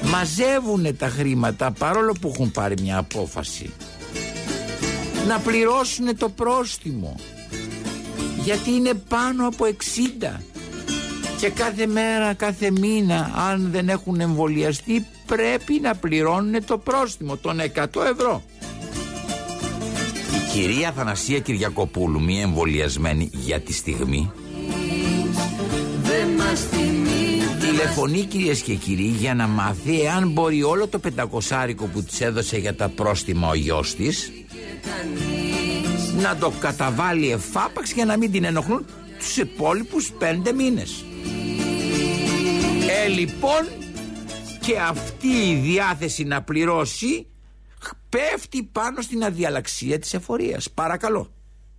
Μαζεύουν 0.02 0.96
τα 0.96 1.08
χρήματα 1.08 1.70
παρόλο 1.70 2.14
που 2.20 2.30
έχουν 2.34 2.50
πάρει 2.50 2.74
μια 2.82 2.98
απόφαση 2.98 3.72
Να 5.26 5.38
πληρώσουν 5.38 6.16
το 6.16 6.28
πρόστιμο. 6.28 7.16
Γιατί 8.44 8.70
είναι 8.70 8.94
πάνω 9.08 9.46
από 9.46 9.64
60 9.64 10.40
και 11.38 11.50
κάθε 11.50 11.86
μέρα, 11.86 12.34
κάθε 12.34 12.70
μήνα, 12.70 13.32
αν 13.50 13.68
δεν 13.70 13.88
έχουν 13.88 14.20
εμβολιαστεί, 14.20 15.06
πρέπει 15.26 15.80
να 15.82 15.94
πληρώνουν 15.94 16.64
το 16.64 16.78
πρόστιμο 16.78 17.36
των 17.36 17.60
100 17.74 17.84
ευρώ. 18.12 18.42
Η 20.58 20.60
κυρία 20.60 20.92
Θανασία 20.92 21.38
Κυριακοπούλου, 21.38 22.22
μία 22.22 22.42
εμβολιασμένη 22.42 23.30
για 23.32 23.60
τη 23.60 23.72
στιγμή, 23.72 24.32
Δεν 26.02 26.28
μας 26.28 26.60
θυμήθηκε 26.60 27.66
τηλεφωνεί 27.66 28.20
κυρίες 28.20 28.60
και 28.60 28.74
κύριοι 28.74 29.14
για 29.18 29.34
να 29.34 29.46
μάθει 29.46 30.00
εάν 30.00 30.30
μπορεί 30.30 30.62
όλο 30.62 30.88
το 30.88 30.98
πεντακοσάρικο 30.98 31.86
που 31.86 32.02
της 32.02 32.20
έδωσε 32.20 32.58
για 32.58 32.74
τα 32.74 32.88
πρόστιμα 32.88 33.48
ο 33.48 33.54
γιος 33.54 33.94
της 33.94 34.32
να 36.20 36.36
το 36.36 36.52
καταβάλει 36.60 37.32
εφάπαξ 37.32 37.92
για 37.92 38.04
να 38.04 38.16
μην 38.16 38.32
την 38.32 38.44
ενοχλούν 38.44 38.86
τους 39.18 39.36
υπόλοιπους 39.36 40.12
πέντε 40.18 40.52
μήνες. 40.52 41.04
Ε, 43.04 43.08
λοιπόν, 43.08 43.68
και 44.60 44.78
αυτή 44.88 45.28
η 45.28 45.54
διάθεση 45.54 46.24
να 46.24 46.42
πληρώσει 46.42 47.26
πέφτει 48.08 48.68
πάνω 48.72 49.00
στην 49.00 49.24
αδιαλαξία 49.24 49.98
της 49.98 50.14
εφορίας. 50.14 50.70
Παρακαλώ. 50.70 51.28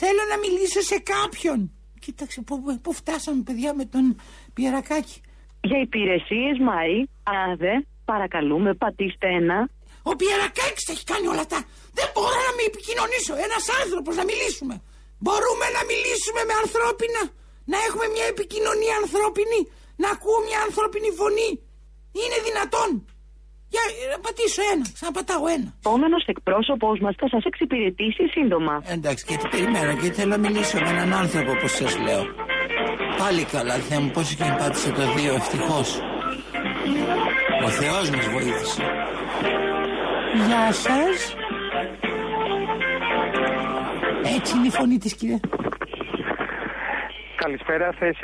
Θέλω 0.00 0.22
να 0.32 0.36
μιλήσω 0.38 0.80
σε 0.80 0.98
κάποιον. 1.14 1.70
Κοίταξε, 2.00 2.42
πού, 2.42 2.80
πού 2.82 2.92
φτάσαμε, 2.92 3.42
παιδιά, 3.42 3.74
με 3.74 3.84
τον 3.84 4.16
Πιερακάκη. 4.54 5.20
Για 5.60 5.80
υπηρεσίες 5.80 6.56
MY, 6.68 7.08
ΑΔΕ, 7.22 7.86
παρακαλούμε 8.04 8.74
πατήστε 8.74 9.26
1. 9.28 9.68
Ο 10.02 10.16
Πιερακάκης 10.16 10.84
τα 10.84 10.92
έχει 10.92 11.04
κάνει 11.04 11.26
όλα 11.26 11.46
τα. 11.46 11.64
Δεν 11.98 12.08
μπορώ 12.14 12.38
να 12.48 12.52
μην 12.56 12.64
επικοινωνήσω. 12.72 13.32
Ένας 13.46 13.64
άνθρωπος 13.82 14.14
να 14.20 14.24
μιλήσουμε. 14.30 14.74
Μπορούμε 15.24 15.66
να 15.76 15.82
μιλήσουμε 15.90 16.40
με 16.48 16.54
ανθρώπινα. 16.64 17.22
Να 17.72 17.76
έχουμε 17.86 18.06
μια 18.14 18.26
επικοινωνία 18.34 18.94
ανθρώπινη. 19.02 19.60
Να 20.02 20.08
ακούω 20.14 20.38
μια 20.48 20.58
ανθρώπινη 20.66 21.10
φωνή. 21.20 21.50
Είναι 22.20 22.38
δυνατόν. 22.46 22.90
Για 23.74 23.84
να 24.12 24.18
πατήσω 24.24 24.62
ένα. 24.72 24.84
Ξαναπατάω 24.96 25.44
ένα. 25.56 25.68
Επόμενος 25.82 26.22
εκπρόσωπό 26.32 26.88
μας 27.04 27.14
θα 27.20 27.26
σας 27.34 27.44
εξυπηρετήσει 27.50 28.24
σύντομα. 28.36 28.74
Εντάξει, 28.96 29.22
και 29.28 29.36
τι 29.40 29.46
περιμένω 29.52 29.92
και 30.00 30.08
θέλω 30.16 30.32
να 30.36 30.40
μιλήσω 30.44 30.76
με 30.84 30.88
έναν 30.94 31.10
άνθρωπο 31.22 31.52
που 31.60 31.68
σας 31.78 31.92
λέω. 32.06 32.24
Πάλι 33.20 33.42
καλά, 33.54 33.74
Θεέ 33.86 33.98
μου, 34.02 34.10
πόσο 34.16 34.34
και 34.38 34.44
πάτησε 34.60 34.90
το 34.98 35.04
δύο, 35.16 35.32
ευτυχώς. 35.40 35.88
Ο 37.66 37.68
Θεός 37.80 38.10
μας 38.10 38.26
βοήθησε. 38.34 38.82
Γεια 40.46 40.72
σας. 40.72 41.16
Έτσι 44.34 44.56
είναι 44.56 44.66
η 44.66 44.70
φωνή 44.70 44.98
της 44.98 45.14
κυρία. 45.14 45.40
Καλησπέρα, 47.36 47.92
θέση 47.98 48.18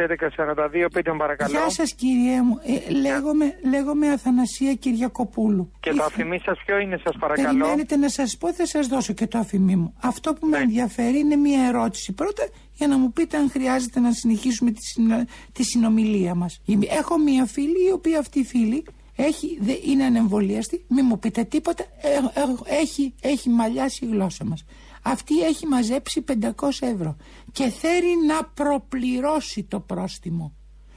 1142, 0.84 0.88
πείτε 0.92 1.10
μου 1.12 1.16
παρακαλώ. 1.18 1.50
Γεια 1.50 1.70
σας 1.70 1.94
κύριε 1.94 2.42
μου. 2.42 2.58
Ε, 2.88 2.90
λέγομαι, 2.92 3.58
λέγομαι 3.70 4.08
Αθανασία 4.08 4.74
Κυριακοπούλου. 4.74 5.70
Και 5.80 5.90
το 5.92 6.02
αφημί 6.02 6.38
σας 6.44 6.58
ποιο 6.66 6.78
είναι, 6.78 7.00
σας 7.04 7.16
παρακαλώ; 7.18 7.48
Περιμένετε 7.48 7.96
να 7.96 8.08
σας 8.08 8.36
πω, 8.36 8.52
θα 8.52 8.66
σας 8.66 8.86
δώσω 8.86 9.12
και 9.12 9.26
το 9.26 9.38
αφημί 9.38 9.76
μου. 9.76 9.94
Αυτό 10.02 10.32
που 10.32 10.46
με 10.46 10.58
ενδιαφέρει 10.58 11.18
είναι 11.18 11.36
μία 11.36 11.66
ερώτηση. 11.66 12.12
Πρώτα, 12.12 12.48
για 12.72 12.86
να 12.86 12.98
μου 12.98 13.12
πείτε 13.12 13.36
αν 13.36 13.50
χρειάζεται 13.50 14.00
να 14.00 14.12
συνεχίσουμε 14.12 14.70
τη, 14.70 14.80
συνο- 14.82 15.24
τη 15.52 15.62
συνομιλία 15.64 16.34
μας. 16.34 16.60
Έχω 16.98 17.18
μία 17.18 17.46
φίλη, 17.46 17.86
η 17.88 17.92
οποία 17.92 18.18
αυτή 18.18 18.38
η 18.38 18.44
φίλη 18.44 18.84
έχει, 19.16 19.58
δε, 19.60 19.72
είναι 19.86 20.04
ανεμβολίαστη. 20.04 20.84
Μην 20.88 21.04
μου 21.08 21.18
πείτε 21.18 21.44
τίποτα. 21.44 21.84
Ε, 22.02 22.08
ε, 22.40 22.74
έχει, 22.80 23.14
έχει 23.20 23.48
μαλλιάσει 23.48 24.04
η 24.04 24.08
γλώσσα 24.08 24.44
μας. 24.44 24.64
Αυτή 25.02 25.40
έχει 25.40 25.66
μαζέψει 25.66 26.24
500 26.28 26.42
ευρώ 26.80 27.16
και 27.52 27.68
θέλει 27.68 28.26
να 28.26 28.44
προπληρώσει 28.44 29.64
το 29.64 29.80
πρόστιμο. 29.80 30.52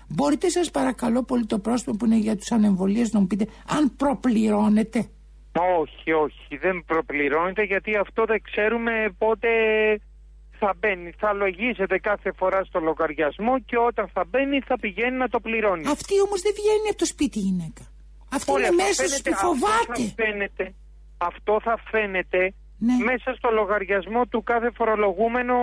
Μπορείτε 0.08 0.50
σας 0.50 0.72
παρακαλώ 0.72 1.24
πολύ 1.24 1.46
το 1.46 1.60
πρόστιμο 1.60 1.96
που 1.98 2.06
είναι 2.06 2.16
για 2.18 2.36
τους 2.36 2.52
ανεμβολίες 2.52 3.12
να 3.12 3.20
μου 3.20 3.28
πείτε 3.28 3.48
αν 3.68 3.96
προπληρώνετε. 3.96 5.10
Όχι, 5.82 6.12
όχι, 6.12 6.58
δεν 6.58 6.84
προπληρώνεται 6.86 7.64
γιατί 7.64 7.96
αυτό 7.98 8.26
δεν 8.26 8.42
ξέρουμε 8.42 8.92
πότε 9.18 9.48
θα 10.60 10.74
μπαίνει. 10.80 11.12
Θα 11.18 11.34
λογίζεται 11.34 12.00
κάθε 12.00 12.32
φορά 12.38 12.64
στο 12.64 12.80
λογαριασμό 12.80 13.60
και 13.60 13.78
όταν 13.78 14.10
θα 14.14 14.26
μπαίνει 14.30 14.60
θα 14.66 14.80
πηγαίνει 14.80 15.18
να 15.18 15.28
το 15.30 15.40
πληρώνει. 15.40 15.88
Αυτή 15.88 16.14
όμως 16.22 16.42
δεν 16.42 16.54
βγαίνει 16.60 16.88
από 16.90 16.98
το 16.98 17.06
σπίτι 17.06 17.40
η 17.40 17.42
γυναίκα. 17.42 17.84
Αυτή 18.32 18.52
Ωραία, 18.52 18.68
είναι 18.68 18.82
θα 18.82 18.88
μέσα 18.88 19.04
φαίνεται- 19.04 19.20
στη 19.20 19.30
αυτό 19.34 19.46
φοβάται. 19.48 20.04
θα 20.04 20.14
φαίνεται, 20.24 20.74
αυτό 21.18 21.60
θα 21.64 21.76
φαίνεται 21.92 22.54
Ναι. 22.78 22.96
μέσα 23.10 23.34
στο 23.38 23.50
λογαριασμό 23.60 24.26
του 24.26 24.44
κάθε 24.44 24.70
φορολογούμενου 24.78 25.58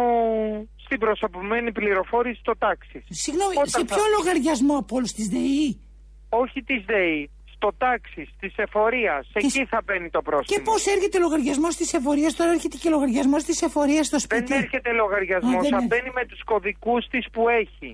στην 0.85 0.99
προσωπημένη 0.99 1.73
πληροφόρηση 1.73 2.41
στο 2.41 2.55
τάξη. 2.59 3.05
Συγγνώμη, 3.09 3.55
Όταν 3.57 3.67
σε 3.69 3.79
θα- 3.79 3.85
ποιο 3.95 4.05
λογαριασμό 4.19 4.75
από 4.83 4.97
όλους 4.97 5.13
της 5.13 5.27
ΔΕΗ; 5.29 5.81
Όχι 6.29 6.63
της 6.63 6.81
ΔΕΗ, 6.85 7.31
στο 7.55 7.69
τάξη, 7.79 8.23
της 8.41 8.53
εφορίας. 8.57 9.23
Εκεί 9.33 9.65
θα 9.73 9.81
μπαίνει 9.85 10.09
το 10.11 10.23
πρόστιμο. 10.23 10.59
Και 10.59 10.65
πώς 10.69 10.87
έρχεται 10.87 11.19
λογαριασμός 11.19 11.75
της 11.77 11.93
εφορίας, 11.99 12.33
τώρα 12.39 12.51
έρχεται 12.57 12.77
και 12.83 12.89
λογαριασμός 12.97 13.43
της 13.49 13.63
εφορίας 13.63 14.07
στο 14.07 14.19
σπίτι. 14.19 14.45
Δεν 14.53 14.63
έρχεται 14.63 14.91
λογαριασμός, 14.93 15.55
Α, 15.55 15.61
δεν 15.61 15.71
θα 15.71 15.77
έρχεται. 15.77 15.97
μπαίνει 15.97 16.11
με 16.19 16.25
τους 16.31 16.41
κωδικούς 16.51 17.03
της 17.13 17.25
που 17.33 17.43
έχει. 17.49 17.91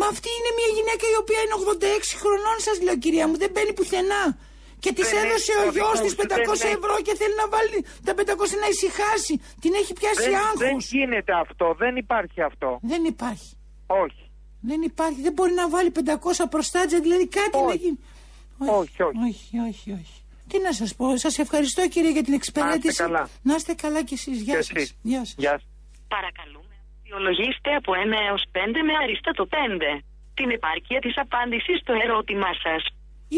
Μα 0.00 0.06
αυτή 0.14 0.28
είναι 0.38 0.50
μια 0.58 0.68
γυναίκα 0.76 1.04
η 1.14 1.16
οποία 1.22 1.40
είναι 1.44 1.54
86 1.62 2.16
χρονών, 2.22 2.56
σας 2.66 2.76
λέω 2.84 2.96
κυρία 3.04 3.24
μου, 3.28 3.36
δεν 3.42 3.50
μπαίνει 3.54 3.72
πουθενά. 3.78 4.22
Και 4.84 4.92
της 4.98 5.08
Δεν 5.10 5.24
έδωσε 5.24 5.52
έχει 5.52 5.66
ο 5.68 5.70
γιος 5.76 5.98
κωδικούς, 5.98 6.14
τη 6.14 6.16
500 6.16 6.58
δεν 6.64 6.72
ευρώ 6.78 6.94
και 7.06 7.14
θέλει 7.20 7.34
να 7.42 7.46
βάλει 7.54 7.78
τα 8.06 8.12
500 8.14 8.56
να 8.62 8.68
ησυχάσει. 8.74 9.34
Την 9.62 9.72
έχει 9.80 9.92
πιάσει 9.98 10.28
Δεν, 10.30 10.34
άγχος. 10.44 10.58
δεν 10.64 10.76
γίνεται 10.90 11.32
αυτό, 11.44 11.66
δεν 11.82 11.92
υπάρχει 12.04 12.40
αυτό. 12.50 12.68
Δεν 12.92 13.04
υπάρχει. 13.12 13.50
Όχι. 14.04 14.24
Δεν 14.70 14.80
υπάρχει. 14.90 15.20
Δεν 15.26 15.32
μπορεί 15.32 15.52
να 15.62 15.68
βάλει 15.74 15.90
500 15.90 16.46
προστάτζα, 16.50 17.00
δηλαδή 17.00 17.26
κάτι 17.28 17.58
να 17.70 17.74
γίνει. 17.74 17.98
Όχι, 18.58 19.02
όχι. 19.02 19.18
όχι, 19.28 19.58
όχι, 19.68 19.88
όχι. 20.00 20.16
Τι 20.48 20.56
να 20.66 20.72
σας 20.72 20.94
πω, 20.94 21.16
σας 21.16 21.38
ευχαριστώ 21.38 21.88
κύριε 21.88 22.10
για 22.10 22.22
την 22.22 22.34
εξυπηρέτηση. 22.34 22.96
καλά. 23.02 23.28
Να 23.42 23.54
είστε 23.54 23.72
καλά 23.74 24.00
κι 24.04 24.14
εσείς. 24.14 24.40
Γεια 24.40 24.54
Και 24.56 24.62
σας. 24.62 24.76
εσείς. 24.76 24.96
Γεια 25.02 25.18
σας. 25.24 25.34
Γεια 25.38 25.50
σας. 25.50 25.64
Παρακαλούμε, 26.08 26.74
αξιολογήστε 27.00 27.70
από 27.80 27.90
1 27.94 28.18
έως 28.28 28.42
5 28.52 28.78
με 28.88 28.92
αρίστατο 29.02 29.44
5 29.46 30.02
την 30.34 30.50
επάρκεια 30.50 30.98
της 31.04 31.14
απάντησης 31.24 31.76
στο 31.82 31.92
ερώτημά 32.04 32.52
σας. 32.64 32.82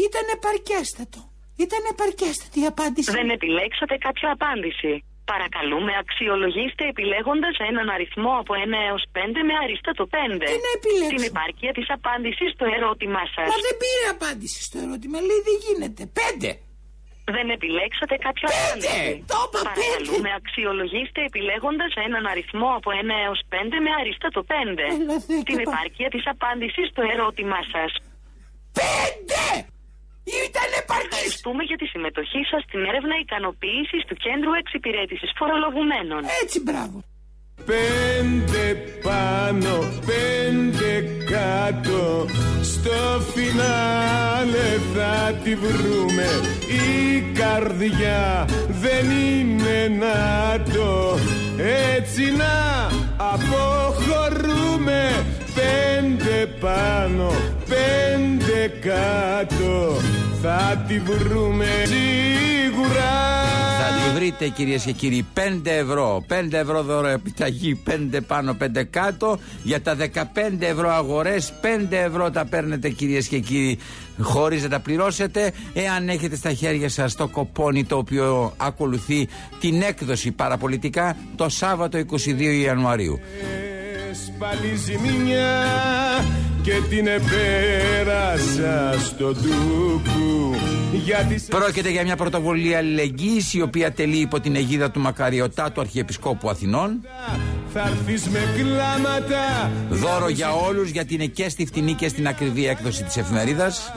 Ήταν 0.07 0.25
επαρκέστατο. 0.37 1.21
Ήταν 1.65 1.81
επαρκέστατη 1.93 2.57
η 2.63 2.65
απάντηση. 2.73 3.09
Δεν 3.19 3.29
επιλέξατε 3.37 3.95
κάποια 4.07 4.29
απάντηση. 4.37 4.91
Παρακαλούμε, 5.33 5.91
αξιολογήστε 6.03 6.83
επιλέγοντας 6.93 7.55
έναν 7.71 7.87
αριθμό 7.95 8.31
από 8.41 8.53
1 8.65 8.79
έως 8.89 9.03
5 9.17 9.39
με 9.47 9.53
αρίστατο 9.63 10.03
5. 10.15 10.45
Τι 10.51 10.59
να 10.67 10.71
επιλέξω; 10.79 11.15
Την 11.15 11.23
επάρκεια 11.31 11.71
της 11.77 11.87
απάντησης 11.97 12.49
στο 12.55 12.65
ερώτημά 12.77 13.23
σας. 13.35 13.47
Μα 13.53 13.57
δεν 13.67 13.75
πήρε 13.81 14.05
απάντηση 14.17 14.59
στο 14.67 14.77
ερώτημα. 14.85 15.17
Λέει 15.27 15.41
δεν 15.49 15.57
γίνεται. 15.65 16.01
Πέντε. 16.19 16.49
δεν 17.37 17.47
επιλέξατε 17.57 18.15
κάποιο 18.27 18.45
απάντηση. 18.53 19.07
Το 19.33 19.39
είπα 19.45 19.59
Παρακαλούμε, 19.67 20.29
αξιολογήστε 20.39 21.19
επιλέγοντας 21.29 21.91
έναν 22.07 22.23
αριθμό 22.31 22.69
από 22.79 22.89
1 23.01 23.15
έως 23.25 23.39
5 23.53 23.75
με 23.85 23.91
αριστάτο 23.99 24.41
5. 24.53 24.85
Την 25.49 25.57
επάρκεια 25.65 26.07
της 26.15 26.23
απάντησης 26.33 26.85
στο 26.91 27.01
ερώτημά 27.13 27.61
σας. 27.73 27.91
Πέντε! 28.79 29.72
Ήταν 30.45 30.69
επαρκής! 30.81 31.11
Ευχαριστούμε 31.13 31.63
για 31.69 31.77
τη 31.81 31.85
συμμετοχή 31.93 32.41
σας 32.51 32.61
στην 32.67 32.79
έρευνα 32.89 33.15
ικανοποίησης 33.25 34.01
του 34.07 34.15
Κέντρου 34.25 34.51
Εξυπηρέτησης 34.61 35.31
Φορολογουμένων. 35.39 36.21
Έτσι, 36.41 36.57
μπράβο. 36.65 36.97
Πέντε 37.71 38.63
πάνω, 39.03 39.75
πέντε 40.09 40.91
κάτω 41.33 42.25
Στο 42.61 43.21
φινάλε 43.33 44.69
θα 44.93 45.33
τη 45.43 45.55
βρούμε 45.55 46.27
Η 46.85 47.21
καρδιά 47.39 48.45
δεν 48.67 49.09
είναι 49.09 49.95
να 49.99 50.63
το 50.73 51.17
Έτσι 51.95 52.31
να 52.31 52.89
αποχωρούμε 53.17 55.25
Πέντε 55.55 56.45
πάνω, 56.59 57.29
πέντε 57.69 57.82
κάτω 58.67 59.97
Θα 60.41 60.83
τη 60.87 60.99
βρούμε 60.99 61.65
σίγουρα. 61.85 63.11
Θα 63.79 63.87
τη 63.93 64.15
βρείτε 64.15 64.47
κυρίες 64.47 64.83
και 64.83 64.91
κύριοι 64.91 65.25
5 65.33 65.39
ευρώ. 65.63 66.25
5 66.29 66.53
ευρώ 66.53 66.83
δώρο 66.83 67.07
επιταγή 67.07 67.83
5 67.89 68.19
πάνω 68.27 68.57
5 68.61 68.83
κάτω. 68.89 69.39
Για 69.63 69.81
τα 69.81 69.95
15 69.95 70.05
ευρώ 70.59 70.89
αγορές 70.89 71.53
5 71.61 71.87
ευρώ 71.89 72.31
τα 72.31 72.45
παίρνετε 72.45 72.89
κυρίες 72.89 73.27
και 73.27 73.39
κύριοι 73.39 73.77
Χωρίς 74.19 74.63
να 74.63 74.69
τα 74.69 74.79
πληρώσετε. 74.79 75.51
Εάν 75.73 76.09
έχετε 76.09 76.35
στα 76.35 76.53
χέρια 76.53 76.89
σας 76.89 77.15
το 77.15 77.27
κοπόνι 77.27 77.83
Το 77.83 77.97
οποίο 77.97 78.53
ακολουθεί 78.57 79.27
την 79.59 79.81
έκδοση 79.81 80.31
παραπολιτικά 80.31 81.17
Το 81.35 81.49
Σάββατο 81.49 81.97
22 81.97 82.05
Ιανουαρίου 82.63 83.19
πάλι 84.39 84.75
ζημιά 84.75 85.63
και 86.61 86.73
την 86.89 87.07
επέρασα 87.07 88.93
στο 88.99 89.33
ντούκου 89.33 90.55
γιατί 91.03 91.39
σε 91.39 91.45
Πρόκειται 91.49 91.89
για 91.89 92.03
μια 92.03 92.15
πρωτοβουλία 92.15 92.77
αλληλεγγύης 92.77 93.53
η 93.53 93.61
οποία 93.61 93.91
τελεί 93.91 94.17
υπό 94.17 94.39
την 94.39 94.55
αιγίδα 94.55 94.91
του 94.91 94.99
Μακαριωτά 94.99 95.71
του 95.71 95.81
Αρχιεπισκόπου 95.81 96.49
Αθηνών. 96.49 96.99
θα 97.73 97.79
έρθεις 97.79 98.27
με 98.27 98.39
κλάματα 98.57 99.71
Δώρο 99.89 100.29
για 100.29 100.51
όλους 100.51 100.89
γιατί 100.89 101.13
είναι 101.13 101.25
και 101.25 101.49
στη 101.49 101.65
φτηνή 101.65 101.93
και 101.93 102.07
στην 102.07 102.27
ακριβή 102.27 102.67
έκδοση 102.67 103.03
της 103.03 103.17
εφημερίδας. 103.17 103.91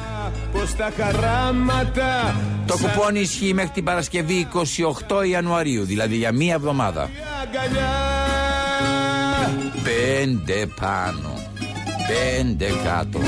πως 0.53 0.75
τα 0.77 0.93
χαράματα 0.97 2.35
Το 2.67 2.77
κουπόνι 2.79 3.21
ισχύει 3.21 3.55
μέχρι 3.55 3.71
την 3.71 3.85
Παρασκευή 3.85 4.49
28 5.19 5.29
Ιανουαρίου, 5.29 5.85
δηλαδή 5.85 6.17
για 6.17 6.33
μία 6.33 6.55
εβδομάδα. 6.55 7.11
Αγκαλιά 9.47 9.73
Πέντε 9.85 10.67
πάνω, 10.81 11.35
πέντε 12.09 12.67
κάτω. 12.85 13.19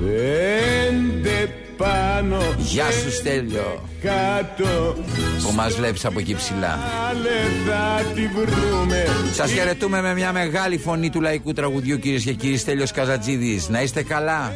πέντε 0.00 1.50
πάνω 1.76 2.38
Γεια 2.58 2.90
σου 2.90 3.12
Στέλιο, 3.12 3.88
κάτω 4.02 4.96
που 5.42 5.52
μας 5.54 5.74
βλέπεις 5.74 6.04
από 6.04 6.18
εκεί 6.18 6.34
ψηλά. 6.34 6.78
Άλλε 7.10 7.30
θα 7.66 8.02
τη 8.14 8.20
βρούμε 8.20 9.06
Σας 9.32 9.52
χαιρετούμε 9.52 10.00
με 10.00 10.14
μια 10.14 10.32
μεγάλη 10.32 10.78
φωνή 10.78 11.10
του 11.10 11.20
λαϊκού 11.20 11.52
τραγουδιού 11.52 11.98
κυρίες 11.98 12.22
και 12.22 12.32
κύριοι 12.32 12.56
Στέλιος 12.56 12.92
Καζατζίδης. 12.92 13.68
Να 13.68 13.82
είστε 13.82 14.02
καλά. 14.02 14.52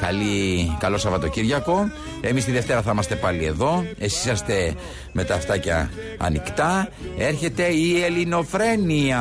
Καλή, 0.00 0.76
καλό 0.80 0.98
Σαββατοκύριακο. 0.98 1.90
Εμείς 2.20 2.44
τη 2.44 2.50
Δευτέρα 2.50 2.82
θα 2.82 2.90
είμαστε 2.92 3.14
πάλι 3.14 3.44
εδώ. 3.44 3.84
Εσείς 3.98 4.24
είσαστε 4.24 4.74
με 5.12 5.24
τα 5.24 5.34
αυτάκια 5.34 5.90
ανοιχτά. 6.18 6.88
Έρχεται 7.18 7.62
η 7.62 8.02
ελληνοφρένεια. 8.02 9.20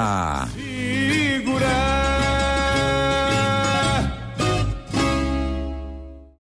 segurar. 1.55 2.14